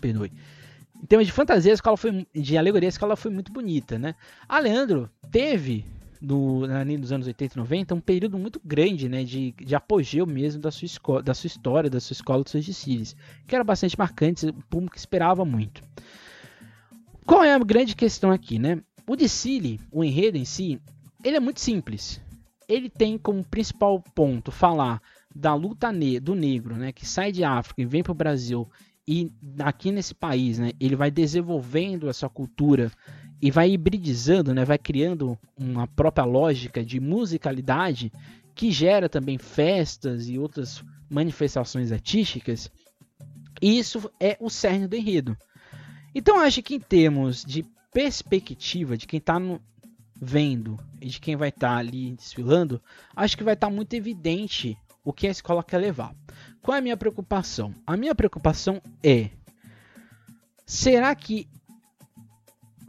perdoe. 0.00 0.32
Em 1.02 1.06
termos 1.06 1.26
de 1.26 1.32
fantasia, 1.32 1.72
a 1.72 1.74
escola 1.74 1.96
foi, 1.98 2.26
de 2.34 2.56
alegoria, 2.56 2.88
a 2.88 2.90
escola 2.90 3.14
foi 3.14 3.30
muito 3.30 3.52
bonita, 3.52 3.98
né? 3.98 4.14
A 4.48 4.58
Leandro 4.58 5.10
teve 5.30 5.84
do, 6.24 6.66
nos 6.98 7.12
anos 7.12 7.26
80 7.26 7.54
e 7.54 7.58
90, 7.58 7.94
um 7.94 8.00
período 8.00 8.38
muito 8.38 8.60
grande 8.64 9.08
né, 9.08 9.24
de, 9.24 9.52
de 9.52 9.74
apogeu 9.74 10.26
mesmo 10.26 10.60
da 10.60 10.70
sua, 10.70 11.22
da 11.22 11.34
sua 11.34 11.46
história, 11.46 11.90
da 11.90 12.00
sua 12.00 12.14
escola 12.14 12.42
dos 12.42 12.52
seus 12.52 12.64
desfiles, 12.64 13.16
que 13.46 13.54
era 13.54 13.64
bastante 13.64 13.98
marcante, 13.98 14.46
o 14.46 14.52
público 14.68 14.96
esperava 14.96 15.44
muito. 15.44 15.82
Qual 17.26 17.42
é 17.42 17.54
a 17.54 17.58
grande 17.58 17.94
questão 17.94 18.30
aqui? 18.30 18.58
Né? 18.58 18.82
O 19.06 19.16
desfile, 19.16 19.80
o 19.90 20.02
enredo 20.02 20.36
em 20.36 20.44
si, 20.44 20.80
ele 21.22 21.36
é 21.36 21.40
muito 21.40 21.60
simples. 21.60 22.20
Ele 22.68 22.88
tem 22.88 23.18
como 23.18 23.44
principal 23.44 24.02
ponto 24.14 24.50
falar 24.50 25.00
da 25.34 25.54
luta 25.54 25.92
ne 25.92 26.18
do 26.18 26.34
negro, 26.34 26.76
né, 26.76 26.92
que 26.92 27.06
sai 27.06 27.32
de 27.32 27.44
África 27.44 27.82
e 27.82 27.84
vem 27.84 28.02
para 28.02 28.12
o 28.12 28.14
Brasil 28.14 28.70
e 29.06 29.30
aqui 29.58 29.92
nesse 29.92 30.14
país, 30.14 30.58
né, 30.58 30.72
ele 30.80 30.96
vai 30.96 31.10
desenvolvendo 31.10 32.08
essa 32.08 32.28
cultura 32.28 32.90
e 33.44 33.50
vai 33.50 33.70
hibridizando, 33.70 34.54
né, 34.54 34.64
vai 34.64 34.78
criando 34.78 35.38
uma 35.54 35.86
própria 35.86 36.24
lógica 36.24 36.82
de 36.82 36.98
musicalidade 36.98 38.10
que 38.54 38.72
gera 38.72 39.06
também 39.06 39.36
festas 39.36 40.30
e 40.30 40.38
outras 40.38 40.82
manifestações 41.10 41.92
artísticas. 41.92 42.70
E 43.60 43.78
isso 43.78 44.10
é 44.18 44.38
o 44.40 44.48
cerne 44.48 44.86
do 44.86 44.96
enredo. 44.96 45.36
Então 46.14 46.40
acho 46.40 46.62
que 46.62 46.76
em 46.76 46.80
termos 46.80 47.44
de 47.44 47.66
perspectiva 47.92 48.96
de 48.96 49.06
quem 49.06 49.18
está 49.18 49.38
vendo 50.16 50.80
e 50.98 51.08
de 51.08 51.20
quem 51.20 51.36
vai 51.36 51.50
estar 51.50 51.68
tá 51.68 51.76
ali 51.76 52.12
desfilando, 52.12 52.80
acho 53.14 53.36
que 53.36 53.44
vai 53.44 53.52
estar 53.52 53.66
tá 53.66 53.72
muito 53.74 53.92
evidente 53.92 54.74
o 55.04 55.12
que 55.12 55.26
a 55.26 55.30
escola 55.30 55.62
quer 55.62 55.76
levar. 55.76 56.16
Qual 56.62 56.74
é 56.74 56.78
a 56.78 56.82
minha 56.82 56.96
preocupação? 56.96 57.74
A 57.86 57.94
minha 57.94 58.14
preocupação 58.14 58.80
é: 59.02 59.28
será 60.64 61.14
que 61.14 61.46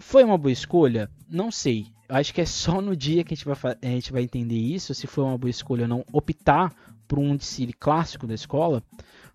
foi 0.06 0.24
uma 0.24 0.38
boa 0.38 0.52
escolha? 0.52 1.10
Não 1.28 1.50
sei. 1.50 1.88
Acho 2.08 2.32
que 2.32 2.40
é 2.40 2.46
só 2.46 2.80
no 2.80 2.96
dia 2.96 3.24
que 3.24 3.34
a 3.34 3.36
gente, 3.36 3.44
vai, 3.44 3.76
a 3.82 3.88
gente 3.88 4.12
vai 4.12 4.22
entender 4.22 4.56
isso, 4.56 4.94
se 4.94 5.08
foi 5.08 5.24
uma 5.24 5.36
boa 5.36 5.50
escolha 5.50 5.82
ou 5.82 5.88
não, 5.88 6.06
optar 6.14 6.72
por 7.08 7.18
um 7.18 7.36
desfile 7.36 7.74
clássico 7.74 8.28
da 8.28 8.36
escola. 8.36 8.84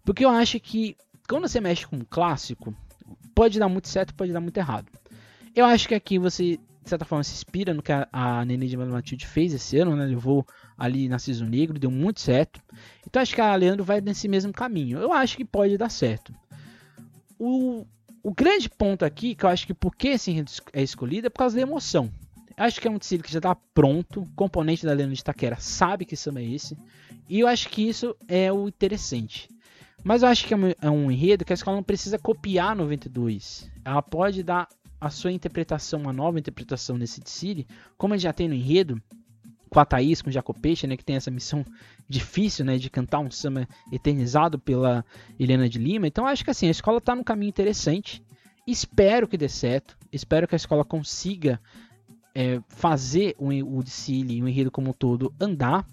Porque 0.05 0.25
eu 0.25 0.31
acho 0.31 0.61
que 0.61 0.97
quando 1.29 1.49
você 1.49 1.61
mexe 1.61 1.89
com 1.89 1.97
um 1.97 2.07
clássico, 2.09 2.73
pode 3.35 3.59
dar 3.59 3.69
muito 3.69 3.89
certo, 3.89 4.15
pode 4.15 4.33
dar 4.33 4.41
muito 4.41 4.57
errado. 4.59 4.87
Eu 5.57 5.65
acho 5.65 5.89
que 5.89 5.95
aqui 5.95 6.21
você, 6.21 6.57
de 6.57 6.89
certa 6.89 7.05
forma, 7.05 7.25
se 7.25 7.35
inspira 7.35 7.75
no 7.75 7.83
que 7.83 7.91
a, 7.91 8.09
a 8.13 8.45
Nenê 8.45 8.69
de 8.69 8.77
Matilde 8.77 9.27
fez 9.27 9.53
esse 9.53 9.77
ano, 9.77 9.97
né? 9.97 10.07
Levou 10.07 10.47
ali 10.79 11.09
na 11.09 11.19
Ciso 11.19 11.45
Negro, 11.47 11.81
deu 11.81 11.91
muito 11.91 12.21
certo. 12.21 12.61
Então 13.05 13.21
acho 13.21 13.35
que 13.35 13.41
a 13.41 13.53
Leandro 13.57 13.85
vai 13.85 14.01
nesse 14.01 14.29
mesmo 14.29 14.53
caminho. 14.53 15.01
Eu 15.01 15.13
acho 15.13 15.37
que 15.37 15.45
pode 15.45 15.77
dar 15.77 15.91
certo. 15.91 16.33
O, 17.37 17.85
o 18.23 18.33
grande 18.35 18.69
ponto 18.69 19.05
aqui, 19.05 19.35
que 19.35 19.45
eu 19.45 19.49
acho 19.49 19.67
que 19.67 19.75
por 19.75 19.95
que 19.95 20.09
esse 20.09 20.31
enredo 20.31 20.51
é 20.73 20.83
escolhido, 20.83 21.27
é 21.27 21.31
por 21.31 21.39
causa 21.39 21.57
da 21.57 21.63
emoção. 21.63 22.11
Acho 22.57 22.81
que 22.81 22.87
é 22.87 22.91
um 22.91 22.99
tecido 22.99 23.23
que 23.23 23.33
já 23.33 23.39
está 23.39 23.55
pronto, 23.55 24.29
componente 24.37 24.85
da 24.85 24.93
Leandro 24.93 25.17
de 25.17 25.25
Taquera 25.25 25.57
sabe 25.59 26.05
que 26.05 26.17
samba 26.17 26.41
é 26.41 26.45
esse, 26.45 26.77
e 27.29 27.41
eu 27.41 27.47
acho 27.47 27.69
que 27.69 27.89
isso 27.89 28.15
é 28.29 28.53
o 28.53 28.69
interessante. 28.69 29.49
Mas 30.05 30.23
eu 30.23 30.29
acho 30.29 30.47
que 30.47 30.55
é 30.55 30.57
um 30.57 31.11
é 31.11 31.13
enredo 31.13 31.45
que 31.45 31.53
a 31.53 31.55
escola 31.55 31.77
não 31.77 31.83
precisa 31.83 32.19
copiar 32.19 32.75
92. 32.75 33.71
Ela 33.85 34.03
pode 34.03 34.43
dar 34.43 34.69
a 35.01 35.11
sua 35.11 35.33
interpretação, 35.33 36.01
uma 36.01 36.13
nova 36.13 36.39
interpretação 36.39 36.99
nesse 36.99 37.21
tecido, 37.21 37.65
como 37.97 38.15
gente 38.15 38.23
já 38.25 38.33
tem 38.33 38.49
no 38.49 38.55
enredo, 38.55 39.01
com 39.71 39.79
a 39.79 39.85
Thaís, 39.85 40.21
com 40.21 40.29
o 40.29 40.33
Jacopeixe, 40.33 40.87
né, 40.87 40.97
que 40.97 41.05
tem 41.05 41.17
essa 41.17 41.31
missão 41.31 41.65
difícil, 42.09 42.65
né, 42.65 42.77
de 42.77 42.91
cantar 42.91 43.21
um 43.21 43.31
samba 43.31 43.69
eternizado 43.91 44.59
pela 44.59 45.05
Helena 45.39 45.69
de 45.69 45.79
Lima. 45.79 46.09
Então 46.09 46.27
acho 46.27 46.45
que 46.45 46.51
assim, 46.51 46.67
a 46.67 46.73
escola 46.73 46.99
está 46.99 47.15
num 47.15 47.23
caminho 47.23 47.49
interessante. 47.49 48.23
Espero 48.67 49.29
que 49.29 49.39
dê 49.39 49.49
certo. 49.49 49.97
Espero 50.13 50.49
que 50.49 50.55
a 50.55 50.57
escola 50.57 50.85
consiga 50.85 51.61
é, 52.35 52.61
fazer 52.69 53.35
o, 53.39 53.49
o 53.49 53.85
e 54.09 54.43
o 54.43 54.49
enredo 54.49 54.71
como 54.71 54.91
um 54.91 54.93
todo 54.93 55.33
andar. 55.41 55.87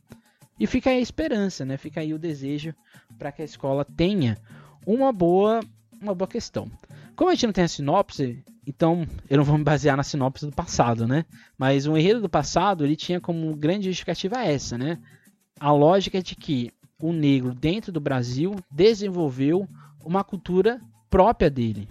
E 0.60 0.66
fica 0.66 0.90
aí 0.90 0.98
a 0.98 1.02
esperança, 1.02 1.64
né? 1.64 1.78
Fica 1.78 2.02
aí 2.02 2.14
o 2.14 2.20
desejo 2.20 2.74
para 3.18 3.32
que 3.32 3.44
a 3.44 3.46
escola 3.46 3.86
tenha 3.86 4.38
uma 4.86 5.12
boa, 5.12 5.60
uma 6.02 6.16
boa 6.16 6.28
questão. 6.28 6.70
Como 7.18 7.32
a 7.32 7.34
gente 7.34 7.48
não 7.48 7.54
tem 7.54 7.64
a 7.64 7.68
sinopse, 7.68 8.44
então 8.66 9.08
eu 9.28 9.38
não 9.38 9.44
vou 9.44 9.58
me 9.58 9.64
basear 9.64 9.98
na 9.98 10.04
sinopse 10.04 10.46
do 10.46 10.52
passado, 10.52 11.08
né? 11.08 11.26
Mas 11.58 11.88
o 11.88 11.98
enredo 11.98 12.22
do 12.22 12.30
passado 12.30 12.86
ele 12.86 12.96
tinha 12.96 13.20
como 13.20 13.56
grande 13.56 13.88
justificativa 13.88 14.44
essa, 14.44 14.78
né? 14.78 15.00
A 15.60 15.72
lógica 15.72 16.22
de 16.22 16.36
que 16.36 16.72
o 17.02 17.12
negro 17.12 17.56
dentro 17.56 17.92
do 17.92 18.00
Brasil 18.00 18.56
desenvolveu 18.70 19.68
uma 20.06 20.24
cultura 20.24 20.80
própria 21.10 21.50
dele, 21.50 21.90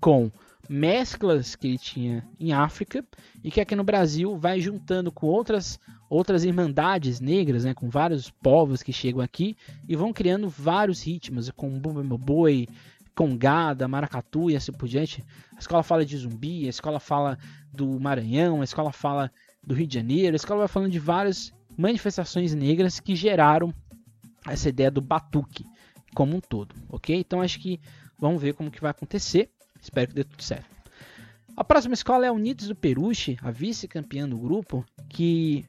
com 0.00 0.32
mesclas 0.68 1.54
que 1.54 1.68
ele 1.68 1.78
tinha 1.78 2.28
em 2.40 2.52
África 2.52 3.04
e 3.44 3.52
que 3.52 3.60
aqui 3.60 3.76
no 3.76 3.84
Brasil 3.84 4.36
vai 4.36 4.60
juntando 4.60 5.12
com 5.12 5.28
outras 5.28 5.78
outras 6.08 6.44
irmandades 6.44 7.20
negras, 7.20 7.64
né, 7.64 7.74
com 7.74 7.88
vários 7.88 8.30
povos 8.30 8.82
que 8.82 8.92
chegam 8.92 9.20
aqui 9.20 9.56
e 9.88 9.96
vão 9.96 10.12
criando 10.12 10.48
vários 10.48 11.02
ritmos, 11.02 11.50
com 11.50 11.80
bumbo 11.80 12.16
boi, 12.16 12.68
Congada, 13.16 13.88
Maracatu 13.88 14.50
e 14.50 14.56
assim 14.56 14.72
por 14.72 14.86
diante. 14.86 15.24
A 15.56 15.58
escola 15.58 15.82
fala 15.82 16.04
de 16.04 16.16
zumbi, 16.18 16.66
a 16.66 16.70
escola 16.70 17.00
fala 17.00 17.38
do 17.72 17.98
Maranhão, 17.98 18.60
a 18.60 18.64
escola 18.64 18.92
fala 18.92 19.32
do 19.66 19.74
Rio 19.74 19.86
de 19.86 19.94
Janeiro, 19.94 20.34
a 20.34 20.36
escola 20.36 20.60
vai 20.60 20.68
falando 20.68 20.92
de 20.92 20.98
várias 20.98 21.52
manifestações 21.76 22.54
negras 22.54 23.00
que 23.00 23.16
geraram 23.16 23.74
essa 24.46 24.68
ideia 24.68 24.90
do 24.90 25.00
batuque 25.00 25.64
como 26.14 26.36
um 26.36 26.40
todo, 26.40 26.74
ok? 26.88 27.16
Então 27.16 27.40
acho 27.40 27.58
que 27.58 27.80
vamos 28.18 28.40
ver 28.40 28.54
como 28.54 28.70
que 28.70 28.80
vai 28.80 28.90
acontecer. 28.90 29.50
Espero 29.80 30.08
que 30.08 30.14
dê 30.14 30.24
tudo 30.24 30.42
certo. 30.42 30.76
A 31.56 31.64
próxima 31.64 31.94
escola 31.94 32.26
é 32.26 32.28
a 32.28 32.32
Unidos 32.32 32.68
do 32.68 32.76
Peruche, 32.76 33.38
a 33.42 33.50
vice-campeã 33.50 34.28
do 34.28 34.36
grupo, 34.36 34.84
que 35.08 35.64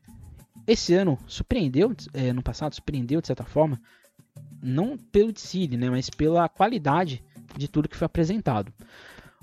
esse 0.65 0.93
ano 0.93 1.17
surpreendeu, 1.27 1.95
é, 2.13 2.33
no 2.33 2.43
passado 2.43 2.73
surpreendeu 2.73 3.21
de 3.21 3.27
certa 3.27 3.45
forma, 3.45 3.79
não 4.61 4.97
pelo 4.97 5.31
desfile, 5.31 5.77
né, 5.77 5.89
mas 5.89 6.09
pela 6.09 6.49
qualidade 6.49 7.23
de 7.55 7.67
tudo 7.67 7.87
que 7.87 7.95
foi 7.95 8.05
apresentado. 8.05 8.73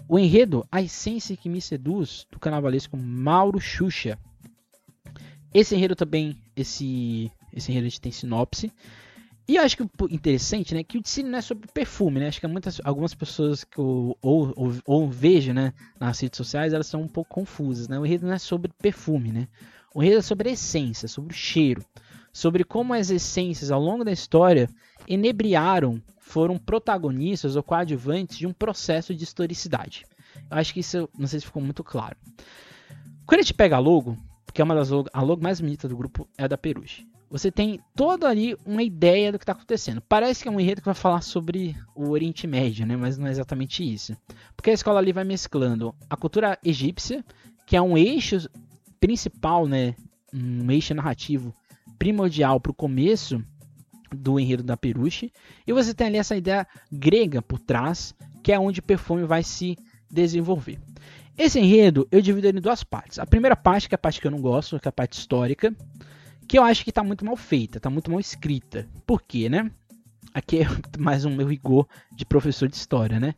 O 0.09 0.19
enredo 0.19 0.67
A 0.71 0.83
Essência 0.83 1.37
que 1.37 1.49
Me 1.49 1.61
Seduz, 1.61 2.27
do 2.31 2.39
carnavalesco 2.39 2.97
Mauro 2.97 3.61
Xuxa. 3.61 4.19
Esse 5.53 5.75
enredo 5.75 5.95
também, 5.95 6.37
esse, 6.57 7.31
esse 7.53 7.71
enredo 7.71 7.87
a 7.87 7.89
gente 7.89 8.01
tem 8.01 8.13
sinopse. 8.13 8.73
E 9.47 9.59
acho 9.59 9.77
que 9.77 9.87
interessante, 10.11 10.75
né, 10.75 10.83
que 10.83 10.97
o 10.97 11.03
desfile 11.03 11.29
não 11.29 11.39
é 11.39 11.43
sobre 11.43 11.69
perfume, 11.71 12.19
né? 12.19 12.29
Acho 12.29 12.41
que 12.41 12.47
muitas, 12.47 12.81
algumas 12.83 13.15
pessoas 13.15 13.63
que 13.63 13.79
eu 13.79 14.17
ou, 14.23 14.53
ou, 14.57 14.75
ou 14.87 15.11
vejo, 15.11 15.53
né, 15.53 15.75
nas 16.01 16.19
redes 16.19 16.39
sociais, 16.39 16.73
elas 16.73 16.87
são 16.87 17.03
um 17.03 17.09
pouco 17.09 17.35
confusas, 17.35 17.87
né? 17.87 17.99
O 17.99 18.07
enredo 18.07 18.27
não 18.27 18.33
é 18.33 18.39
sobre 18.39 18.73
perfume, 18.81 19.33
né? 19.33 19.47
O 19.95 20.03
enredo 20.03 20.21
é 20.21 20.23
sobre 20.23 20.49
a 20.49 20.53
essência, 20.53 21.07
sobre 21.07 21.35
o 21.35 21.37
cheiro, 21.37 21.85
sobre 22.35 22.65
como 22.65 22.93
as 22.93 23.11
essências 23.11 23.71
ao 23.71 23.81
longo 23.81 24.05
da 24.05 24.11
história 24.11 24.69
enebriaram 25.07 26.03
foram 26.19 26.59
protagonistas 26.59 27.55
ou 27.55 27.63
coadjuvantes 27.63 28.37
de 28.37 28.45
um 28.45 28.53
processo 28.53 29.15
de 29.15 29.23
historicidade. 29.23 30.05
Eu 30.51 30.59
acho 30.59 30.75
que 30.75 30.81
isso, 30.81 31.09
não 31.17 31.29
sei 31.29 31.39
se 31.39 31.47
ficou 31.47 31.63
muito 31.63 31.85
claro. 31.85 32.17
Quando 33.25 33.39
a 33.39 33.43
gente 33.43 33.55
pega 33.55 33.77
a 33.77 33.79
logo, 33.79 34.19
que 34.53 34.61
é 34.61 34.65
uma 34.65 34.75
das 34.75 34.91
logo, 34.91 35.09
a 35.13 35.23
logo 35.23 35.41
mais 35.41 35.61
bonita 35.61 35.89
do 35.89 35.97
grupo 35.97 36.29
é 36.37 36.43
a 36.43 36.49
da 36.49 36.59
Peruche. 36.59 37.07
Você 37.31 37.53
tem 37.53 37.79
toda 37.95 38.29
ali 38.29 38.57
uma 38.67 38.83
ideia 38.83 39.31
do 39.31 39.39
que 39.39 39.45
está 39.45 39.53
acontecendo. 39.53 40.01
Parece 40.01 40.43
que 40.43 40.49
é 40.49 40.53
um 40.53 40.59
enredo 40.59 40.81
que 40.81 40.87
vai 40.87 40.95
falar 40.95 41.21
sobre 41.21 41.77
o 41.95 42.11
Oriente 42.11 42.49
Médio, 42.49 42.85
né? 42.85 42.97
mas 42.97 43.17
não 43.17 43.29
é 43.29 43.31
exatamente 43.31 43.85
isso. 43.85 44.17
Porque 44.57 44.71
a 44.71 44.75
escola 44.75 44.99
ali 44.99 45.13
vai 45.13 45.25
mesclando 45.25 45.95
a 46.11 46.17
cultura 46.17 46.59
egípcia, 46.65 47.25
que 47.65 47.77
é 47.77 47.83
um 47.83 47.97
eixo 47.97 48.49
principal, 48.99 49.69
né? 49.69 49.95
um 50.33 50.69
eixo 50.71 50.95
narrativo 50.95 51.55
primordial 51.99 52.61
para 52.61 52.73
o 52.73 52.75
começo 52.75 53.43
do 54.15 54.39
enredo 54.39 54.63
da 54.63 54.77
Peruche, 54.77 55.33
e 55.67 55.73
você 55.73 55.93
tem 55.93 56.07
ali 56.07 56.19
essa 56.19 56.37
ideia 56.37 56.67
grega 56.91 57.43
por 57.43 57.59
trás, 57.59 58.15
que 58.43 58.53
é 58.53 58.59
onde 58.59 58.81
o 58.81 58.83
perfume 58.83 59.25
vai 59.25 59.43
se 59.43 59.77
desenvolver. 60.11 60.79
Esse 61.37 61.59
enredo 61.59 62.07
eu 62.13 62.23
divido 62.23 62.47
ele 62.47 62.59
em 62.59 62.63
duas 62.63 62.85
partes. 62.85 63.19
A 63.19 63.27
primeira 63.27 63.57
parte, 63.57 63.89
que 63.89 63.95
é 63.95 63.97
a 63.97 63.99
parte 63.99 64.21
que 64.21 64.27
eu 64.27 64.31
não 64.31 64.41
gosto, 64.41 64.79
que 64.79 64.87
é 64.87 64.91
a 64.91 64.93
parte 64.93 65.19
histórica, 65.19 65.75
que 66.47 66.59
eu 66.59 66.63
acho 66.63 66.85
que 66.85 66.91
está 66.91 67.03
muito 67.03 67.25
mal 67.25 67.37
feita, 67.37 67.79
está 67.79 67.91
muito 67.91 68.11
mal 68.11 68.21
escrita. 68.21 68.89
Por 69.05 69.23
quê, 69.23 69.49
né? 69.49 69.71
Aqui 70.33 70.61
é 70.61 70.67
mais 70.99 71.25
um 71.25 71.35
meu 71.35 71.47
rigor 71.47 71.89
de 72.15 72.25
professor 72.25 72.69
de 72.69 72.77
história, 72.77 73.19
né? 73.19 73.35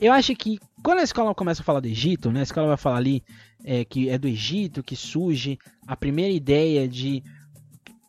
Eu 0.00 0.12
acho 0.12 0.34
que 0.34 0.58
quando 0.82 0.98
a 0.98 1.04
escola 1.04 1.34
começa 1.34 1.62
a 1.62 1.64
falar 1.64 1.80
do 1.80 1.88
Egito, 1.88 2.30
né? 2.30 2.40
A 2.40 2.42
escola 2.42 2.68
vai 2.68 2.76
falar 2.76 2.96
ali 2.96 3.22
é, 3.64 3.84
que 3.84 4.08
é 4.08 4.18
do 4.18 4.26
Egito 4.28 4.82
que 4.82 4.96
surge 4.96 5.58
a 5.86 5.96
primeira 5.96 6.32
ideia 6.32 6.88
de 6.88 7.22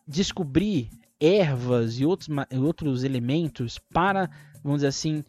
descobrir 0.08 0.88
ervas 1.20 2.00
e 2.00 2.06
outros, 2.06 2.28
outros 2.52 3.04
elementos 3.04 3.78
para, 3.78 4.30
vamos 4.64 4.78
dizer 4.78 4.88
assim, 4.88 5.22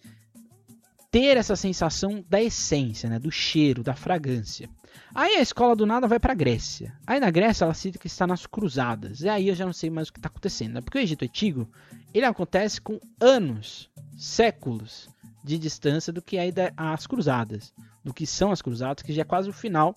ter 1.12 1.36
essa 1.38 1.56
sensação 1.56 2.24
da 2.30 2.42
essência, 2.42 3.10
né, 3.10 3.20
do 3.20 3.32
cheiro, 3.32 3.84
da 3.84 3.96
fragrância. 3.96 4.70
Aí 5.14 5.36
a 5.36 5.42
escola 5.42 5.76
do 5.76 5.86
nada 5.86 6.08
vai 6.08 6.20
para 6.20 6.34
a 6.34 6.36
Grécia. 6.36 6.94
Aí 7.06 7.20
na 7.20 7.32
Grécia 7.32 7.66
ela 7.66 7.74
cita 7.74 7.98
que 7.98 8.08
está 8.08 8.28
nas 8.28 8.46
cruzadas. 8.46 9.22
E 9.22 9.30
aí 9.30 9.50
eu 9.50 9.56
já 9.56 9.66
não 9.66 9.74
sei 9.74 9.90
mais 9.90 10.08
o 10.08 10.14
que 10.14 10.20
está 10.20 10.30
acontecendo. 10.30 10.74
Né? 10.74 10.82
Porque 10.82 10.98
o 10.98 11.02
Egito 11.02 11.26
Antigo 11.26 11.68
ele 12.14 12.26
acontece 12.26 12.80
com 12.80 13.00
anos, 13.20 13.90
séculos 14.18 15.10
de 15.44 15.58
distância 15.58 16.14
do 16.14 16.22
que 16.22 16.38
é 16.38 16.52
as 16.78 17.08
cruzadas, 17.08 17.74
do 18.04 18.14
que 18.14 18.26
são 18.26 18.52
as 18.52 18.62
cruzadas, 18.62 19.02
que 19.02 19.14
já 19.14 19.22
é 19.22 19.26
quase 19.26 19.50
o 19.50 19.54
final 19.54 19.96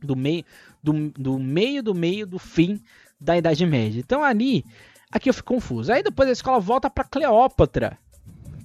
do 0.00 0.14
meio 0.14 0.44
do, 0.82 1.10
do 1.10 1.38
meio 1.38 1.82
do 1.82 1.94
meio 1.94 2.26
do 2.26 2.38
fim 2.38 2.80
da 3.20 3.36
Idade 3.36 3.64
Média. 3.66 4.00
Então 4.00 4.22
ali, 4.22 4.64
aqui 5.10 5.28
eu 5.28 5.34
fico 5.34 5.54
confuso. 5.54 5.92
Aí 5.92 6.02
depois 6.02 6.28
a 6.28 6.32
escola 6.32 6.60
volta 6.60 6.88
para 6.88 7.04
Cleópatra, 7.04 7.98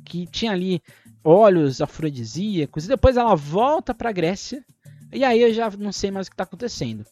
que 0.05 0.27
tinha 0.27 0.51
ali 0.51 0.81
óleos 1.23 1.81
afrodisíacos, 1.81 2.85
e 2.85 2.89
depois 2.89 3.17
ela 3.17 3.35
volta 3.35 3.93
para 3.93 4.11
Grécia, 4.11 4.63
e 5.11 5.23
aí 5.23 5.41
eu 5.41 5.53
já 5.53 5.69
não 5.71 5.91
sei 5.91 6.11
mais 6.11 6.27
o 6.27 6.29
que 6.29 6.33
está 6.33 6.43
acontecendo. 6.43 7.05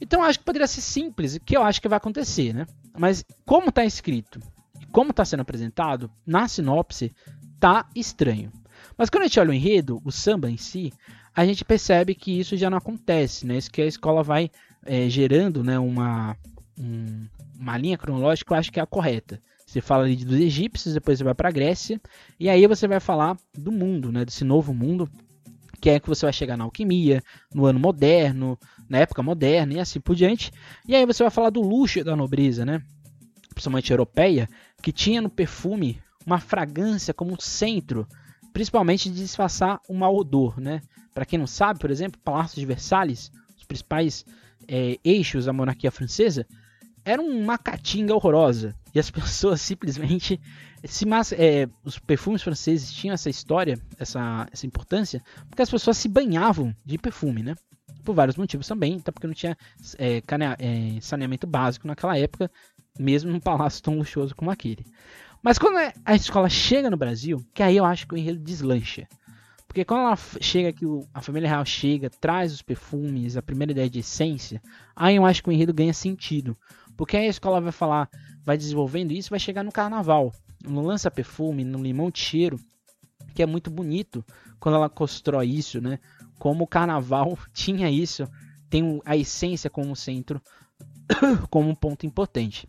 Então 0.00 0.22
acho 0.22 0.38
que 0.38 0.44
poderia 0.44 0.66
ser 0.66 0.80
simples, 0.80 1.38
que 1.44 1.56
eu 1.56 1.62
acho 1.62 1.80
que 1.80 1.88
vai 1.88 1.96
acontecer, 1.96 2.52
né? 2.52 2.66
Mas 2.98 3.24
como 3.44 3.68
está 3.68 3.84
escrito 3.84 4.40
e 4.80 4.86
como 4.86 5.10
está 5.10 5.24
sendo 5.24 5.40
apresentado, 5.40 6.10
na 6.26 6.48
sinopse, 6.48 7.14
tá 7.60 7.88
estranho. 7.94 8.50
Mas 8.96 9.08
quando 9.08 9.22
a 9.22 9.26
gente 9.26 9.38
olha 9.38 9.50
o 9.50 9.54
enredo, 9.54 10.00
o 10.04 10.10
samba 10.10 10.50
em 10.50 10.56
si, 10.56 10.92
a 11.34 11.46
gente 11.46 11.64
percebe 11.64 12.14
que 12.14 12.38
isso 12.38 12.56
já 12.56 12.68
não 12.68 12.78
acontece, 12.78 13.46
né? 13.46 13.56
Isso 13.56 13.70
que 13.70 13.80
a 13.80 13.86
escola 13.86 14.22
vai 14.22 14.50
é, 14.84 15.08
gerando 15.08 15.62
né, 15.62 15.78
uma, 15.78 16.36
um, 16.82 17.26
uma 17.58 17.78
linha 17.78 17.96
cronológica, 17.96 18.52
eu 18.52 18.58
acho 18.58 18.72
que 18.72 18.80
é 18.80 18.82
a 18.82 18.86
correta. 18.86 19.40
Você 19.66 19.80
fala 19.80 20.04
ali 20.04 20.16
dos 20.16 20.38
egípcios, 20.38 20.94
depois 20.94 21.18
você 21.18 21.24
vai 21.24 21.34
para 21.34 21.48
a 21.48 21.52
Grécia, 21.52 22.00
e 22.38 22.48
aí 22.48 22.66
você 22.66 22.86
vai 22.86 23.00
falar 23.00 23.36
do 23.56 23.72
mundo, 23.72 24.12
né, 24.12 24.24
desse 24.24 24.44
novo 24.44 24.74
mundo, 24.74 25.08
que 25.82 25.90
é 25.90 25.98
que 25.98 26.08
você 26.08 26.24
vai 26.24 26.32
chegar 26.32 26.56
na 26.56 26.62
alquimia, 26.62 27.20
no 27.52 27.66
ano 27.66 27.80
moderno, 27.80 28.56
na 28.88 28.98
época 28.98 29.20
moderna 29.20 29.74
e 29.74 29.80
assim 29.80 29.98
por 29.98 30.14
diante. 30.14 30.52
E 30.86 30.94
aí 30.94 31.04
você 31.04 31.24
vai 31.24 31.30
falar 31.30 31.50
do 31.50 31.60
luxo 31.60 32.04
da 32.04 32.14
nobreza, 32.14 32.64
né? 32.64 32.80
Principalmente 33.52 33.90
europeia, 33.90 34.48
que 34.80 34.92
tinha 34.92 35.20
no 35.20 35.28
perfume 35.28 36.00
uma 36.24 36.38
fragrância 36.38 37.12
como 37.12 37.40
centro, 37.40 38.06
principalmente 38.52 39.10
de 39.10 39.16
disfarçar 39.16 39.80
o 39.88 39.94
mau 39.94 40.16
odor, 40.16 40.60
né? 40.60 40.80
Para 41.12 41.26
quem 41.26 41.36
não 41.36 41.48
sabe, 41.48 41.80
por 41.80 41.90
exemplo, 41.90 42.20
Palácio 42.22 42.60
de 42.60 42.64
Versalhes, 42.64 43.32
os 43.56 43.64
principais 43.64 44.24
é, 44.68 45.00
eixos 45.04 45.46
da 45.46 45.52
monarquia 45.52 45.90
francesa, 45.90 46.46
era 47.04 47.20
uma 47.20 47.58
caatinga 47.58 48.14
horrorosa. 48.14 48.74
E 48.94 48.98
as 48.98 49.10
pessoas 49.10 49.60
simplesmente. 49.60 50.40
Se, 50.84 51.06
mas, 51.06 51.32
é, 51.32 51.68
os 51.84 51.98
perfumes 51.98 52.42
franceses 52.42 52.92
tinham 52.92 53.14
essa 53.14 53.30
história, 53.30 53.78
essa, 53.98 54.48
essa 54.52 54.66
importância, 54.66 55.22
porque 55.48 55.62
as 55.62 55.70
pessoas 55.70 55.96
se 55.96 56.08
banhavam 56.08 56.74
de 56.84 56.98
perfume, 56.98 57.42
né? 57.42 57.54
Por 58.04 58.14
vários 58.16 58.36
motivos 58.36 58.66
também, 58.66 58.96
até 58.96 59.12
porque 59.12 59.28
não 59.28 59.34
tinha 59.34 59.56
é, 59.96 60.16
é, 60.18 61.00
saneamento 61.00 61.46
básico 61.46 61.86
naquela 61.86 62.18
época, 62.18 62.50
mesmo 62.98 63.30
num 63.30 63.38
palácio 63.38 63.80
tão 63.80 63.96
luxuoso 63.96 64.34
como 64.34 64.50
aquele. 64.50 64.84
Mas 65.40 65.56
quando 65.56 65.76
a 66.04 66.14
escola 66.16 66.48
chega 66.48 66.90
no 66.90 66.96
Brasil, 66.96 67.44
que 67.54 67.62
aí 67.62 67.76
eu 67.76 67.84
acho 67.84 68.06
que 68.06 68.14
o 68.14 68.18
enredo 68.18 68.40
deslancha. 68.40 69.06
Porque 69.72 69.86
quando 69.86 70.00
ela 70.00 70.18
chega 70.38 70.70
que 70.70 70.84
a 71.14 71.22
família 71.22 71.48
real 71.48 71.64
chega, 71.64 72.10
traz 72.10 72.52
os 72.52 72.60
perfumes, 72.60 73.38
a 73.38 73.42
primeira 73.42 73.72
ideia 73.72 73.88
de 73.88 74.00
essência, 74.00 74.60
aí 74.94 75.16
eu 75.16 75.24
acho 75.24 75.42
que 75.42 75.48
o 75.48 75.52
enredo 75.52 75.72
ganha 75.72 75.94
sentido. 75.94 76.54
Porque 77.02 77.16
aí 77.16 77.26
a 77.26 77.30
escola 77.30 77.60
vai 77.60 77.72
falar, 77.72 78.08
vai 78.44 78.56
desenvolvendo 78.56 79.10
isso, 79.10 79.30
vai 79.30 79.40
chegar 79.40 79.64
no 79.64 79.72
carnaval, 79.72 80.32
no 80.64 80.80
lança-perfume, 80.82 81.64
no 81.64 81.82
limão 81.82 82.12
de 82.12 82.20
cheiro, 82.20 82.60
que 83.34 83.42
é 83.42 83.46
muito 83.46 83.72
bonito 83.72 84.24
quando 84.60 84.76
ela 84.76 84.88
constrói 84.88 85.48
isso, 85.48 85.80
né? 85.80 85.98
Como 86.38 86.62
o 86.62 86.66
carnaval 86.66 87.36
tinha 87.52 87.90
isso, 87.90 88.24
tem 88.70 89.02
a 89.04 89.16
essência 89.16 89.68
como 89.68 89.96
centro, 89.96 90.40
como 91.50 91.68
um 91.68 91.74
ponto 91.74 92.06
importante. 92.06 92.68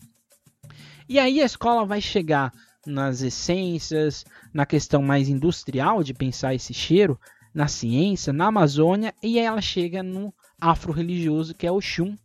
E 1.07 1.19
aí 1.19 1.39
a 1.39 1.45
escola 1.45 1.85
vai 1.85 2.01
chegar 2.01 2.51
nas 2.87 3.21
essências, 3.21 4.25
na 4.51 4.65
questão 4.65 5.03
mais 5.03 5.29
industrial 5.29 6.01
de 6.01 6.11
pensar 6.11 6.55
esse 6.55 6.73
cheiro, 6.73 7.19
na 7.53 7.67
ciência, 7.67 8.33
na 8.33 8.47
Amazônia, 8.47 9.13
e 9.21 9.37
aí 9.37 9.45
ela 9.45 9.61
chega 9.61 10.01
no 10.01 10.33
afro-religioso 10.59 11.53
que 11.53 11.67
é 11.67 11.71
o 11.71 11.79
Xum 11.79 12.15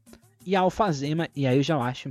e 0.49 0.57
a 0.57 0.61
alfazema, 0.61 1.29
e 1.37 1.47
aí 1.47 1.59
eu 1.59 1.63
já 1.63 1.77
acho, 1.77 2.09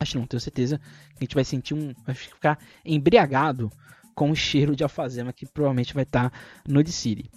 acho 0.00 0.18
não, 0.18 0.26
tenho 0.26 0.40
certeza, 0.40 0.78
que 1.10 1.18
a 1.18 1.20
gente 1.20 1.34
vai 1.36 1.44
sentir 1.44 1.74
um, 1.74 1.94
vai 2.04 2.12
ficar 2.12 2.58
embriagado 2.84 3.70
com 4.16 4.32
o 4.32 4.34
cheiro 4.34 4.74
de 4.74 4.82
alfazema 4.82 5.32
que 5.32 5.46
provavelmente 5.46 5.94
vai 5.94 6.02
estar 6.02 6.30
tá 6.30 6.38
no 6.66 6.82
de 6.82 6.90
City. 6.90 7.30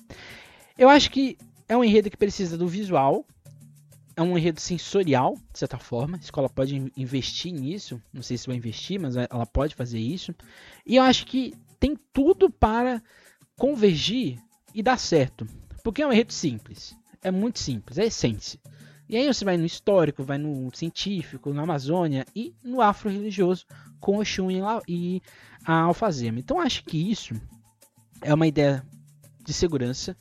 Eu 0.75 0.89
acho 0.89 1.11
que 1.11 1.37
é 1.69 1.77
um 1.77 1.83
enredo 1.83 2.09
que 2.09 2.17
precisa 2.17 2.57
do 2.57 2.67
visual, 2.67 3.23
é 4.17 4.21
um 4.23 4.35
enredo 4.35 4.59
sensorial, 4.59 5.37
de 5.53 5.59
certa 5.59 5.77
forma. 5.77 6.17
A 6.17 6.19
escola 6.19 6.49
pode 6.49 6.91
investir 6.97 7.53
nisso. 7.53 8.01
Não 8.11 8.23
sei 8.23 8.35
se 8.35 8.47
vai 8.47 8.55
investir, 8.55 8.99
mas 8.99 9.15
ela 9.15 9.45
pode 9.45 9.75
fazer 9.75 9.99
isso. 9.99 10.33
E 10.87 10.95
eu 10.95 11.03
acho 11.03 11.27
que 11.27 11.53
tem 11.79 11.95
tudo 12.11 12.49
para 12.49 12.99
convergir 13.55 14.39
e 14.73 14.81
dar 14.81 14.97
certo. 14.97 15.47
Porque 15.83 16.01
é 16.01 16.07
um 16.07 16.11
enredo 16.11 16.33
simples. 16.33 16.95
É 17.21 17.29
muito 17.29 17.59
simples, 17.59 17.99
é 17.99 18.05
essência. 18.05 18.59
E 19.07 19.15
aí 19.15 19.27
você 19.27 19.45
vai 19.45 19.57
no 19.57 19.65
histórico, 19.65 20.23
vai 20.23 20.37
no 20.37 20.69
científico, 20.73 21.53
na 21.53 21.63
Amazônia 21.63 22.25
e 22.35 22.53
no 22.63 22.81
afro-religioso 22.81 23.65
com 23.99 24.17
o 24.17 24.25
Xun 24.25 24.49
e 24.87 25.21
a 25.65 25.81
alfazema. 25.81 26.39
Então 26.39 26.59
acho 26.59 26.83
que 26.83 27.11
isso 27.11 27.33
é 28.21 28.33
uma 28.33 28.47
ideia 28.47 28.83
de 29.43 29.53
segurança. 29.53 30.17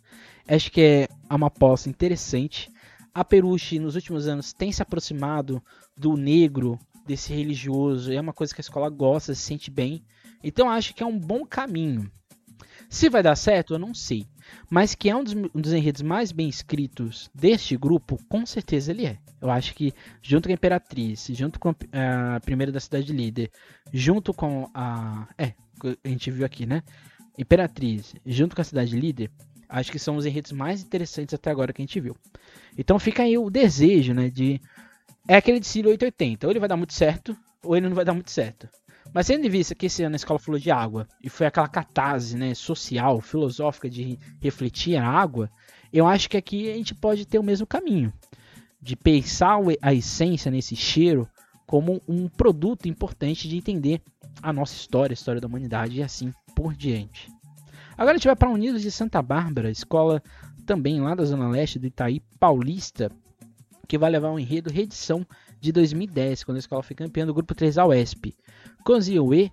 Acho 0.47 0.71
que 0.71 0.81
é 0.81 1.09
uma 1.35 1.47
aposta 1.47 1.89
interessante 1.89 2.71
a 3.15 3.25
Peruche 3.25 3.79
nos 3.79 3.95
últimos 3.95 4.27
anos 4.27 4.53
tem 4.53 4.73
se 4.73 4.83
aproximado 4.83 5.63
do 5.97 6.17
negro, 6.17 6.79
desse 7.07 7.33
religioso, 7.33 8.13
é 8.13 8.21
uma 8.21 8.33
coisa 8.33 8.53
que 8.53 8.61
a 8.61 8.63
escola 8.63 8.91
gosta, 8.91 9.35
se 9.35 9.43
sente 9.43 9.71
bem. 9.71 10.05
Então 10.43 10.69
acho 10.69 10.93
que 10.93 11.03
é 11.03 11.07
um 11.07 11.19
bom 11.19 11.47
caminho. 11.47 12.11
Se 12.91 13.09
vai 13.09 13.23
dar 13.23 13.37
certo, 13.37 13.75
eu 13.75 13.79
não 13.79 13.95
sei. 13.95 14.27
Mas 14.71 14.95
que 14.95 15.11
é 15.11 15.17
um 15.17 15.23
dos, 15.23 15.35
um 15.35 15.61
dos 15.61 15.73
enredos 15.73 16.03
mais 16.03 16.33
bem 16.33 16.49
escritos 16.49 17.31
deste 17.35 17.77
grupo, 17.77 18.19
com 18.29 18.45
certeza 18.47 18.93
ele 18.93 19.07
é. 19.07 19.19
Eu 19.41 19.51
acho 19.51 19.75
que 19.75 19.93
junto 20.23 20.49
com 20.49 20.53
a 20.53 20.55
Imperatriz, 20.55 21.29
junto 21.33 21.61
com 21.61 21.71
a, 21.71 22.41
primeira 22.41 22.73
da 22.73 22.81
Cidade 22.81 23.13
Líder, 23.13 23.51
junto 23.93 24.33
com 24.33 24.71
a. 24.75 25.29
É, 25.37 25.55
a 26.03 26.09
gente 26.09 26.31
viu 26.31 26.47
aqui, 26.47 26.67
né? 26.67 26.83
Imperatriz, 27.39 28.15
junto 28.25 28.55
com 28.55 28.63
a 28.63 28.65
Cidade 28.65 28.99
Líder, 28.99 29.31
acho 29.69 29.91
que 29.91 29.99
são 29.99 30.17
os 30.17 30.25
enredos 30.25 30.53
mais 30.53 30.83
interessantes 30.83 31.35
até 31.35 31.51
agora 31.51 31.73
que 31.73 31.83
a 31.83 31.85
gente 31.85 32.01
viu. 32.01 32.17
Então 32.79 32.99
fica 32.99 33.23
aí 33.23 33.37
o 33.37 33.51
desejo, 33.51 34.15
né, 34.15 34.31
de 34.31 34.61
é 35.27 35.37
aquele 35.37 35.59
de 35.59 35.67
Ciro 35.67 35.89
880, 35.89 36.47
ou 36.47 36.53
ele 36.53 36.61
vai 36.61 36.69
dar 36.69 36.77
muito 36.77 36.93
certo, 36.93 37.37
ou 37.63 37.77
ele 37.77 37.89
não 37.89 37.95
vai 37.97 38.05
dar 38.05 38.13
muito 38.13 38.31
certo. 38.31 38.69
Mas 39.15 39.29
tendo 39.29 39.47
em 39.47 39.49
vista 39.49 39.77
que 39.77 39.87
esse 39.87 40.03
ano 40.03 40.17
a 40.17 40.17
escola 40.17 40.41
falou 40.41 40.59
de 40.59 40.73
água, 40.73 41.07
e 41.23 41.31
foi 41.31 41.47
aquela 41.47 41.69
catarse, 41.69 42.37
né, 42.37 42.53
social, 42.53 43.21
filosófica 43.21 43.89
de 43.89 44.19
refletir 44.41 44.97
a 44.97 45.07
água, 45.07 45.49
eu 45.93 46.05
acho 46.05 46.29
que 46.29 46.37
aqui 46.37 46.69
a 46.69 46.75
gente 46.75 46.97
pode 46.97 47.25
ter 47.25 47.39
o 47.39 47.43
mesmo 47.43 47.65
caminho, 47.65 48.13
de 48.83 48.97
pensar 48.97 49.59
a 49.81 49.95
essência 49.95 50.51
nesse 50.51 50.75
cheiro 50.75 51.29
como 51.65 52.03
um 52.09 52.29
produto 52.29 52.89
importante 52.89 53.49
de 53.49 53.57
entender 53.57 54.03
a 54.43 54.53
nossa 54.53 54.75
história, 54.75 55.13
a 55.13 55.15
história 55.15 55.41
da 55.41 55.47
humanidade 55.47 56.01
e 56.01 56.03
assim 56.03 56.33
por 56.55 56.75
diante. 56.75 57.31
Agora 57.97 58.11
a 58.11 58.17
gente 58.17 58.27
vai 58.27 58.35
para 58.35 58.51
Unidos 58.51 58.83
de 58.83 58.91
Santa 58.91 59.23
Bárbara, 59.23 59.71
escola 59.71 60.21
também 60.67 61.01
lá 61.01 61.15
da 61.15 61.25
Zona 61.25 61.49
Leste 61.49 61.79
do 61.79 61.87
Itaí 61.87 62.21
Paulista. 62.41 63.13
que 63.87 63.97
vai 63.97 64.11
levar 64.11 64.31
o 64.31 64.39
enredo 64.39 64.73
reedição 64.73 65.25
de 65.65 65.73
2010, 65.73 66.45
quando 66.45 66.57
a 66.57 66.61
escola 66.61 66.83
foi 66.83 66.95
campeã 66.95 67.25
do 67.25 67.33
grupo 67.33 67.55
3 67.55 67.77
da 67.77 67.87
UESP. 67.87 68.37
Conzioe, 68.85 69.51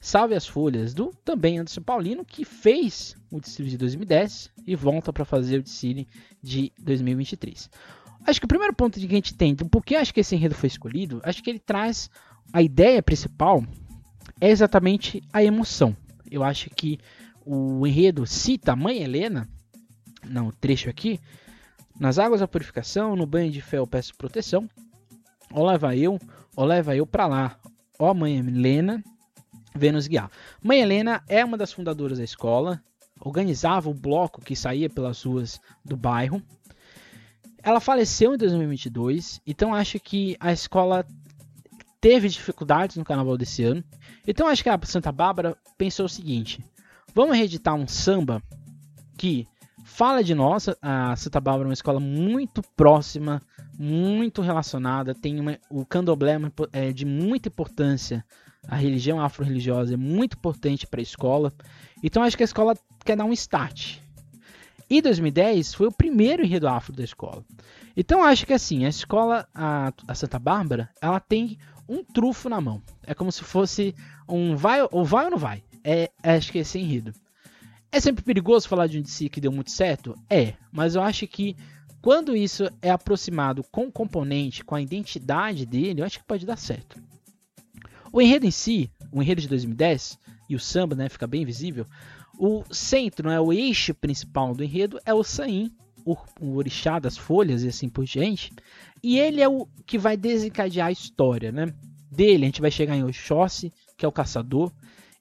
Salve 0.00 0.36
as 0.36 0.46
Folhas, 0.46 0.94
do 0.94 1.12
também 1.24 1.58
Anderson 1.58 1.82
Paulino, 1.82 2.24
que 2.24 2.44
fez 2.44 3.16
o 3.28 3.40
desfile 3.40 3.70
de 3.70 3.76
2010 3.76 4.50
e 4.64 4.76
volta 4.76 5.12
para 5.12 5.24
fazer 5.24 5.58
o 5.58 5.62
desfile 5.62 6.06
de 6.40 6.72
2023. 6.78 7.68
Acho 8.24 8.40
que 8.40 8.44
o 8.44 8.48
primeiro 8.48 8.72
ponto 8.72 9.00
que 9.00 9.06
a 9.06 9.08
gente 9.08 9.34
tem, 9.34 9.52
do 9.52 9.68
porquê 9.68 9.96
acho 9.96 10.14
que 10.14 10.20
esse 10.20 10.36
enredo 10.36 10.54
foi 10.54 10.68
escolhido, 10.68 11.20
acho 11.24 11.42
que 11.42 11.50
ele 11.50 11.58
traz 11.58 12.08
a 12.52 12.62
ideia 12.62 13.02
principal 13.02 13.64
é 14.40 14.50
exatamente 14.50 15.20
a 15.32 15.42
emoção. 15.42 15.96
Eu 16.30 16.44
acho 16.44 16.70
que 16.70 17.00
o 17.44 17.84
enredo 17.84 18.24
cita 18.26 18.72
a 18.72 18.76
mãe 18.76 19.02
Helena, 19.02 19.48
não, 20.24 20.52
trecho 20.52 20.88
aqui, 20.88 21.18
nas 21.98 22.16
águas 22.16 22.38
da 22.38 22.46
purificação, 22.46 23.16
no 23.16 23.26
banho 23.26 23.50
de 23.50 23.60
fé 23.60 23.78
eu 23.78 23.86
peço 23.88 24.14
proteção, 24.14 24.70
ó 25.52 25.66
leva 25.66 25.96
eu, 25.96 26.18
ó 26.56 26.64
leva 26.64 26.96
eu 26.96 27.06
para 27.06 27.26
lá, 27.26 27.58
ó 27.98 28.14
mãe 28.14 28.38
Helena, 28.38 29.02
vem 29.74 29.92
nos 29.92 30.06
guiar. 30.06 30.30
Mãe 30.62 30.80
Helena 30.80 31.22
é 31.28 31.44
uma 31.44 31.56
das 31.56 31.72
fundadoras 31.72 32.18
da 32.18 32.24
escola, 32.24 32.82
organizava 33.20 33.88
o 33.88 33.94
bloco 33.94 34.40
que 34.40 34.56
saía 34.56 34.88
pelas 34.88 35.22
ruas 35.22 35.60
do 35.84 35.96
bairro. 35.96 36.42
Ela 37.62 37.80
faleceu 37.80 38.34
em 38.34 38.38
2022, 38.38 39.40
então 39.46 39.74
acho 39.74 39.98
que 39.98 40.36
a 40.38 40.52
escola 40.52 41.04
teve 42.00 42.28
dificuldades 42.28 42.96
no 42.96 43.04
carnaval 43.04 43.36
desse 43.36 43.64
ano. 43.64 43.82
Então 44.26 44.46
acho 44.46 44.62
que 44.62 44.68
a 44.68 44.78
Santa 44.84 45.10
Bárbara 45.10 45.56
pensou 45.76 46.06
o 46.06 46.08
seguinte: 46.08 46.64
vamos 47.14 47.36
reeditar 47.36 47.74
um 47.74 47.88
samba 47.88 48.42
que 49.16 49.46
fala 49.88 50.22
de 50.22 50.34
nós. 50.34 50.68
A 50.82 51.16
Santa 51.16 51.40
Bárbara 51.40 51.66
é 51.66 51.70
uma 51.70 51.74
escola 51.74 51.98
muito 51.98 52.62
próxima, 52.76 53.42
muito 53.76 54.42
relacionada. 54.42 55.14
Tem 55.14 55.40
uma, 55.40 55.58
o 55.70 55.84
candomblé 55.84 56.38
é 56.72 56.92
de 56.92 57.04
muita 57.04 57.48
importância. 57.48 58.24
A 58.66 58.76
religião 58.76 59.20
afro-religiosa 59.20 59.94
é 59.94 59.96
muito 59.96 60.36
importante 60.36 60.86
para 60.86 61.00
a 61.00 61.02
escola. 61.02 61.52
Então 62.02 62.22
acho 62.22 62.36
que 62.36 62.42
a 62.42 62.44
escola 62.44 62.76
quer 63.04 63.16
dar 63.16 63.24
um 63.24 63.32
start. 63.32 63.98
E 64.90 65.02
2010 65.02 65.74
foi 65.74 65.86
o 65.88 65.92
primeiro 65.92 66.44
enredo 66.44 66.68
afro 66.68 66.92
da 66.92 67.02
escola. 67.02 67.44
Então 67.96 68.22
acho 68.22 68.46
que 68.46 68.52
assim, 68.52 68.84
a 68.84 68.88
escola, 68.88 69.48
a, 69.54 69.92
a 70.06 70.14
Santa 70.14 70.38
Bárbara, 70.38 70.90
ela 71.00 71.18
tem 71.18 71.58
um 71.88 72.04
trufo 72.04 72.48
na 72.48 72.60
mão. 72.60 72.82
É 73.04 73.14
como 73.14 73.32
se 73.32 73.42
fosse 73.42 73.94
um 74.28 74.54
vai 74.54 74.86
ou 74.90 75.04
vai 75.04 75.24
ou 75.24 75.30
não 75.30 75.38
vai. 75.38 75.62
É, 75.82 76.10
acho 76.22 76.52
que 76.52 76.58
é 76.58 76.60
esse 76.60 76.78
enredo. 76.78 77.12
É 77.90 78.00
sempre 78.00 78.22
perigoso 78.22 78.68
falar 78.68 78.86
de 78.86 78.98
um 78.98 79.02
DC 79.02 79.28
que 79.28 79.40
deu 79.40 79.50
muito 79.50 79.70
certo? 79.70 80.14
É, 80.28 80.54
mas 80.70 80.94
eu 80.94 81.02
acho 81.02 81.26
que 81.26 81.56
quando 82.00 82.36
isso 82.36 82.68
é 82.82 82.90
aproximado 82.90 83.64
com 83.72 83.86
o 83.86 83.92
componente, 83.92 84.64
com 84.64 84.74
a 84.74 84.80
identidade 84.80 85.66
dele, 85.66 86.00
eu 86.00 86.04
acho 86.04 86.18
que 86.18 86.24
pode 86.24 86.46
dar 86.46 86.56
certo. 86.56 87.00
O 88.12 88.20
enredo 88.20 88.46
em 88.46 88.50
si, 88.50 88.90
o 89.10 89.22
enredo 89.22 89.40
de 89.40 89.48
2010 89.48 90.18
e 90.48 90.54
o 90.54 90.60
samba, 90.60 90.94
né, 90.94 91.08
fica 91.08 91.26
bem 91.26 91.44
visível. 91.44 91.86
O 92.38 92.62
centro, 92.70 93.28
né, 93.28 93.40
o 93.40 93.52
eixo 93.52 93.94
principal 93.94 94.54
do 94.54 94.62
enredo 94.62 95.00
é 95.04 95.12
o 95.12 95.24
Saim, 95.24 95.72
o, 96.04 96.16
o 96.40 96.56
orixá 96.56 96.98
das 96.98 97.16
folhas 97.16 97.62
e 97.62 97.68
assim 97.68 97.88
por 97.88 98.04
diante. 98.04 98.52
E 99.02 99.18
ele 99.18 99.40
é 99.40 99.48
o 99.48 99.66
que 99.86 99.98
vai 99.98 100.16
desencadear 100.16 100.88
a 100.88 100.92
história, 100.92 101.52
né? 101.52 101.74
Dele 102.10 102.44
a 102.44 102.46
gente 102.46 102.60
vai 102.60 102.70
chegar 102.70 102.96
em 102.96 103.04
Oxóssi, 103.04 103.72
que 103.96 104.04
é 104.04 104.08
o 104.08 104.12
caçador. 104.12 104.72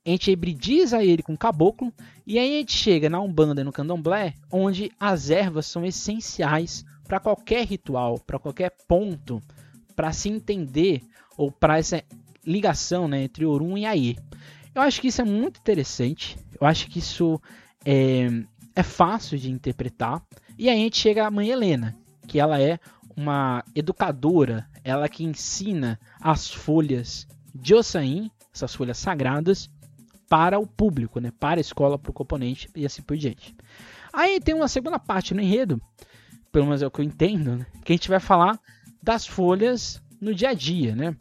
A 0.08 0.10
gente 0.10 0.32
hibridiza 0.32 1.03
ele 1.03 1.22
com 1.22 1.36
caboclo. 1.36 1.93
E 2.26 2.39
aí 2.39 2.55
a 2.55 2.60
gente 2.60 2.72
chega 2.72 3.10
na 3.10 3.20
Umbanda 3.20 3.62
no 3.62 3.74
Candomblé, 3.74 4.36
onde 4.49 4.89
as 4.97 5.30
ervas 5.30 5.66
são 5.66 5.84
essenciais 5.84 6.86
para 7.05 7.20
qualquer 7.20 7.66
ritual, 7.66 8.18
para 8.18 8.39
qualquer 8.39 8.72
ponto, 8.88 9.41
para 9.97 10.14
se 10.14 10.30
entender 10.30 11.01
ou 11.38 11.51
para 11.51 11.78
essa 11.78 12.01
ligação 12.45 13.05
né, 13.05 13.24
entre 13.24 13.45
Orum 13.45 13.78
e 13.78 13.86
Aie. 13.86 14.18
Eu 14.74 14.82
acho 14.82 15.01
que 15.01 15.10
isso 15.10 15.20
é 15.20 15.26
muito 15.26 15.60
interessante. 15.60 16.38
Eu 16.60 16.66
acho 16.66 16.88
que 16.88 16.99
isso 16.99 17.41
é, 17.86 18.30
é 18.74 18.84
fácil 18.84 19.38
de 19.38 19.51
interpretar. 19.51 20.24
E 20.58 20.70
aí 20.70 20.80
a 20.80 20.84
gente 20.84 20.97
chega 20.97 21.28
a 21.28 21.32
mãe 21.32 21.49
Helena, 21.49 21.97
que 22.26 22.39
ela 22.39 22.62
é 22.62 22.80
uma 23.14 23.62
educadora, 23.76 24.70
ela 24.86 25.10
que 25.10 25.26
ensina 25.26 25.99
as 26.22 26.49
folhas 26.49 27.28
de 27.53 27.76
Ossain, 27.76 28.32
essas 28.53 28.74
folhas 28.74 28.97
sagradas, 28.97 29.70
para 30.30 30.59
o 30.59 30.67
público, 30.67 31.19
né? 31.19 31.32
para 31.39 31.59
a 31.59 31.61
escola, 31.61 31.97
para 31.97 32.09
o 32.09 32.13
componente 32.13 32.69
e 32.75 32.86
assim 32.86 33.01
por 33.01 33.17
diante. 33.17 33.55
Aí 34.11 34.39
tem 34.39 34.55
uma 34.55 34.67
segunda 34.67 34.99
parte 34.99 35.34
no 35.34 35.41
enredo, 35.41 35.82
pelo 36.51 36.65
menos 36.65 36.82
é 36.82 36.88
o 36.88 36.91
que 36.91 37.01
eu 37.01 37.05
entendo, 37.05 37.57
né? 37.57 37.65
que 37.84 37.93
a 37.93 37.95
gente 37.95 38.09
vai 38.09 38.19
falar 38.19 38.59
das 39.01 39.25
folhas 39.25 40.01
no 40.19 40.34
dia 40.34 40.49
a 40.49 40.53
dia, 40.53 40.95
né? 40.95 41.15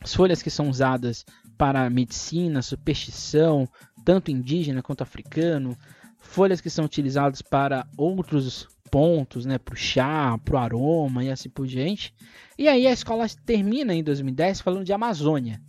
As 0.00 0.14
folhas 0.14 0.42
que 0.42 0.50
são 0.50 0.68
usadas 0.68 1.24
para 1.56 1.88
medicina, 1.88 2.60
superstição, 2.60 3.66
tanto 4.04 4.30
indígena 4.30 4.82
quanto 4.82 5.02
africano, 5.02 5.76
folhas 6.18 6.60
que 6.60 6.68
são 6.68 6.84
utilizadas 6.84 7.40
para 7.40 7.86
outros 7.96 8.68
pontos, 8.90 9.44
né, 9.44 9.58
para 9.58 9.74
o 9.74 9.76
chá, 9.76 10.38
para 10.44 10.54
o 10.54 10.58
aroma 10.58 11.24
e 11.24 11.30
assim 11.30 11.48
por 11.48 11.66
diante. 11.66 12.14
E 12.58 12.68
aí 12.68 12.86
a 12.86 12.92
escola 12.92 13.26
termina 13.44 13.94
em 13.94 14.04
2010 14.04 14.60
falando 14.60 14.84
de 14.84 14.92
Amazônia, 14.92 15.60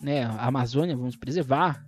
né? 0.00 0.24
A 0.24 0.46
Amazônia 0.46 0.96
vamos 0.96 1.16
preservar, 1.16 1.84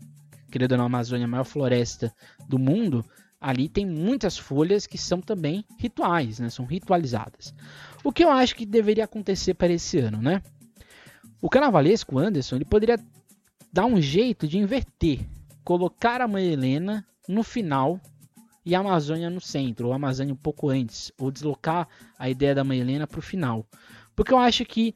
querendo 0.50 0.72
ou 0.72 0.78
não, 0.78 0.84
a 0.84 0.86
Amazônia 0.86 1.24
é 1.24 1.26
a 1.26 1.28
maior 1.28 1.44
floresta 1.44 2.14
do 2.48 2.58
mundo. 2.58 3.04
Ali 3.40 3.68
tem 3.68 3.86
muitas 3.86 4.36
folhas 4.36 4.86
que 4.86 4.98
são 4.98 5.20
também 5.20 5.64
rituais, 5.78 6.38
né? 6.38 6.50
São 6.50 6.66
ritualizadas. 6.66 7.54
O 8.04 8.12
que 8.12 8.22
eu 8.22 8.30
acho 8.30 8.54
que 8.54 8.66
deveria 8.66 9.04
acontecer 9.04 9.54
para 9.54 9.72
esse 9.72 9.98
ano, 9.98 10.20
né? 10.20 10.42
O 11.40 11.48
carnavalesco 11.48 12.18
Anderson 12.18 12.56
ele 12.56 12.66
poderia 12.66 12.98
dar 13.72 13.86
um 13.86 14.00
jeito 14.00 14.46
de 14.46 14.58
inverter, 14.58 15.20
colocar 15.64 16.20
a 16.20 16.28
mãe 16.28 16.52
Helena 16.52 17.06
no 17.26 17.42
final 17.42 17.98
e 18.64 18.74
a 18.74 18.80
Amazônia 18.80 19.30
no 19.30 19.40
centro, 19.40 19.86
ou 19.86 19.92
a 19.92 19.96
Amazônia 19.96 20.34
um 20.34 20.36
pouco 20.36 20.68
antes, 20.68 21.10
ou 21.18 21.30
deslocar 21.30 21.88
a 22.18 22.28
ideia 22.28 22.54
da 22.54 22.64
Mãe 22.64 22.80
Helena 22.80 23.06
para 23.06 23.18
o 23.18 23.22
final. 23.22 23.66
Porque 24.14 24.34
eu 24.34 24.38
acho 24.38 24.64
que 24.66 24.94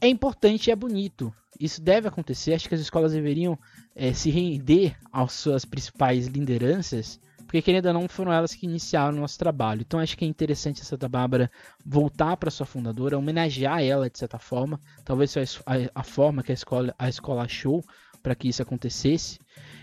é 0.00 0.08
importante 0.08 0.66
e 0.66 0.70
é 0.70 0.76
bonito. 0.76 1.32
Isso 1.58 1.80
deve 1.80 2.06
acontecer. 2.06 2.52
Acho 2.52 2.68
que 2.68 2.74
as 2.74 2.80
escolas 2.80 3.12
deveriam 3.12 3.58
é, 3.96 4.12
se 4.12 4.30
render 4.30 4.94
às 5.10 5.32
suas 5.32 5.64
principais 5.64 6.26
lideranças, 6.26 7.18
porque 7.38 7.62
querendo 7.62 7.86
ou 7.86 7.94
não 7.94 8.08
foram 8.08 8.32
elas 8.32 8.54
que 8.54 8.66
iniciaram 8.66 9.16
o 9.16 9.20
nosso 9.20 9.38
trabalho. 9.38 9.80
Então 9.80 9.98
acho 9.98 10.16
que 10.16 10.24
é 10.24 10.28
interessante 10.28 10.82
a 10.82 10.84
Santa 10.84 11.08
Bárbara 11.08 11.50
voltar 11.84 12.36
para 12.36 12.50
sua 12.50 12.66
fundadora, 12.66 13.16
homenagear 13.16 13.82
ela 13.82 14.10
de 14.10 14.18
certa 14.18 14.38
forma. 14.38 14.78
Talvez 15.04 15.32
foi 15.32 15.44
a, 15.64 16.00
a 16.00 16.02
forma 16.02 16.42
que 16.42 16.52
a 16.52 16.54
escola, 16.54 16.94
a 16.98 17.08
escola 17.08 17.44
achou 17.44 17.82
para 18.22 18.34
que 18.34 18.48
isso 18.48 18.60
acontecesse. 18.60 19.38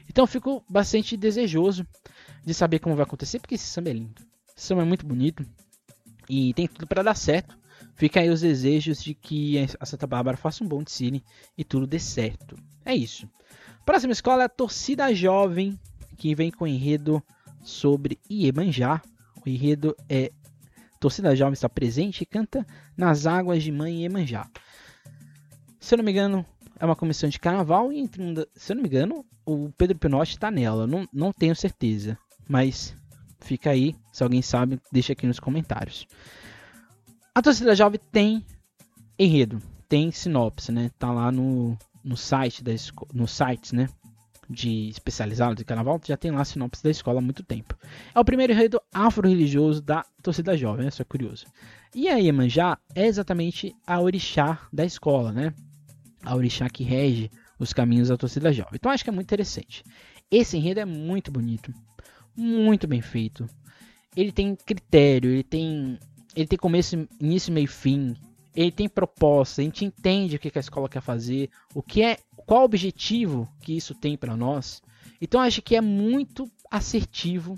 Então 0.07 0.27
fico 0.27 0.63
bastante 0.69 1.17
desejoso 1.17 1.87
de 2.45 2.53
saber 2.53 2.79
como 2.79 2.95
vai 2.95 3.03
acontecer, 3.03 3.39
porque 3.39 3.55
esse 3.55 3.65
samba 3.65 3.89
é 3.89 3.93
lindo. 3.93 4.21
Esse 4.55 4.67
samba 4.67 4.83
é 4.83 4.85
muito 4.85 5.05
bonito 5.05 5.43
e 6.29 6.53
tem 6.53 6.67
tudo 6.67 6.85
para 6.85 7.01
dar 7.01 7.15
certo. 7.15 7.57
Fica 7.95 8.19
aí 8.19 8.29
os 8.29 8.41
desejos 8.41 9.01
de 9.01 9.13
que 9.13 9.65
a 9.79 9.85
Santa 9.85 10.05
Bárbara 10.05 10.37
faça 10.37 10.63
um 10.63 10.67
bom 10.67 10.83
desfile 10.83 11.23
e 11.57 11.63
tudo 11.63 11.87
dê 11.87 11.99
certo. 11.99 12.55
É 12.85 12.93
isso. 12.93 13.27
Próxima 13.85 14.13
escola 14.13 14.43
é 14.43 14.45
a 14.45 14.49
Torcida 14.49 15.13
Jovem, 15.13 15.77
que 16.17 16.33
vem 16.33 16.49
com 16.49 16.65
enredo 16.65 17.21
sobre 17.61 18.17
Iemanjá. 18.29 19.01
O 19.45 19.49
enredo 19.49 19.95
é 20.07 20.31
Torcida 20.99 21.35
Jovem 21.35 21.53
está 21.53 21.67
presente 21.67 22.21
e 22.21 22.25
canta 22.25 22.65
nas 22.95 23.25
águas 23.25 23.61
de 23.61 23.71
Mãe 23.71 24.03
Iemanjá. 24.03 24.49
Se 25.81 25.93
eu 25.93 25.97
não 25.97 26.05
me 26.05 26.11
engano, 26.11 26.45
é 26.79 26.85
uma 26.85 26.95
comissão 26.95 27.27
de 27.27 27.37
carnaval 27.37 27.91
e 27.91 27.99
entre 27.99 28.21
um, 28.21 28.33
se 28.55 28.71
eu 28.71 28.77
não 28.77 28.83
me 28.83 28.87
engano, 28.87 29.25
o 29.45 29.69
Pedro 29.77 29.97
Pinotti 29.97 30.31
está 30.31 30.49
nela. 30.49 30.87
Não, 30.87 31.05
não 31.11 31.33
tenho 31.33 31.53
certeza. 31.53 32.17
Mas 32.47 32.95
fica 33.41 33.71
aí, 33.71 33.95
se 34.13 34.23
alguém 34.23 34.41
sabe, 34.41 34.79
deixa 34.93 35.11
aqui 35.11 35.27
nos 35.27 35.41
comentários. 35.41 36.07
A 37.35 37.41
torcida 37.41 37.75
jovem 37.75 37.99
tem 38.11 38.45
enredo, 39.19 39.61
tem 39.89 40.09
sinopse, 40.09 40.71
né? 40.71 40.89
Tá 40.97 41.11
lá 41.11 41.31
no, 41.33 41.77
no 42.03 42.17
site 42.17 42.63
da 42.63 42.71
no 43.13 43.27
sites, 43.27 43.71
né? 43.71 43.87
De 44.49 44.89
especializados 44.89 45.55
de 45.55 45.63
carnaval, 45.63 45.99
já 46.03 46.17
tem 46.17 46.31
lá 46.31 46.43
sinopse 46.43 46.83
da 46.83 46.89
escola 46.89 47.19
há 47.19 47.21
muito 47.21 47.43
tempo. 47.43 47.77
É 48.13 48.19
o 48.19 48.25
primeiro 48.25 48.51
enredo 48.51 48.81
afro-religioso 48.93 49.81
da 49.81 50.05
torcida 50.21 50.57
jovem, 50.57 50.85
né? 50.85 50.91
Só 50.91 51.03
curioso. 51.03 51.45
E 51.95 52.09
a 52.09 52.15
Iemanjá 52.15 52.77
é 52.93 53.05
exatamente 53.05 53.73
a 53.87 54.01
orixá 54.01 54.67
da 54.71 54.85
escola, 54.85 55.31
né? 55.31 55.53
A 56.23 56.35
orixá 56.35 56.69
que 56.69 56.83
rege 56.83 57.31
os 57.57 57.71
caminhos 57.71 58.09
da 58.09 58.17
torcida 58.17 58.51
jovem. 58.51 58.75
Então 58.75 58.91
acho 58.91 59.03
que 59.03 59.09
é 59.09 59.13
muito 59.13 59.27
interessante. 59.27 59.83
Esse 60.29 60.57
enredo 60.57 60.81
é 60.81 60.85
muito 60.85 61.31
bonito 61.31 61.73
muito 62.35 62.87
bem 62.87 63.01
feito. 63.01 63.47
Ele 64.15 64.31
tem 64.31 64.55
critério, 64.55 65.31
ele 65.31 65.43
tem, 65.43 65.99
ele 66.35 66.47
tem 66.47 66.57
começo, 66.59 67.07
início, 67.19 67.53
meio 67.53 67.67
fim. 67.67 68.15
Ele 68.55 68.71
tem 68.71 68.87
proposta, 68.87 69.61
a 69.61 69.63
gente 69.63 69.85
entende 69.85 70.35
o 70.35 70.39
que 70.39 70.51
a 70.55 70.59
escola 70.59 70.87
quer 70.87 71.01
fazer, 71.01 71.49
o 71.73 71.81
que 71.81 72.03
é, 72.03 72.17
qual 72.45 72.61
o 72.61 72.65
objetivo 72.65 73.49
que 73.61 73.75
isso 73.75 73.95
tem 73.95 74.15
para 74.15 74.35
nós. 74.35 74.81
Então 75.19 75.41
acho 75.41 75.61
que 75.61 75.75
é 75.75 75.81
muito 75.81 76.49
assertivo 76.69 77.57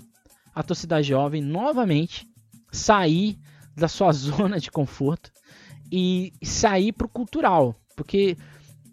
a 0.54 0.62
torcida 0.62 1.02
jovem 1.02 1.42
novamente 1.42 2.26
sair 2.72 3.38
da 3.76 3.88
sua 3.88 4.10
zona 4.12 4.58
de 4.58 4.70
conforto 4.70 5.30
e 5.92 6.32
sair 6.42 6.92
para 6.92 7.06
o 7.06 7.10
cultural. 7.10 7.74
Porque 7.94 8.36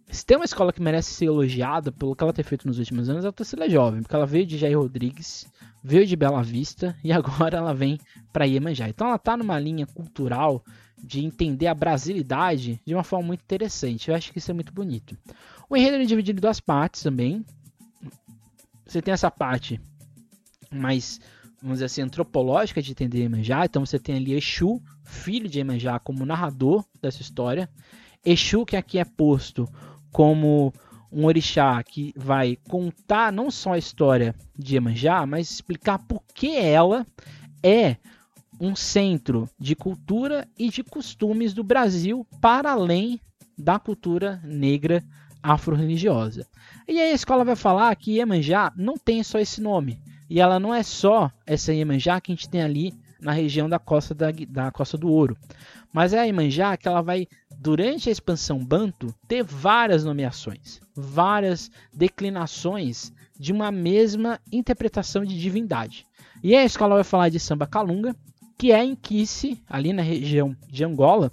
se 0.10 0.26
tem 0.26 0.38
uma 0.38 0.46
escola 0.46 0.72
que 0.72 0.82
merece 0.82 1.14
ser 1.14 1.26
elogiada 1.26 1.92
pelo 1.92 2.16
que 2.16 2.24
ela 2.24 2.34
tem 2.34 2.44
feito 2.44 2.68
nos 2.68 2.80
últimos 2.80 3.10
anos, 3.10 3.26
é 3.26 3.30
a 3.30 3.32
Torcida 3.32 3.70
Jovem, 3.70 4.02
porque 4.02 4.16
ela 4.16 4.26
veio 4.26 4.46
de 4.46 4.58
Jair 4.58 4.78
Rodrigues, 4.78 5.48
veio 5.84 6.06
de 6.06 6.16
Bela 6.16 6.44
Vista 6.44 6.96
e 7.04 7.12
agora 7.14 7.58
ela 7.58 7.74
vem 7.74 8.00
para 8.32 8.46
Iemanjá. 8.46 8.90
Então 8.90 9.08
ela 9.08 9.16
está 9.16 9.36
numa 9.36 9.60
linha 9.60 9.88
cultural 9.88 10.64
de 11.04 11.24
entender 11.24 11.68
a 11.68 11.74
brasilidade 11.74 12.80
de 12.86 12.96
uma 12.96 13.04
forma 13.04 13.28
muito 13.28 13.42
interessante. 13.42 14.10
Eu 14.10 14.16
acho 14.16 14.32
que 14.32 14.38
isso 14.38 14.50
é 14.50 14.54
muito 14.54 14.72
bonito. 14.72 15.18
O 15.70 15.76
enredo 15.76 15.98
é 15.98 16.06
dividido 16.06 16.40
em 16.40 16.42
duas 16.42 16.62
partes 16.62 17.04
também. 17.04 17.46
Você 18.86 19.02
tem 19.02 19.14
essa 19.14 19.30
parte 19.30 19.82
mais, 20.72 21.20
vamos 21.62 21.76
dizer 21.76 21.86
assim, 21.86 22.02
antropológica 22.02 22.82
de 22.82 22.92
entender 22.92 23.20
Iemanjá. 23.20 23.66
Então 23.66 23.86
você 23.86 24.00
tem 24.00 24.16
ali 24.16 24.34
Exu, 24.34 24.82
filho 25.04 25.50
de 25.50 25.60
Iemanjá, 25.60 26.00
como 26.00 26.26
narrador 26.26 26.86
dessa 27.02 27.22
história. 27.22 27.70
Exu, 28.26 28.66
que 28.66 28.78
aqui 28.78 28.98
é 28.98 29.04
posto 29.04 29.68
como 30.10 30.74
um 31.12 31.26
orixá 31.26 31.84
que 31.84 32.14
vai 32.16 32.58
contar 32.70 33.32
não 33.32 33.52
só 33.52 33.74
a 33.74 33.78
história 33.78 34.34
de 34.58 34.76
Iemanjá, 34.76 35.26
mas 35.26 35.52
explicar 35.52 36.00
por 36.00 36.24
que 36.34 36.56
ela 36.56 37.06
é 37.62 37.98
um 38.64 38.78
centro 38.78 39.50
de 39.60 39.76
cultura 39.76 40.48
e 40.58 40.70
de 40.70 40.86
costumes 40.86 41.54
do 41.54 41.66
Brasil 41.66 42.26
para 42.40 42.72
além 42.72 43.20
da 43.58 43.78
cultura 43.78 44.42
negra 44.42 45.04
afro-religiosa. 45.44 46.48
E 46.88 46.98
aí 46.98 47.12
a 47.12 47.14
escola 47.14 47.44
vai 47.44 47.58
falar 47.58 47.94
que 47.98 48.14
Iemanjá 48.14 48.72
não 48.78 48.98
tem 48.98 49.22
só 49.22 49.38
esse 49.38 49.60
nome, 49.60 50.02
e 50.30 50.40
ela 50.40 50.62
não 50.62 50.74
é 50.74 50.82
só 50.82 51.30
essa 51.46 51.74
Iemanjá 51.74 52.22
que 52.22 52.32
a 52.32 52.36
gente 52.36 52.50
tem 52.50 52.62
ali 52.62 52.94
na 53.20 53.34
região 53.34 53.68
da 53.68 53.80
costa, 53.80 54.16
da, 54.16 54.32
da 54.32 54.72
costa 54.72 54.98
do 54.98 55.10
Ouro. 55.10 55.36
Mas 55.92 56.14
é 56.14 56.20
a 56.20 56.24
Iemanjá 56.24 56.78
que 56.78 56.88
ela 56.88 57.02
vai, 57.02 57.28
durante 57.60 58.08
a 58.08 58.14
expansão 58.14 58.64
Banto, 58.64 59.14
ter 59.28 59.44
várias 59.44 60.06
nomeações, 60.06 60.80
várias 60.96 61.70
declinações 61.94 63.12
de 63.38 63.52
uma 63.52 63.72
mesma 63.72 64.40
interpretação 64.50 65.26
de 65.26 65.38
divindade. 65.38 66.06
E 66.42 66.56
a 66.56 66.64
escola 66.64 66.96
vai 66.96 67.04
falar 67.04 67.30
de 67.30 67.40
samba 67.40 67.68
calunga, 67.68 68.16
que 68.58 68.72
é 68.72 68.84
em 68.84 68.96
Kice, 68.96 69.62
ali 69.70 69.94
na 69.94 70.02
região 70.02 70.56
de 70.68 70.84
Angola, 70.84 71.32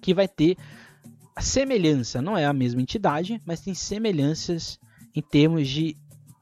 que 0.00 0.12
vai 0.12 0.28
ter 0.28 0.56
semelhança, 1.40 2.20
não 2.20 2.36
é 2.36 2.44
a 2.44 2.52
mesma 2.52 2.82
entidade, 2.82 3.40
mas 3.46 3.60
tem 3.60 3.74
semelhanças 3.74 4.78
em 5.14 5.22
termos 5.22 5.68
de 5.68 5.96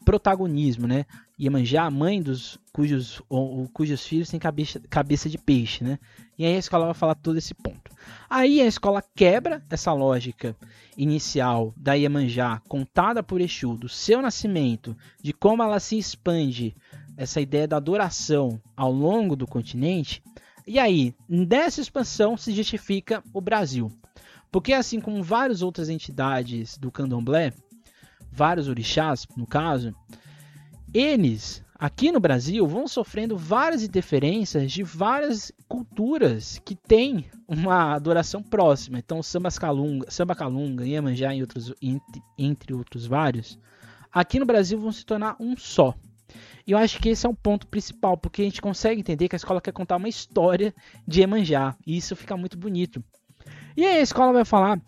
protagonismo, 0.04 0.86
né? 0.86 1.04
Iemanjá, 1.38 1.90
mãe 1.90 2.20
dos 2.20 2.58
cujos, 2.72 3.22
ou, 3.28 3.68
cujos 3.68 4.04
filhos 4.04 4.28
têm 4.28 4.38
cabeça, 4.38 4.80
cabeça 4.90 5.28
de 5.28 5.38
peixe, 5.38 5.84
né? 5.84 5.98
E 6.38 6.44
aí 6.44 6.54
a 6.54 6.58
escola 6.58 6.86
vai 6.86 6.94
falar 6.94 7.14
todo 7.14 7.38
esse 7.38 7.54
ponto. 7.54 7.90
Aí 8.28 8.60
a 8.60 8.66
escola 8.66 9.02
quebra 9.14 9.62
essa 9.70 9.92
lógica 9.92 10.56
inicial 10.96 11.72
da 11.76 11.94
Iemanjá, 11.94 12.60
contada 12.68 13.22
por 13.22 13.40
Exu, 13.40 13.74
do 13.74 13.88
seu 13.88 14.20
nascimento, 14.20 14.96
de 15.22 15.32
como 15.32 15.62
ela 15.62 15.80
se 15.80 15.96
expande, 15.96 16.74
essa 17.20 17.38
ideia 17.38 17.68
da 17.68 17.76
adoração 17.76 18.58
ao 18.74 18.90
longo 18.90 19.36
do 19.36 19.46
continente. 19.46 20.22
E 20.66 20.78
aí, 20.78 21.14
dessa 21.28 21.78
expansão 21.78 22.34
se 22.34 22.50
justifica 22.50 23.22
o 23.34 23.42
Brasil. 23.42 23.92
Porque 24.50 24.72
assim 24.72 24.98
como 24.98 25.22
várias 25.22 25.60
outras 25.60 25.90
entidades 25.90 26.78
do 26.78 26.90
candomblé, 26.90 27.52
vários 28.32 28.68
orixás, 28.68 29.26
no 29.36 29.46
caso, 29.46 29.94
eles, 30.94 31.62
aqui 31.74 32.10
no 32.10 32.20
Brasil, 32.20 32.66
vão 32.66 32.88
sofrendo 32.88 33.36
várias 33.36 33.82
interferências 33.82 34.72
de 34.72 34.82
várias 34.82 35.52
culturas 35.68 36.58
que 36.64 36.74
têm 36.74 37.26
uma 37.46 37.96
adoração 37.96 38.42
próxima. 38.42 38.98
Então, 38.98 39.22
samba 39.22 39.50
calunga, 39.50 40.10
samba 40.10 40.34
calunga, 40.34 40.86
Iemanjá 40.86 41.34
e 41.34 41.42
outros, 41.42 41.74
entre, 41.82 42.22
entre 42.38 42.72
outros 42.72 43.04
vários, 43.04 43.58
aqui 44.10 44.38
no 44.38 44.46
Brasil 44.46 44.80
vão 44.80 44.90
se 44.90 45.04
tornar 45.04 45.36
um 45.38 45.54
só. 45.54 45.94
E 46.66 46.72
eu 46.72 46.78
acho 46.78 46.98
que 46.98 47.08
esse 47.08 47.26
é 47.26 47.28
um 47.28 47.34
ponto 47.34 47.66
principal, 47.66 48.16
porque 48.16 48.42
a 48.42 48.44
gente 48.44 48.60
consegue 48.60 49.00
entender 49.00 49.28
que 49.28 49.34
a 49.34 49.38
escola 49.38 49.60
quer 49.60 49.72
contar 49.72 49.96
uma 49.96 50.08
história 50.08 50.74
de 51.06 51.20
Iemanjá, 51.20 51.76
e 51.86 51.96
isso 51.96 52.14
fica 52.16 52.36
muito 52.36 52.58
bonito. 52.58 53.02
E 53.76 53.84
aí 53.84 53.98
a 53.98 54.02
escola 54.02 54.32
vai 54.32 54.44
falar 54.44 54.80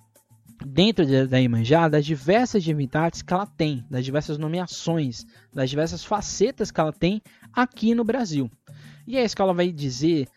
dentro 0.66 1.04
da 1.28 1.38
Iemanjá 1.38 1.88
das 1.88 2.04
diversas 2.04 2.62
divindades 2.62 3.22
que 3.22 3.32
ela 3.32 3.46
tem, 3.46 3.84
das 3.90 4.04
diversas 4.04 4.38
nomeações, 4.38 5.26
das 5.52 5.70
diversas 5.70 6.04
facetas 6.04 6.70
que 6.70 6.80
ela 6.80 6.92
tem 6.92 7.20
aqui 7.52 7.94
no 7.94 8.04
Brasil. 8.04 8.50
E 9.06 9.18
a 9.18 9.24
escola 9.24 9.52
vai 9.52 9.72
dizer 9.72 10.28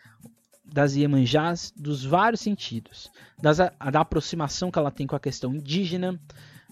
das 0.64 0.96
Iemanjás 0.96 1.72
dos 1.76 2.04
vários 2.04 2.40
sentidos, 2.40 3.10
das, 3.40 3.58
da 3.58 4.00
aproximação 4.00 4.70
que 4.70 4.78
ela 4.78 4.90
tem 4.90 5.06
com 5.06 5.16
a 5.16 5.20
questão 5.20 5.54
indígena. 5.54 6.20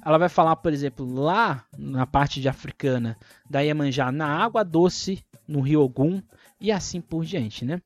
Ela 0.05 0.19
vai 0.19 0.29
falar, 0.29 0.57
por 0.57 0.73
exemplo, 0.73 1.07
lá 1.07 1.65
na 1.79 2.07
parte 2.07 2.41
de 2.41 2.49
africana, 2.49 3.17
da 3.49 3.61
Iemanjá 3.61 4.13
na 4.13 4.27
água 4.27 4.63
doce, 4.63 5.25
no 5.49 5.61
rio 5.61 5.81
Ogum, 5.81 6.23
e 6.61 6.71
assim 6.71 7.01
por 7.01 7.25
diante, 7.25 7.65
né? 7.65 7.81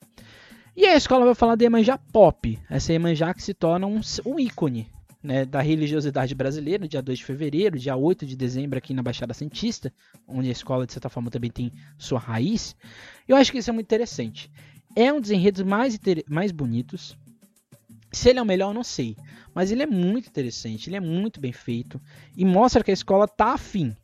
E 0.77 0.87
a 0.87 0.97
escola 0.97 1.25
vai 1.25 1.35
falar 1.35 1.55
da 1.55 1.64
Iemanjá 1.64 1.99
pop, 1.99 2.59
essa 2.69 2.93
Iemanjá 2.93 3.33
que 3.35 3.43
se 3.43 3.55
torna 3.55 3.87
um, 3.87 4.01
um 4.27 4.39
ícone 4.39 4.91
né, 5.23 5.45
da 5.45 5.61
religiosidade 5.61 6.35
brasileira, 6.35 6.89
dia 6.89 7.03
2 7.03 7.19
de 7.19 7.25
fevereiro, 7.25 7.79
dia 7.79 7.97
8 7.97 8.25
de 8.25 8.37
dezembro 8.37 8.79
aqui 8.79 8.95
na 8.95 9.03
Baixada 9.03 9.35
Santista, 9.35 9.93
onde 10.27 10.49
a 10.49 10.53
escola, 10.53 10.87
de 10.87 10.93
certa 10.93 11.09
forma, 11.09 11.31
também 11.31 11.51
tem 11.51 11.73
sua 11.97 12.19
raiz. 12.19 12.77
Eu 13.27 13.37
acho 13.37 13.51
que 13.51 13.59
isso 13.59 13.71
é 13.71 13.73
muito 13.73 13.87
interessante. 13.87 14.51
É 14.95 15.12
um 15.12 15.21
dos 15.21 15.31
enredos 15.31 15.62
mais, 15.62 15.99
mais 16.29 16.53
bonitos. 16.53 17.16
Se 18.11 18.31
ele 18.31 18.39
é 18.39 18.43
o 18.43 18.47
melhor, 18.47 18.71
eu 18.71 18.75
não 18.75 18.85
sei. 18.85 19.17
Mas 19.55 19.71
ele 19.71 19.83
é 19.83 19.87
muito 19.87 20.29
interessante, 20.29 20.89
ele 20.89 20.97
é 20.97 21.01
muito 21.01 21.41
bem 21.41 21.53
feito 21.53 22.01
e 22.37 22.45
mostra 22.45 22.83
que 22.83 22.91
a 22.91 22.95
escola 22.95 23.27
tá 23.27 23.53
afim 23.53 23.95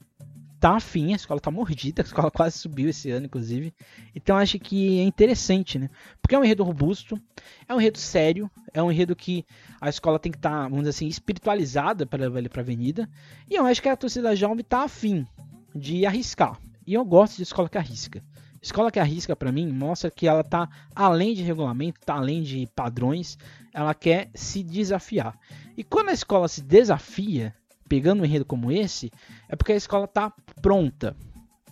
tá 0.65 0.77
afim, 0.77 1.13
a 1.13 1.17
escola 1.17 1.39
tá 1.39 1.51
mordida, 1.51 2.01
a 2.01 2.07
escola 2.07 2.31
quase 2.31 2.57
subiu 2.59 2.89
esse 2.89 3.11
ano, 3.11 3.27
inclusive. 3.27 3.75
Então 4.15 4.35
acho 4.35 4.59
que 4.59 4.99
é 4.99 5.03
interessante, 5.03 5.79
né? 5.79 5.91
Porque 6.23 6.35
é 6.35 6.39
um 6.39 6.43
enredo 6.43 6.65
robusto, 6.65 7.21
é 7.69 7.75
um 7.75 7.79
enredo 7.79 7.99
sério, 7.99 8.51
é 8.73 8.83
um 8.83 8.91
enredo 8.91 9.15
que 9.15 9.45
a 9.79 9.91
escola 9.91 10.19
tem 10.19 10.33
que 10.33 10.39
estar, 10.39 10.51
tá, 10.51 10.63
vamos 10.63 10.79
dizer 10.79 10.91
assim, 10.91 11.07
espiritualizada 11.07 12.07
para 12.07 12.23
levar 12.23 12.39
ele 12.39 12.49
para 12.49 12.63
a 12.63 12.65
avenida. 12.65 13.07
E 13.47 13.57
eu 13.57 13.67
acho 13.67 13.83
que 13.83 13.91
a 13.91 13.97
torcida 13.97 14.35
jovem 14.35 14.65
tá 14.65 14.85
afim 14.85 15.27
de 15.75 16.07
arriscar. 16.07 16.59
E 16.87 16.95
eu 16.95 17.05
gosto 17.05 17.37
de 17.37 17.43
escola 17.43 17.69
que 17.69 17.77
arrisca. 17.77 18.25
Escola 18.65 18.91
que 18.91 18.99
arrisca 18.99 19.37
para 19.37 19.53
mim 19.53 19.71
mostra 19.71 20.11
que 20.11 20.27
ela 20.27 20.43
tá 20.43 20.67
além 20.95 21.35
de 21.35 21.43
regulamento, 21.43 22.01
tá 22.01 22.15
além 22.15 22.43
de 22.43 22.67
padrões, 22.75 23.37
ela 23.75 23.93
quer 23.93 24.31
se 24.35 24.62
desafiar. 24.62 25.39
E 25.77 25.85
quando 25.85 26.09
a 26.09 26.15
escola 26.15 26.49
se 26.49 26.62
desafia, 26.62 27.55
pegando 27.87 28.23
um 28.23 28.25
enredo 28.25 28.47
como 28.47 28.73
esse, 28.73 29.12
é 29.51 29.55
porque 29.55 29.73
a 29.73 29.77
escola 29.77 30.07
está 30.07 30.33
pronta. 30.62 31.15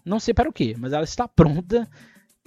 Não 0.04 0.20
sei 0.20 0.34
para 0.34 0.50
o 0.50 0.52
que, 0.52 0.76
mas 0.78 0.92
ela 0.92 1.04
está 1.04 1.26
pronta 1.26 1.88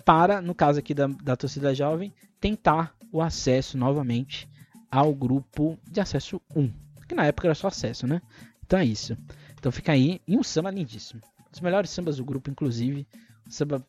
para, 0.06 0.39
no 0.43 0.54
caso 0.54 0.78
aqui 0.78 0.93
da, 0.93 1.08
da 1.08 1.36
torcida 1.36 1.74
jovem, 1.74 2.14
tentar 2.39 2.96
o 3.12 3.24
acesso 3.24 3.80
novamente 3.80 4.48
ao 4.91 5.12
grupo 5.16 5.76
de 5.89 6.00
acesso 6.00 6.39
1. 6.56 6.72
Que 7.08 7.16
na 7.16 7.26
época 7.26 7.48
era 7.48 7.56
só 7.56 7.70
acesso, 7.70 8.06
né? 8.06 8.22
Então 8.64 8.78
é 8.78 8.86
isso. 8.86 9.18
Então 9.58 9.72
fica 9.72 9.91
aí. 9.91 10.22
E 10.28 10.38
um 10.38 10.43
samba 10.43 10.70
lindíssimo. 10.70 11.20
Um 11.48 11.52
dos 11.52 11.62
melhores 11.62 11.89
sambas 11.89 12.18
do 12.18 12.24
grupo, 12.24 12.52
inclusive. 12.52 13.08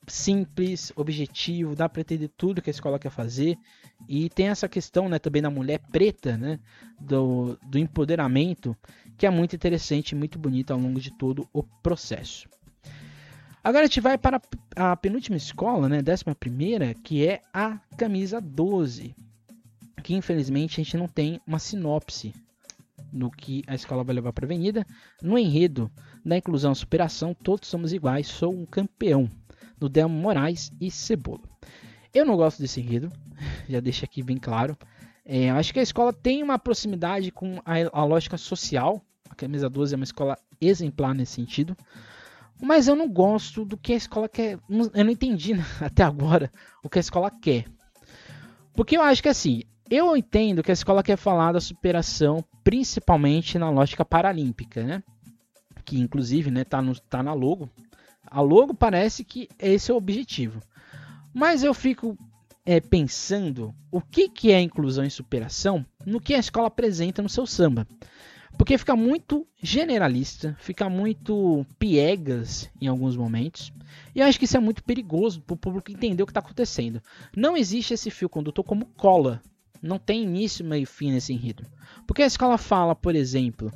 Simples, 0.07 0.93
objetivo, 0.95 1.75
dá 1.75 1.89
para 1.89 2.03
entender 2.03 2.29
tudo 2.37 2.61
que 2.61 2.71
a 2.71 2.73
escola 2.73 2.99
quer 2.99 3.11
fazer. 3.11 3.57
E 4.09 4.29
tem 4.29 4.49
essa 4.49 4.69
questão 4.69 5.09
né, 5.09 5.19
também 5.19 5.41
da 5.41 5.51
mulher 5.51 5.81
preta, 5.91 6.37
né? 6.37 6.61
Do, 7.01 7.59
do 7.67 7.79
empoderamento 7.79 8.77
que 9.17 9.27
é 9.27 9.31
muito 9.31 9.57
interessante 9.57 10.11
e 10.11 10.15
muito 10.15 10.39
bonito 10.39 10.73
ao 10.73 10.79
longo 10.79 11.01
de 11.01 11.11
todo 11.11 11.49
o 11.53 11.63
processo. 11.63 12.49
Agora 13.65 13.85
a 13.85 13.87
gente 13.87 14.01
vai 14.01 14.17
para 14.17 14.41
a 14.77 14.95
penúltima 14.97 15.37
escola, 15.37 15.89
né, 15.89 16.01
décima 16.01 16.35
primeira, 16.35 16.95
que 16.95 17.27
é 17.27 17.43
a 17.53 17.79
camisa 17.97 18.41
12, 18.41 19.13
que 20.05 20.15
infelizmente 20.15 20.81
a 20.81 20.85
gente 20.85 20.97
não 20.97 21.09
tem 21.09 21.41
uma 21.47 21.59
sinopse 21.59 22.33
no 23.13 23.31
que 23.31 23.65
a 23.67 23.75
escola 23.75 24.05
vai 24.05 24.15
levar 24.15 24.33
para 24.33 24.45
a 24.45 24.47
avenida. 24.47 24.87
No 25.21 25.37
enredo 25.37 25.91
da 26.25 26.37
inclusão 26.37 26.75
superação, 26.75 27.35
todos 27.35 27.69
somos 27.69 27.93
iguais, 27.93 28.29
sou 28.29 28.53
um 28.53 28.65
campeão, 28.67 29.29
do 29.79 29.89
Delmo 29.89 30.19
Moraes 30.19 30.73
e 30.81 30.91
Cebola. 30.91 31.43
Eu 32.13 32.25
não 32.25 32.37
gosto 32.37 32.61
desse 32.61 32.81
enredo, 32.81 33.11
já 33.69 33.81
deixo 33.81 34.05
aqui 34.05 34.23
bem 34.23 34.39
claro. 34.39 34.77
É, 35.25 35.51
acho 35.51 35.73
que 35.73 35.81
a 35.81 35.83
escola 35.83 36.13
tem 36.13 36.43
uma 36.43 36.59
proximidade 36.59 37.33
com 37.33 37.61
a, 37.65 37.75
a, 37.93 38.05
lógica 38.05 38.39
social. 38.39 39.03
A 39.29 39.35
camisa 39.35 39.69
12 39.69 39.95
é 39.95 39.97
uma 39.97 40.05
escola 40.05 40.39
exemplar 40.61 41.15
nesse 41.15 41.33
sentido. 41.33 41.77
Mas 42.63 42.87
eu 42.89 42.95
não 42.95 43.09
gosto 43.09 43.65
do 43.65 43.77
que 43.77 43.93
a 43.93 43.97
escola 43.97 44.29
quer. 44.29 44.59
Eu 44.69 45.05
não 45.05 45.11
entendi 45.11 45.53
até 45.81 46.05
agora 46.05 46.51
o 46.83 46.89
que 46.89 46.99
a 46.99 47.01
escola 47.01 47.31
quer. 47.31 47.67
Porque 48.73 48.97
eu 48.97 49.03
acho 49.03 49.21
que 49.21 49.29
assim, 49.29 49.63
eu 49.91 50.17
entendo 50.17 50.63
que 50.63 50.71
a 50.71 50.75
escola 50.75 51.03
quer 51.03 51.17
falar 51.17 51.53
da 51.53 51.61
superação, 51.61 52.45
principalmente 52.63 53.59
na 53.59 53.69
lógica 53.69 54.05
paralímpica, 54.05 54.85
né? 54.85 55.03
Que 55.85 55.99
inclusive 55.99 56.51
né, 56.51 56.63
tá, 56.63 56.81
no, 56.81 56.99
tá 56.99 57.23
na 57.23 57.33
logo. 57.33 57.69
A 58.31 58.41
logo 58.41 58.75
parece 58.75 59.25
que 59.25 59.49
esse 59.59 59.91
é 59.91 59.95
o 59.95 59.99
objetivo. 59.99 60.61
Mas 61.33 61.63
eu 61.63 61.75
fico 61.75 62.17
é, 62.65 62.81
pensando 62.81 63.75
o 63.91 64.01
que, 64.01 64.29
que 64.29 64.53
é 64.53 64.61
inclusão 64.61 65.05
e 65.05 65.11
superação 65.11 65.85
no 66.05 66.21
que 66.21 66.35
a 66.35 66.39
escola 66.39 66.69
apresenta 66.69 67.23
no 67.23 67.29
seu 67.29 67.47
samba. 67.47 67.87
Porque 68.59 68.79
fica 68.79 68.97
muito 68.97 69.47
generalista, 69.63 70.57
fica 70.59 70.89
muito 70.89 71.67
piegas 71.79 72.71
em 72.81 72.87
alguns 72.87 73.17
momentos. 73.17 73.73
E 74.15 74.21
eu 74.21 74.27
acho 74.27 74.39
que 74.39 74.47
isso 74.47 74.57
é 74.57 74.61
muito 74.61 74.83
perigoso 74.83 75.43
para 75.43 75.55
o 75.55 75.59
público 75.59 75.93
entender 75.93 76.23
o 76.23 76.27
que 76.27 76.31
está 76.31 76.41
acontecendo. 76.41 77.03
Não 77.37 77.57
existe 77.57 77.93
esse 77.93 78.11
fio 78.11 78.29
condutor 78.29 78.65
como 78.65 78.87
cola. 78.87 79.43
Não 79.83 79.99
tem 79.99 80.23
início, 80.23 80.65
meio 80.65 80.87
fim 80.87 81.13
nesse 81.13 81.35
enredo. 81.35 81.65
Porque 82.07 82.23
a 82.23 82.27
escola 82.27 82.57
fala, 82.57 82.95
por 82.95 83.15
exemplo, 83.15 83.71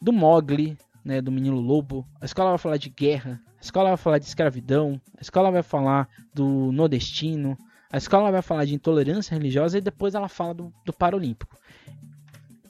do 0.00 0.12
Mogli, 0.12 0.78
né, 1.04 1.20
do 1.20 1.32
menino 1.32 1.58
lobo. 1.58 2.06
A 2.20 2.24
escola 2.24 2.50
vai 2.50 2.58
falar 2.58 2.76
de 2.76 2.88
guerra. 2.88 3.40
Escola 3.66 3.90
vai 3.90 3.96
falar 3.96 4.18
de 4.18 4.26
escravidão. 4.26 5.00
A 5.18 5.20
escola 5.20 5.50
vai 5.50 5.62
falar 5.62 6.08
do 6.32 6.70
nordestino. 6.72 7.58
A 7.90 7.98
escola 7.98 8.30
vai 8.30 8.40
falar 8.40 8.64
de 8.64 8.74
intolerância 8.74 9.34
religiosa 9.34 9.78
e 9.78 9.80
depois 9.80 10.14
ela 10.14 10.28
fala 10.28 10.54
do, 10.54 10.72
do 10.84 10.92
Paralímpico. 10.92 11.56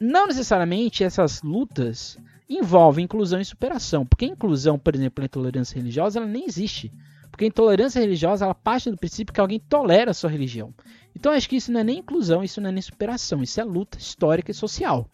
Não 0.00 0.26
necessariamente 0.26 1.04
essas 1.04 1.42
lutas 1.42 2.18
envolvem 2.48 3.04
inclusão 3.04 3.40
e 3.40 3.44
superação, 3.44 4.06
porque 4.06 4.24
a 4.24 4.28
inclusão, 4.28 4.78
por 4.78 4.94
exemplo, 4.94 5.22
a 5.22 5.26
intolerância 5.26 5.76
religiosa, 5.76 6.18
ela 6.18 6.28
nem 6.28 6.46
existe. 6.46 6.90
Porque 7.30 7.44
a 7.44 7.48
intolerância 7.48 8.00
religiosa 8.00 8.46
ela 8.46 8.54
parte 8.54 8.90
do 8.90 8.96
princípio 8.96 9.34
que 9.34 9.40
alguém 9.40 9.60
tolera 9.60 10.12
a 10.12 10.14
sua 10.14 10.30
religião. 10.30 10.72
Então 11.14 11.32
acho 11.32 11.48
que 11.48 11.56
isso 11.56 11.70
não 11.70 11.80
é 11.80 11.84
nem 11.84 11.98
inclusão, 11.98 12.42
isso 12.42 12.60
não 12.60 12.70
é 12.70 12.72
nem 12.72 12.82
superação, 12.82 13.42
isso 13.42 13.60
é 13.60 13.64
luta 13.64 13.98
histórica 13.98 14.50
e 14.50 14.54
social. 14.54 15.10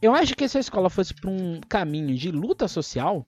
Eu 0.00 0.14
acho 0.14 0.36
que 0.36 0.46
se 0.46 0.58
a 0.58 0.60
escola 0.60 0.90
fosse 0.90 1.14
para 1.14 1.30
um 1.30 1.60
caminho 1.68 2.14
de 2.14 2.30
luta 2.30 2.68
social, 2.68 3.26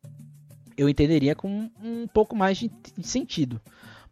eu 0.79 0.89
entenderia 0.89 1.35
com 1.35 1.69
um 1.83 2.07
pouco 2.07 2.37
mais 2.37 2.57
de 2.57 2.71
sentido. 3.03 3.61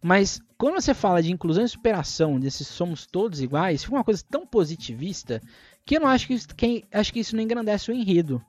Mas 0.03 0.41
quando 0.59 0.75
você 0.75 0.93
fala 0.93 1.23
de 1.23 1.33
inclusão 1.33 1.65
e 1.65 1.69
superação, 1.69 2.39
desses 2.39 2.67
somos 2.67 3.07
todos 3.07 3.41
iguais, 3.41 3.85
fica 3.85 3.97
uma 3.97 4.05
coisa 4.05 4.23
tão 4.29 4.47
positivista 4.47 5.41
que 5.85 5.97
eu 5.97 6.01
não 6.01 6.09
acho 6.09 6.27
que, 6.27 6.35
isso, 6.35 6.49
que 6.49 6.85
acho 6.93 7.13
que 7.13 7.21
isso 7.21 7.37
não 7.37 7.43
engrandece 7.43 7.91
o 7.91 7.95
enredo. 7.95 8.45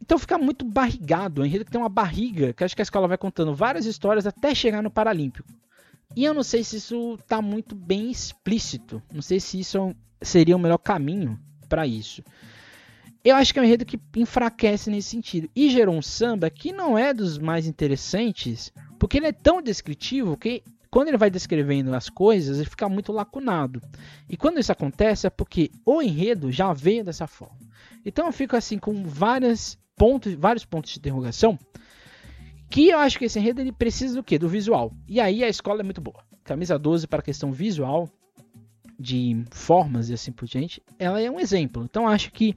Então 0.00 0.18
fica 0.18 0.36
muito 0.36 0.64
barrigado, 0.64 1.40
o 1.40 1.46
enredo 1.46 1.64
que 1.64 1.70
tem 1.70 1.80
uma 1.80 1.88
barriga, 1.88 2.52
que 2.52 2.62
acho 2.62 2.74
que 2.74 2.82
a 2.82 2.84
escola 2.84 3.08
vai 3.08 3.16
contando 3.16 3.54
várias 3.54 3.86
histórias 3.86 4.26
até 4.26 4.54
chegar 4.54 4.82
no 4.82 4.90
Paralímpico. 4.90 5.48
E 6.16 6.24
eu 6.24 6.34
não 6.34 6.42
sei 6.42 6.64
se 6.64 6.76
isso 6.76 7.14
está 7.14 7.40
muito 7.40 7.74
bem 7.74 8.10
explícito. 8.10 9.00
Não 9.12 9.22
sei 9.22 9.38
se 9.38 9.60
isso 9.60 9.94
seria 10.20 10.56
o 10.56 10.58
melhor 10.58 10.78
caminho 10.78 11.38
para 11.68 11.86
isso. 11.86 12.22
Eu 13.24 13.36
acho 13.36 13.52
que 13.52 13.58
é 13.58 13.62
um 13.62 13.64
enredo 13.64 13.84
que 13.84 14.00
enfraquece 14.16 14.90
nesse 14.90 15.08
sentido. 15.08 15.48
E 15.54 15.70
gerou 15.70 15.94
um 15.94 16.02
samba 16.02 16.48
que 16.48 16.72
não 16.72 16.96
é 16.96 17.12
dos 17.12 17.38
mais 17.38 17.66
interessantes, 17.66 18.72
porque 18.98 19.18
ele 19.18 19.26
é 19.26 19.32
tão 19.32 19.60
descritivo 19.60 20.36
que 20.36 20.62
quando 20.90 21.08
ele 21.08 21.18
vai 21.18 21.30
descrevendo 21.30 21.94
as 21.94 22.08
coisas, 22.08 22.58
ele 22.58 22.68
fica 22.68 22.88
muito 22.88 23.12
lacunado. 23.12 23.80
E 24.28 24.36
quando 24.36 24.58
isso 24.58 24.72
acontece 24.72 25.26
é 25.26 25.30
porque 25.30 25.70
o 25.84 26.02
enredo 26.02 26.50
já 26.50 26.72
veio 26.72 27.04
dessa 27.04 27.26
forma. 27.26 27.58
Então 28.04 28.26
eu 28.26 28.32
fico 28.32 28.56
assim 28.56 28.78
com 28.78 29.04
várias 29.04 29.78
pontos, 29.94 30.32
vários 30.34 30.64
pontos 30.64 30.92
de 30.92 30.98
interrogação 30.98 31.58
que 32.70 32.88
eu 32.88 32.98
acho 32.98 33.18
que 33.18 33.24
esse 33.24 33.38
enredo 33.38 33.60
ele 33.60 33.72
precisa 33.72 34.14
do 34.14 34.22
quê? 34.22 34.38
Do 34.38 34.48
visual. 34.48 34.92
E 35.08 35.20
aí 35.20 35.42
a 35.42 35.48
escola 35.48 35.80
é 35.80 35.82
muito 35.82 36.00
boa. 36.00 36.22
Camisa 36.44 36.78
12 36.78 37.08
para 37.08 37.18
a 37.18 37.22
questão 37.22 37.52
visual, 37.52 38.08
de 38.98 39.44
formas 39.50 40.08
e 40.08 40.14
assim 40.14 40.30
por 40.30 40.46
diante, 40.46 40.80
ela 40.98 41.20
é 41.20 41.28
um 41.28 41.40
exemplo. 41.40 41.82
Então 41.82 42.06
acho 42.06 42.30
que 42.30 42.56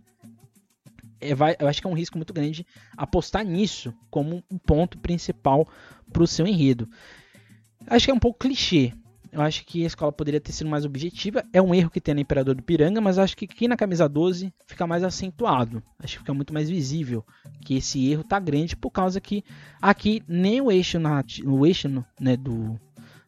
é, 1.29 1.35
vai, 1.35 1.55
eu 1.59 1.67
acho 1.67 1.81
que 1.81 1.87
é 1.87 1.89
um 1.89 1.95
risco 1.95 2.17
muito 2.17 2.33
grande 2.33 2.65
apostar 2.97 3.45
nisso 3.45 3.93
como 4.09 4.43
um 4.51 4.57
ponto 4.57 4.97
principal 4.97 5.67
para 6.11 6.23
o 6.23 6.27
seu 6.27 6.45
enredo. 6.45 6.89
Acho 7.87 8.05
que 8.05 8.11
é 8.11 8.13
um 8.13 8.19
pouco 8.19 8.39
clichê. 8.39 8.93
Eu 9.31 9.41
acho 9.41 9.65
que 9.65 9.83
a 9.83 9.87
escola 9.87 10.11
poderia 10.11 10.39
ter 10.39 10.51
sido 10.51 10.69
mais 10.69 10.85
objetiva. 10.85 11.43
É 11.51 11.59
um 11.59 11.73
erro 11.73 11.89
que 11.89 11.99
tem 11.99 12.13
no 12.13 12.21
Imperador 12.21 12.53
do 12.53 12.61
Piranga, 12.61 13.01
mas 13.01 13.17
acho 13.17 13.35
que 13.35 13.45
aqui 13.45 13.67
na 13.67 13.75
camisa 13.75 14.07
12 14.07 14.53
fica 14.67 14.85
mais 14.85 15.03
acentuado. 15.03 15.81
Acho 15.97 16.13
que 16.13 16.19
fica 16.19 16.35
muito 16.35 16.53
mais 16.53 16.69
visível 16.69 17.25
que 17.65 17.75
esse 17.75 18.11
erro 18.11 18.23
tá 18.23 18.39
grande 18.39 18.75
por 18.75 18.91
causa 18.91 19.19
que 19.19 19.43
aqui 19.81 20.21
nem 20.27 20.61
o 20.61 20.71
eixo, 20.71 20.99
o 21.47 21.65
eixo 21.65 22.05
né, 22.19 22.37
do, 22.37 22.79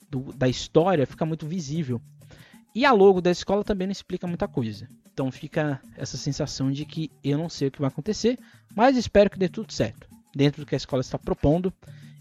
do, 0.07 0.31
da 0.33 0.47
história 0.47 1.07
fica 1.07 1.25
muito 1.25 1.47
visível. 1.47 1.99
E 2.75 2.85
a 2.85 2.91
logo 2.91 3.19
da 3.19 3.31
escola 3.31 3.63
também 3.63 3.87
não 3.87 3.91
explica 3.91 4.27
muita 4.27 4.47
coisa. 4.47 4.87
Então 5.15 5.31
fica 5.31 5.81
essa 5.95 6.17
sensação 6.17 6.69
de 6.69 6.83
que 6.83 7.09
eu 7.23 7.37
não 7.37 7.47
sei 7.47 7.69
o 7.69 7.71
que 7.71 7.79
vai 7.79 7.87
acontecer, 7.87 8.37
mas 8.75 8.97
espero 8.97 9.29
que 9.29 9.39
dê 9.39 9.47
tudo 9.47 9.71
certo 9.71 10.09
dentro 10.35 10.61
do 10.61 10.65
que 10.65 10.75
a 10.75 10.77
escola 10.77 10.99
está 10.99 11.17
propondo 11.17 11.73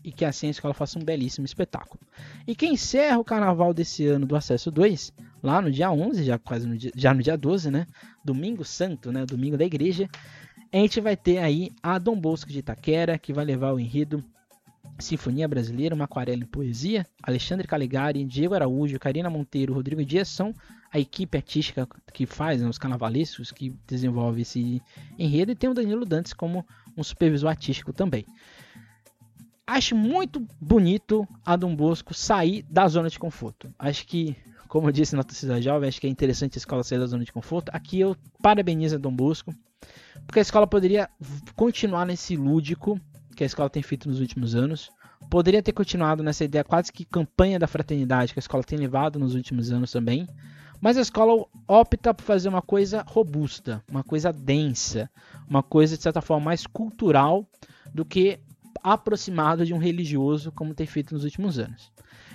e 0.05 0.13
que 0.13 0.25
assim 0.25 0.47
a 0.47 0.51
escola 0.51 0.73
faça 0.73 0.97
um 0.97 1.03
belíssimo 1.03 1.45
espetáculo. 1.45 1.99
E 2.47 2.55
quem 2.55 2.75
encerra 2.75 3.19
o 3.19 3.25
carnaval 3.25 3.75
desse 3.75 4.07
ano 4.07 4.25
do 4.25 4.37
Acesso 4.37 4.71
2, 4.71 5.13
lá 5.43 5.61
no 5.61 5.73
dia 5.73 5.91
11, 5.91 6.23
já 6.23 6.39
quase 6.39 6.69
no 6.69 6.77
dia, 6.77 6.93
já 6.95 7.13
no 7.13 7.21
dia 7.21 7.37
12, 7.37 7.69
né? 7.69 7.85
Domingo 8.25 8.65
Santo, 8.65 9.11
né? 9.11 9.27
Domingo 9.27 9.57
da 9.59 9.65
igreja. 9.65 10.09
A 10.73 10.77
gente 10.77 11.01
vai 11.01 11.17
ter 11.17 11.39
aí 11.39 11.73
a 11.83 11.99
Dom 11.99 12.21
Bosco 12.21 12.53
de 12.53 12.61
Itaquera, 12.61 13.19
que 13.19 13.33
vai 13.33 13.45
levar 13.45 13.73
o 13.73 13.81
enredo 13.81 14.23
Sinfonia 14.99 15.49
Brasileira, 15.49 15.95
uma 15.95 16.05
aquarela 16.05 16.43
em 16.43 16.47
poesia. 16.47 17.07
Alexandre 17.23 17.67
Caligari, 17.67 18.25
Diego 18.25 18.55
Araújo, 18.55 18.99
Karina 18.99 19.29
Monteiro, 19.29 19.75
Rodrigo 19.75 20.05
Dias 20.05 20.29
são 20.29 20.55
a 20.93 20.99
equipe 20.99 21.37
artística 21.37 21.89
que 22.13 22.25
faz, 22.27 22.63
né, 22.63 22.69
os 22.69 22.79
carnavalescos 22.79 23.51
que 23.51 23.75
desenvolve 23.87 24.43
esse 24.43 24.81
enredo. 25.19 25.53
E 25.53 25.57
tem 25.57 25.69
o 25.69 25.75
Danilo 25.75 26.05
Dantes 26.05 26.33
como 26.33 26.65
um 26.97 27.03
supervisor 27.03 27.51
artístico 27.51 27.93
também. 27.93 28.25
Acho 29.67 29.97
muito 29.97 30.47
bonito 30.61 31.27
a 31.45 31.57
Dom 31.57 31.75
Bosco 31.75 32.15
sair 32.15 32.63
da 32.71 32.87
zona 32.87 33.09
de 33.09 33.19
conforto. 33.19 33.75
Acho 33.79 34.07
que, 34.07 34.37
como 34.69 34.89
eu 34.89 34.93
disse 34.93 35.17
na 35.17 35.25
torcida 35.25 35.61
jovem, 35.61 35.89
acho 35.89 36.01
que 36.01 36.07
é 36.07 36.11
interessante 36.11 36.57
a 36.57 36.59
escola 36.59 36.85
sair 36.85 36.99
da 36.99 37.07
zona 37.07 37.25
de 37.25 37.33
conforto. 37.33 37.71
Aqui 37.73 37.99
eu 37.99 38.15
parabenizo 38.41 38.95
a 38.95 38.99
Dom 38.99 39.13
Bosco, 39.13 39.53
porque 40.27 40.39
a 40.39 40.43
escola 40.43 40.67
poderia 40.67 41.09
continuar 41.57 42.07
nesse 42.07 42.37
lúdico 42.37 43.01
que 43.35 43.43
a 43.43 43.47
escola 43.47 43.71
tem 43.71 43.83
feito 43.83 44.09
nos 44.09 44.21
últimos 44.21 44.55
anos. 44.55 44.91
Poderia 45.31 45.63
ter 45.63 45.73
continuado 45.73 46.23
nessa 46.23 46.45
ideia 46.45 46.65
quase 46.65 46.93
que 46.93 47.05
campanha 47.05 47.59
da 47.59 47.67
fraternidade 47.67 48.33
que 48.33 48.39
a 48.39 48.43
escola 48.43 48.63
tem 48.63 48.79
levado 48.79 49.19
nos 49.19 49.35
últimos 49.35 49.71
anos 49.71 49.91
também. 49.91 50.27
Mas 50.81 50.99
a 50.99 51.01
escola 51.01 51.47
opta 51.67 52.13
por 52.13 52.23
fazer 52.23 52.49
uma 52.49 52.61
coisa 52.61 53.05
robusta, 53.07 53.83
uma 53.91 54.05
coisa 54.05 54.33
densa, 54.33 55.11
uma 55.49 55.63
coisa 55.63 55.97
de 55.97 56.03
certa 56.03 56.21
forma 56.21 56.45
mais 56.45 56.67
cultural 56.67 57.49
do 57.93 58.05
que 58.05 58.39
aproximado 58.83 59.65
de 59.65 59.73
um 59.73 59.79
religioso, 59.79 60.53
como 60.53 60.75
tem 60.75 60.87
feito 60.87 61.15
nos 61.15 61.25
últimos 61.25 61.59
anos. 61.59 61.91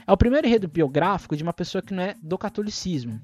É 0.08 0.12
o 0.12 0.18
primeiro 0.18 0.48
enredo 0.48 0.68
biográfico 0.68 1.38
de 1.38 1.44
uma 1.44 1.54
pessoa 1.54 1.82
que 1.82 1.94
não 1.94 2.02
é 2.02 2.16
do 2.24 2.38
catolicismo. 2.38 3.22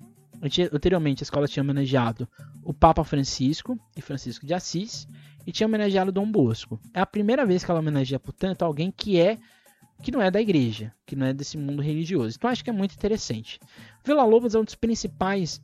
Anteriormente, 0.71 1.23
a 1.23 1.25
escola 1.25 1.47
tinha 1.47 1.63
homenageado 1.63 2.27
o 2.63 2.73
Papa 2.73 3.03
Francisco 3.03 3.79
e 3.95 4.01
Francisco 4.01 4.45
de 4.45 4.53
Assis 4.53 5.07
e 5.45 5.51
tinha 5.51 5.67
homenageado 5.67 6.11
Dom 6.11 6.29
Bosco. 6.29 6.79
É 6.93 6.99
a 6.99 7.05
primeira 7.05 7.45
vez 7.45 7.63
que 7.63 7.71
ela 7.71 7.79
homenageia, 7.79 8.19
portanto, 8.19 8.63
alguém 8.63 8.91
que 8.91 9.19
é 9.19 9.37
que 10.01 10.11
não 10.11 10.21
é 10.21 10.29
da 10.29 10.41
igreja, 10.41 10.93
que 11.05 11.15
não 11.15 11.25
é 11.25 11.33
desse 11.33 11.57
mundo 11.57 11.81
religioso. 11.81 12.35
Então 12.35 12.49
acho 12.49 12.63
que 12.63 12.69
é 12.69 12.73
muito 12.73 12.93
interessante. 12.93 13.59
Vila 14.03 14.23
Lobos 14.25 14.53
é 14.53 14.59
um 14.59 14.63
dos 14.63 14.75
principais 14.75 15.61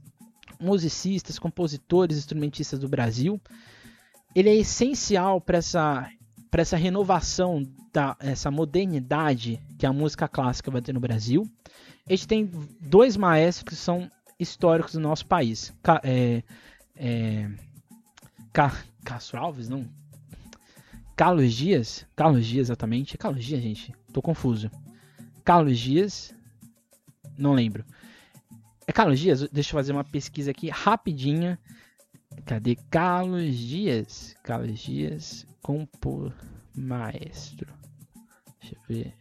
musicistas, 0.59 1.37
compositores, 1.37 2.17
instrumentistas 2.17 2.79
do 2.79 2.87
Brasil. 2.87 3.41
Ele 4.33 4.49
é 4.49 4.55
essencial 4.55 5.41
para 5.41 5.57
essa 5.57 6.09
para 6.49 6.61
essa 6.61 6.75
renovação 6.75 7.63
da 7.93 8.15
essa 8.19 8.51
modernidade 8.51 9.61
que 9.77 9.85
a 9.85 9.93
música 9.93 10.27
clássica 10.27 10.71
vai 10.71 10.81
ter 10.81 10.93
no 10.93 10.99
Brasil. 10.99 11.49
A 12.07 12.11
gente 12.11 12.27
tem 12.27 12.49
dois 12.79 13.15
maestros 13.15 13.63
que 13.63 13.75
são 13.75 14.09
históricos 14.39 14.93
do 14.93 14.99
nosso 14.99 15.25
país. 15.25 15.73
Ca, 15.83 16.01
é, 16.03 16.43
é, 16.95 17.49
Castro 19.03 19.39
Alves, 19.39 19.69
não? 19.69 19.87
Carlos 21.15 21.53
Dias? 21.53 22.05
Carlos 22.15 22.45
Dias, 22.45 22.67
exatamente. 22.67 23.17
Carlos 23.17 23.43
Dias, 23.43 23.61
gente. 23.61 23.93
Tô 24.11 24.21
confuso. 24.21 24.71
Carlos 25.43 25.77
Dias. 25.77 26.33
Não 27.37 27.53
lembro. 27.53 27.85
É 28.87 28.91
Carlos 28.91 29.19
Dias? 29.19 29.47
Deixa 29.49 29.69
eu 29.69 29.79
fazer 29.79 29.91
uma 29.91 30.03
pesquisa 30.03 30.51
aqui 30.51 30.69
rapidinha. 30.69 31.59
Cadê 32.45 32.75
Carlos 32.89 33.55
Dias? 33.55 34.35
Carlos 34.43 34.79
Dias. 34.79 35.45
Compor 35.61 36.33
maestro. 36.75 37.71
Deixa 38.59 38.75
eu 38.75 38.81
ver. 38.87 39.13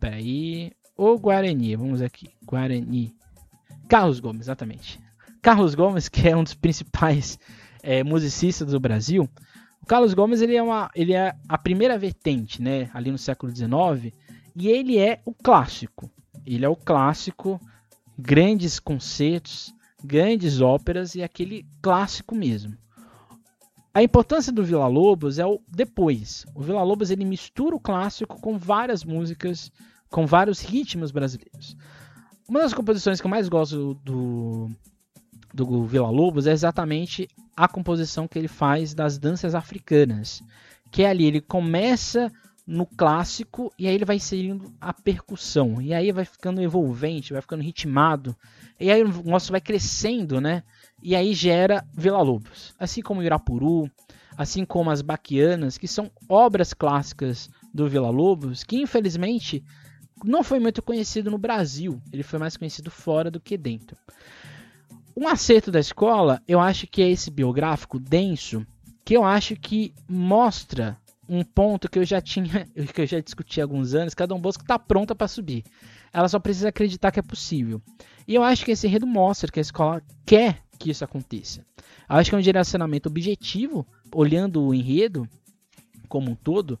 Peraí. 0.00 0.72
O 0.96 1.18
Guarani, 1.18 1.76
vamos 1.76 2.02
aqui. 2.02 2.28
Guarani. 2.44 3.16
Carlos 3.88 4.20
Gomes, 4.20 4.42
exatamente. 4.42 5.00
Carlos 5.40 5.74
Gomes, 5.74 6.08
que 6.08 6.28
é 6.28 6.36
um 6.36 6.42
dos 6.42 6.54
principais 6.54 7.38
é, 7.84 8.02
musicistas 8.02 8.72
do 8.72 8.80
Brasil. 8.80 9.28
O 9.82 9.86
Carlos 9.86 10.14
Gomes 10.14 10.40
ele 10.40 10.56
é, 10.56 10.62
uma, 10.62 10.90
ele 10.94 11.12
é 11.12 11.34
a 11.48 11.58
primeira 11.58 11.98
vertente, 11.98 12.60
né? 12.60 12.90
Ali 12.94 13.10
no 13.10 13.18
século 13.18 13.54
XIX. 13.54 14.14
E 14.56 14.68
ele 14.68 14.98
é 14.98 15.20
o 15.24 15.34
clássico. 15.34 16.10
Ele 16.46 16.64
é 16.64 16.68
o 16.68 16.76
clássico, 16.76 17.60
grandes 18.18 18.80
concertos, 18.80 19.74
grandes 20.02 20.60
óperas 20.60 21.14
e 21.14 21.22
aquele 21.22 21.66
clássico 21.82 22.34
mesmo. 22.34 22.76
A 23.92 24.02
importância 24.02 24.52
do 24.52 24.64
Vila 24.64 24.86
Lobos 24.86 25.38
é 25.38 25.46
o 25.46 25.60
depois. 25.68 26.44
O 26.54 26.62
Vila 26.62 26.82
Lobos 26.82 27.10
ele 27.10 27.24
mistura 27.24 27.76
o 27.76 27.80
clássico 27.80 28.40
com 28.40 28.58
várias 28.58 29.04
músicas 29.04 29.70
com 30.14 30.26
vários 30.26 30.60
ritmos 30.60 31.10
brasileiros. 31.10 31.76
Uma 32.48 32.60
das 32.60 32.72
composições 32.72 33.20
que 33.20 33.26
eu 33.26 33.30
mais 33.30 33.48
gosto 33.48 33.94
do, 34.04 34.70
do 35.54 35.84
Vila 35.84 36.10
Lobos 36.10 36.48
é 36.48 36.52
exatamente 36.52 37.28
a 37.56 37.68
composição 37.68 38.26
que 38.26 38.36
ele 38.36 38.48
faz 38.48 38.92
das 38.92 39.16
danças 39.18 39.54
africanas. 39.54 40.42
Que 40.90 41.04
é 41.04 41.08
ali, 41.08 41.26
ele 41.26 41.40
começa 41.40 42.30
no 42.66 42.86
clássico 42.86 43.72
e 43.78 43.86
aí 43.86 43.94
ele 43.94 44.04
vai 44.04 44.16
inserindo 44.16 44.74
a 44.80 44.92
percussão. 44.92 45.80
E 45.80 45.94
aí 45.94 46.10
vai 46.10 46.24
ficando 46.24 46.60
envolvente, 46.60 47.32
vai 47.32 47.40
ficando 47.40 47.62
ritmado. 47.62 48.34
E 48.80 48.90
aí 48.90 49.02
o 49.04 49.08
negócio 49.08 49.52
vai 49.52 49.60
crescendo, 49.60 50.40
né? 50.40 50.64
E 51.00 51.14
aí 51.14 51.32
gera 51.32 51.86
Vila 51.94 52.20
Lobos. 52.20 52.74
Assim 52.78 53.00
como 53.00 53.22
Irapuru, 53.22 53.88
assim 54.36 54.64
como 54.64 54.90
as 54.90 55.02
Baquianas, 55.02 55.78
que 55.78 55.86
são 55.86 56.10
obras 56.28 56.74
clássicas 56.74 57.48
do 57.72 57.88
Vila 57.88 58.10
Lobos, 58.10 58.64
que 58.64 58.80
infelizmente 58.80 59.62
não 60.24 60.42
foi 60.42 60.58
muito 60.58 60.82
conhecido 60.82 61.30
no 61.30 61.38
Brasil. 61.38 62.00
Ele 62.12 62.24
foi 62.24 62.40
mais 62.40 62.56
conhecido 62.56 62.90
fora 62.90 63.30
do 63.30 63.40
que 63.40 63.56
dentro. 63.56 63.96
Um 65.16 65.28
acerto 65.28 65.70
da 65.70 65.78
escola, 65.78 66.42
eu 66.46 66.58
acho 66.58 66.86
que 66.86 67.02
é 67.02 67.08
esse 67.08 67.30
biográfico 67.30 67.98
denso, 68.00 68.66
que 69.04 69.16
eu 69.16 69.24
acho 69.24 69.54
que 69.54 69.94
mostra 70.08 70.98
um 71.28 71.42
ponto 71.42 71.88
que 71.88 71.98
eu 71.98 72.04
já 72.04 72.20
tinha, 72.20 72.66
que 72.92 73.00
eu 73.00 73.06
já 73.06 73.20
discuti 73.20 73.60
há 73.60 73.64
alguns 73.64 73.94
anos, 73.94 74.12
que 74.12 74.22
a 74.22 74.26
Dom 74.26 74.40
Bosco 74.40 74.62
está 74.62 74.78
pronta 74.78 75.14
para 75.14 75.28
subir. 75.28 75.64
Ela 76.12 76.28
só 76.28 76.38
precisa 76.38 76.68
acreditar 76.68 77.12
que 77.12 77.20
é 77.20 77.22
possível. 77.22 77.80
E 78.26 78.34
eu 78.34 78.42
acho 78.42 78.64
que 78.64 78.72
esse 78.72 78.86
enredo 78.86 79.06
mostra 79.06 79.50
que 79.50 79.60
a 79.60 79.62
escola 79.62 80.02
quer 80.26 80.62
que 80.78 80.90
isso 80.90 81.04
aconteça. 81.04 81.64
Eu 82.08 82.16
acho 82.16 82.30
que 82.30 82.36
é 82.36 82.38
um 82.38 82.42
direcionamento 82.42 83.08
objetivo, 83.08 83.86
olhando 84.12 84.62
o 84.62 84.74
enredo 84.74 85.28
como 86.08 86.30
um 86.30 86.34
todo. 86.34 86.78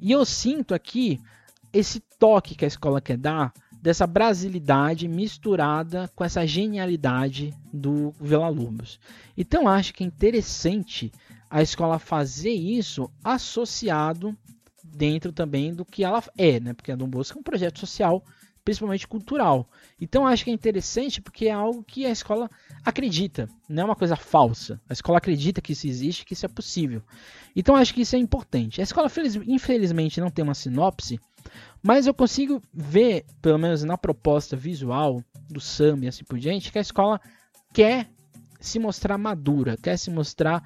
E 0.00 0.10
eu 0.10 0.24
sinto 0.24 0.74
aqui 0.74 1.20
esse 1.72 2.00
toque 2.18 2.54
que 2.54 2.64
a 2.64 2.68
escola 2.68 3.00
quer 3.00 3.16
dar 3.16 3.52
dessa 3.84 4.06
brasilidade 4.06 5.06
misturada 5.06 6.10
com 6.16 6.24
essa 6.24 6.46
genialidade 6.46 7.52
do 7.70 8.14
Vila 8.18 8.48
Lobos. 8.48 8.98
Então 9.36 9.68
acho 9.68 9.92
que 9.92 10.02
é 10.02 10.06
interessante 10.06 11.12
a 11.50 11.60
escola 11.60 11.98
fazer 11.98 12.54
isso 12.54 13.10
associado 13.22 14.34
dentro 14.82 15.34
também 15.34 15.74
do 15.74 15.84
que 15.84 16.02
ela 16.02 16.24
é, 16.38 16.58
né? 16.58 16.72
Porque 16.72 16.92
a 16.92 16.96
Dom 16.96 17.06
Bosco 17.06 17.36
é 17.36 17.40
um 17.40 17.44
projeto 17.44 17.78
social, 17.78 18.24
principalmente 18.64 19.06
cultural. 19.06 19.68
Então 20.00 20.26
acho 20.26 20.44
que 20.44 20.50
é 20.50 20.54
interessante 20.54 21.20
porque 21.20 21.48
é 21.48 21.52
algo 21.52 21.84
que 21.84 22.06
a 22.06 22.10
escola 22.10 22.50
acredita, 22.84 23.48
não 23.68 23.82
é 23.82 23.86
uma 23.86 23.96
coisa 23.96 24.16
falsa. 24.16 24.80
A 24.88 24.92
escola 24.92 25.18
acredita 25.18 25.60
que 25.60 25.72
isso 25.72 25.86
existe, 25.86 26.24
que 26.24 26.34
isso 26.34 26.46
é 26.46 26.48
possível. 26.48 27.02
Então 27.56 27.76
acho 27.76 27.94
que 27.94 28.02
isso 28.02 28.16
é 28.16 28.18
importante. 28.18 28.80
A 28.80 28.84
escola 28.84 29.10
infelizmente 29.46 30.20
não 30.20 30.30
tem 30.30 30.42
uma 30.42 30.54
sinopse, 30.54 31.18
mas 31.82 32.06
eu 32.06 32.14
consigo 32.14 32.62
ver, 32.72 33.24
pelo 33.40 33.58
menos 33.58 33.82
na 33.84 33.96
proposta 33.96 34.56
visual 34.56 35.22
do 35.48 35.60
samba 35.60 36.04
e 36.04 36.08
assim 36.08 36.24
por 36.24 36.38
diante, 36.38 36.70
que 36.70 36.78
a 36.78 36.82
escola 36.82 37.20
quer 37.72 38.08
se 38.60 38.78
mostrar 38.78 39.18
madura, 39.18 39.76
quer 39.76 39.96
se 39.98 40.10
mostrar 40.10 40.62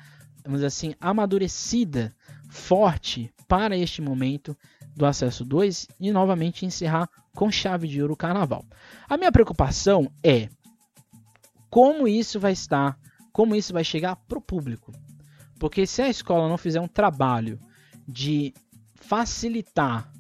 vamos 0.48 0.60
dizer 0.60 0.66
assim, 0.68 0.94
amadurecida, 0.98 2.14
forte 2.48 3.30
para 3.46 3.76
este 3.76 4.00
momento 4.00 4.56
do 4.96 5.04
acesso 5.04 5.44
2 5.44 5.88
e 6.00 6.10
novamente 6.10 6.64
encerrar 6.64 7.08
com 7.34 7.50
chave 7.50 7.86
de 7.86 8.00
ouro 8.00 8.14
o 8.14 8.16
carnaval. 8.16 8.64
A 9.08 9.16
minha 9.16 9.30
preocupação 9.30 10.10
é 10.24 10.48
como 11.70 12.08
isso 12.08 12.38
vai 12.40 12.52
estar, 12.52 12.98
como 13.32 13.54
isso 13.54 13.72
vai 13.72 13.84
chegar 13.84 14.16
para 14.16 14.38
o 14.38 14.42
público. 14.42 14.92
Porque 15.58 15.86
se 15.86 16.02
a 16.02 16.08
escola 16.08 16.48
não 16.48 16.56
fizer 16.56 16.80
um 16.80 16.88
trabalho 16.88 17.58
de 18.06 18.54
facilitar 18.94 20.10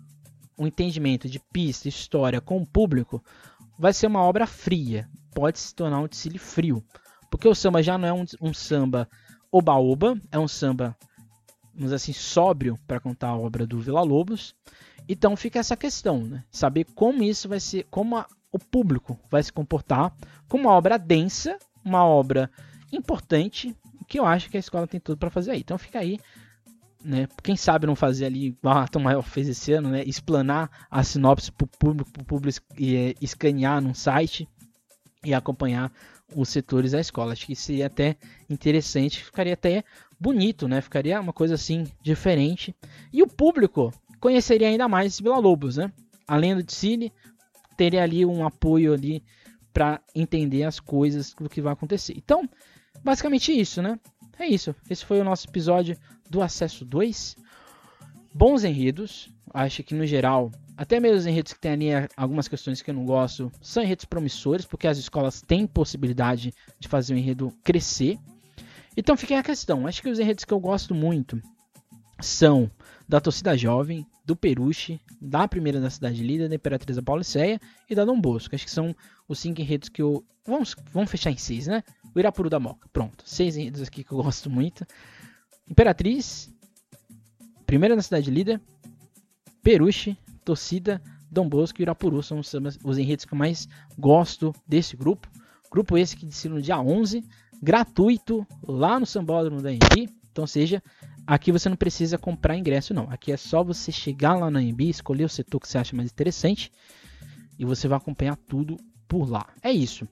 o 0.56 0.66
entendimento 0.66 1.28
de 1.28 1.38
pista, 1.38 1.88
história 1.88 2.40
com 2.40 2.58
o 2.58 2.66
público, 2.66 3.22
vai 3.78 3.92
ser 3.92 4.08
uma 4.08 4.22
obra 4.22 4.46
fria, 4.46 5.08
pode 5.34 5.58
se 5.58 5.74
tornar 5.74 6.00
um 6.00 6.08
desfile 6.08 6.38
frio. 6.38 6.84
Porque 7.30 7.46
o 7.46 7.54
samba 7.54 7.82
já 7.82 7.96
não 7.96 8.08
é 8.08 8.12
um, 8.12 8.24
um 8.40 8.52
samba 8.52 9.08
Oba-Oba 9.50 10.20
é 10.30 10.38
um 10.38 10.48
samba, 10.48 10.96
vamos 11.74 11.92
assim, 11.92 12.12
sóbrio 12.12 12.78
para 12.86 13.00
contar 13.00 13.28
a 13.28 13.36
obra 13.36 13.66
do 13.66 13.80
Vila 13.80 14.02
Lobos. 14.02 14.54
Então 15.08 15.36
fica 15.36 15.58
essa 15.58 15.76
questão, 15.76 16.22
né? 16.22 16.44
Saber 16.50 16.84
como 16.94 17.22
isso 17.22 17.48
vai 17.48 17.58
ser, 17.58 17.86
como 17.90 18.16
a, 18.16 18.26
o 18.52 18.58
público 18.58 19.18
vai 19.30 19.42
se 19.42 19.52
comportar 19.52 20.14
com 20.48 20.58
uma 20.58 20.72
obra 20.72 20.98
densa, 20.98 21.58
uma 21.84 22.04
obra 22.04 22.50
importante, 22.92 23.76
que 24.06 24.18
eu 24.18 24.24
acho 24.24 24.50
que 24.50 24.56
a 24.56 24.60
escola 24.60 24.86
tem 24.86 24.98
tudo 24.98 25.18
para 25.18 25.30
fazer 25.30 25.52
aí. 25.52 25.60
Então 25.60 25.76
fica 25.76 25.98
aí, 25.98 26.18
né? 27.04 27.28
Quem 27.42 27.56
sabe 27.56 27.86
não 27.86 27.94
fazer 27.94 28.26
ali, 28.26 28.46
igual 28.46 28.78
a 28.78 28.88
Tom 28.88 29.00
Maior 29.00 29.22
fez 29.22 29.48
esse 29.48 29.72
ano, 29.72 29.90
né? 29.90 30.02
Explanar 30.04 30.86
a 30.90 31.02
sinopse 31.02 31.52
para 31.52 31.64
o 31.64 31.68
público, 31.68 32.10
pro 32.10 32.24
público 32.24 32.66
é, 32.80 33.14
escanear 33.20 33.80
num 33.80 33.94
site 33.94 34.48
e 35.24 35.34
acompanhar 35.34 35.92
os 36.34 36.48
setores 36.48 36.92
da 36.92 37.00
escola. 37.00 37.32
Acho 37.32 37.46
que 37.46 37.54
seria 37.54 37.86
até 37.86 38.16
interessante, 38.48 39.24
ficaria 39.24 39.54
até 39.54 39.84
bonito, 40.18 40.66
né? 40.66 40.80
Ficaria 40.80 41.20
uma 41.20 41.32
coisa 41.32 41.54
assim 41.54 41.86
diferente. 42.02 42.74
E 43.12 43.22
o 43.22 43.26
público 43.26 43.92
conheceria 44.20 44.68
ainda 44.68 44.88
mais 44.88 45.20
Vila 45.20 45.38
Lobos, 45.38 45.76
né? 45.76 45.92
Além 46.26 46.56
do 46.56 46.70
Cine, 46.70 47.12
teria 47.78 48.02
ali 48.02 48.26
um 48.26 48.44
apoio 48.44 48.92
ali 48.92 49.22
para 49.72 50.00
entender 50.14 50.64
as 50.64 50.80
coisas 50.80 51.32
do 51.32 51.48
que 51.48 51.62
vai 51.62 51.72
acontecer. 51.72 52.12
Então, 52.16 52.46
basicamente 53.02 53.58
isso, 53.58 53.80
né? 53.80 53.98
É 54.38 54.46
isso. 54.46 54.74
Esse 54.90 55.04
foi 55.04 55.20
o 55.20 55.24
nosso 55.24 55.48
episódio 55.48 55.96
do 56.28 56.42
Acesso 56.42 56.84
2. 56.84 57.36
Bons 58.34 58.64
enredos. 58.64 59.30
Acho 59.54 59.82
que 59.82 59.94
no 59.94 60.04
geral 60.04 60.50
até 60.76 61.00
mesmo 61.00 61.18
os 61.18 61.26
enredos 61.26 61.52
que 61.52 61.58
tem 61.58 61.72
ali 61.72 61.88
algumas 62.16 62.46
questões 62.46 62.80
que 62.80 62.88
eu 62.88 62.94
não 62.94 63.04
gosto, 63.04 63.50
são 63.60 63.82
enredos 63.82 64.04
promissores, 64.04 64.64
porque 64.64 64.86
as 64.86 64.96
escolas 64.96 65.42
têm 65.42 65.66
possibilidade 65.66 66.54
de 66.78 66.86
fazer 66.86 67.14
o 67.14 67.18
enredo 67.18 67.52
crescer. 67.64 68.16
Então 68.96 69.16
fica 69.16 69.36
a 69.36 69.42
questão. 69.42 69.88
Acho 69.88 70.00
que 70.00 70.08
os 70.08 70.20
enredos 70.20 70.44
que 70.44 70.54
eu 70.54 70.60
gosto 70.60 70.94
muito 70.94 71.42
são 72.20 72.70
da 73.08 73.20
Torcida 73.20 73.56
Jovem, 73.56 74.06
do 74.28 74.36
Peruche, 74.36 75.00
da 75.18 75.48
Primeira 75.48 75.80
da 75.80 75.88
Cidade 75.88 76.22
Líder, 76.22 76.50
da 76.50 76.54
Imperatriz 76.54 76.94
da 76.96 77.02
Pauliceia 77.02 77.58
e 77.88 77.94
da 77.94 78.04
Dom 78.04 78.20
Bosco. 78.20 78.54
Acho 78.54 78.66
que 78.66 78.70
são 78.70 78.94
os 79.26 79.38
cinco 79.38 79.62
enredos 79.62 79.88
que 79.88 80.02
eu. 80.02 80.22
Vamos, 80.46 80.76
vamos 80.92 81.10
fechar 81.10 81.30
em 81.30 81.38
seis, 81.38 81.66
né? 81.66 81.82
O 82.14 82.18
Irapuru 82.18 82.50
da 82.50 82.60
Moca. 82.60 82.86
Pronto. 82.92 83.24
Seis 83.24 83.56
enredos 83.56 83.80
aqui 83.80 84.04
que 84.04 84.12
eu 84.12 84.22
gosto 84.22 84.50
muito. 84.50 84.86
Imperatriz, 85.66 86.54
Primeira 87.64 87.96
da 87.96 88.02
Cidade 88.02 88.30
Líder, 88.30 88.60
Peruche, 89.62 90.14
Torcida, 90.44 91.00
Dom 91.30 91.48
Bosco 91.48 91.80
e 91.80 91.82
Irapuru 91.84 92.22
são 92.22 92.40
os, 92.40 92.52
os 92.84 92.98
enredos 92.98 93.24
que 93.24 93.32
eu 93.32 93.38
mais 93.38 93.66
gosto 93.98 94.54
desse 94.66 94.94
grupo. 94.94 95.26
Grupo 95.70 95.96
esse 95.96 96.14
que 96.14 96.26
desfila 96.26 96.56
no 96.56 96.62
dia 96.62 96.78
11, 96.78 97.24
gratuito, 97.62 98.46
lá 98.62 99.00
no 99.00 99.06
Sambódromo 99.06 99.62
da 99.62 99.72
Embi. 99.72 100.10
Então, 100.30 100.46
seja, 100.46 100.82
aqui 101.28 101.52
você 101.52 101.68
não 101.68 101.76
precisa 101.76 102.16
comprar 102.16 102.56
ingresso, 102.56 102.94
não. 102.94 103.06
Aqui 103.10 103.30
é 103.30 103.36
só 103.36 103.62
você 103.62 103.92
chegar 103.92 104.34
lá 104.34 104.50
na 104.50 104.62
Embi, 104.62 104.88
escolher 104.88 105.24
o 105.24 105.28
setor 105.28 105.60
que 105.60 105.68
você 105.68 105.76
acha 105.76 105.94
mais 105.94 106.10
interessante 106.10 106.72
e 107.58 107.66
você 107.66 107.86
vai 107.86 107.98
acompanhar 107.98 108.36
tudo 108.48 108.78
por 109.06 109.28
lá. 109.28 109.46
É 109.62 109.70
isso. 109.70 110.08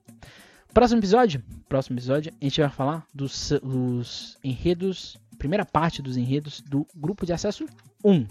Próximo 0.75 1.01
episódio, 1.01 1.43
próximo 1.71 1.97
episódio, 1.97 2.31
a 2.39 2.45
gente 2.45 2.61
vai 2.61 2.69
falar 2.69 3.07
dos, 3.15 3.51
dos 3.63 4.37
enredos, 4.45 5.17
primeira 5.39 5.65
parte 5.65 6.03
dos 6.03 6.19
enredos 6.19 6.61
do 6.61 6.87
grupo 6.95 7.25
de 7.25 7.33
acesso 7.33 7.65
1, 8.05 8.27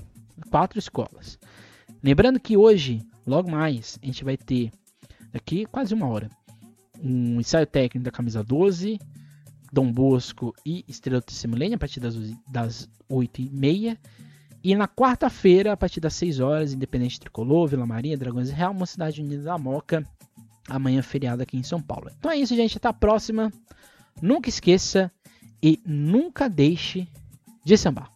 quatro 0.51 0.77
escolas. 0.77 1.39
Lembrando 2.03 2.39
que 2.39 2.55
hoje, 2.55 3.01
logo 3.25 3.49
mais, 3.49 3.97
a 4.03 4.05
gente 4.05 4.23
vai 4.23 4.37
ter, 4.37 4.71
daqui 5.31 5.65
quase 5.65 5.91
uma 5.91 6.07
hora, 6.07 6.29
um 7.01 7.39
ensaio 7.39 7.65
técnico 7.65 8.05
da 8.05 8.11
camisa 8.11 8.43
12, 8.43 8.99
Dom 9.75 9.91
Bosco 9.91 10.55
e 10.65 10.85
Estrela 10.87 11.19
do 11.19 11.49
Milênio, 11.49 11.75
a 11.75 11.77
partir 11.77 11.99
das, 11.99 12.15
das 12.47 12.89
8h30. 13.11 13.97
E 14.63 14.73
na 14.73 14.87
quarta-feira, 14.87 15.73
a 15.73 15.77
partir 15.77 15.99
das 15.99 16.15
6 16.15 16.39
horas, 16.39 16.73
Independente 16.73 17.19
Tricolor, 17.19 17.67
Vila 17.67 17.85
Maria, 17.85 18.17
Dragões 18.17 18.49
Real, 18.49 18.71
uma 18.71 18.85
cidade 18.85 19.21
unida 19.21 19.43
da 19.43 19.57
Moca. 19.57 20.07
Amanhã 20.69 21.01
feriado 21.01 21.43
aqui 21.43 21.57
em 21.57 21.61
São 21.61 21.81
Paulo. 21.81 22.09
Então 22.17 22.31
é 22.31 22.37
isso, 22.37 22.55
gente. 22.55 22.77
Até 22.77 22.87
a 22.87 22.93
próxima. 22.93 23.51
Nunca 24.21 24.47
esqueça 24.47 25.11
e 25.61 25.79
nunca 25.85 26.49
deixe 26.49 27.05
de 27.63 27.77
sambar. 27.77 28.14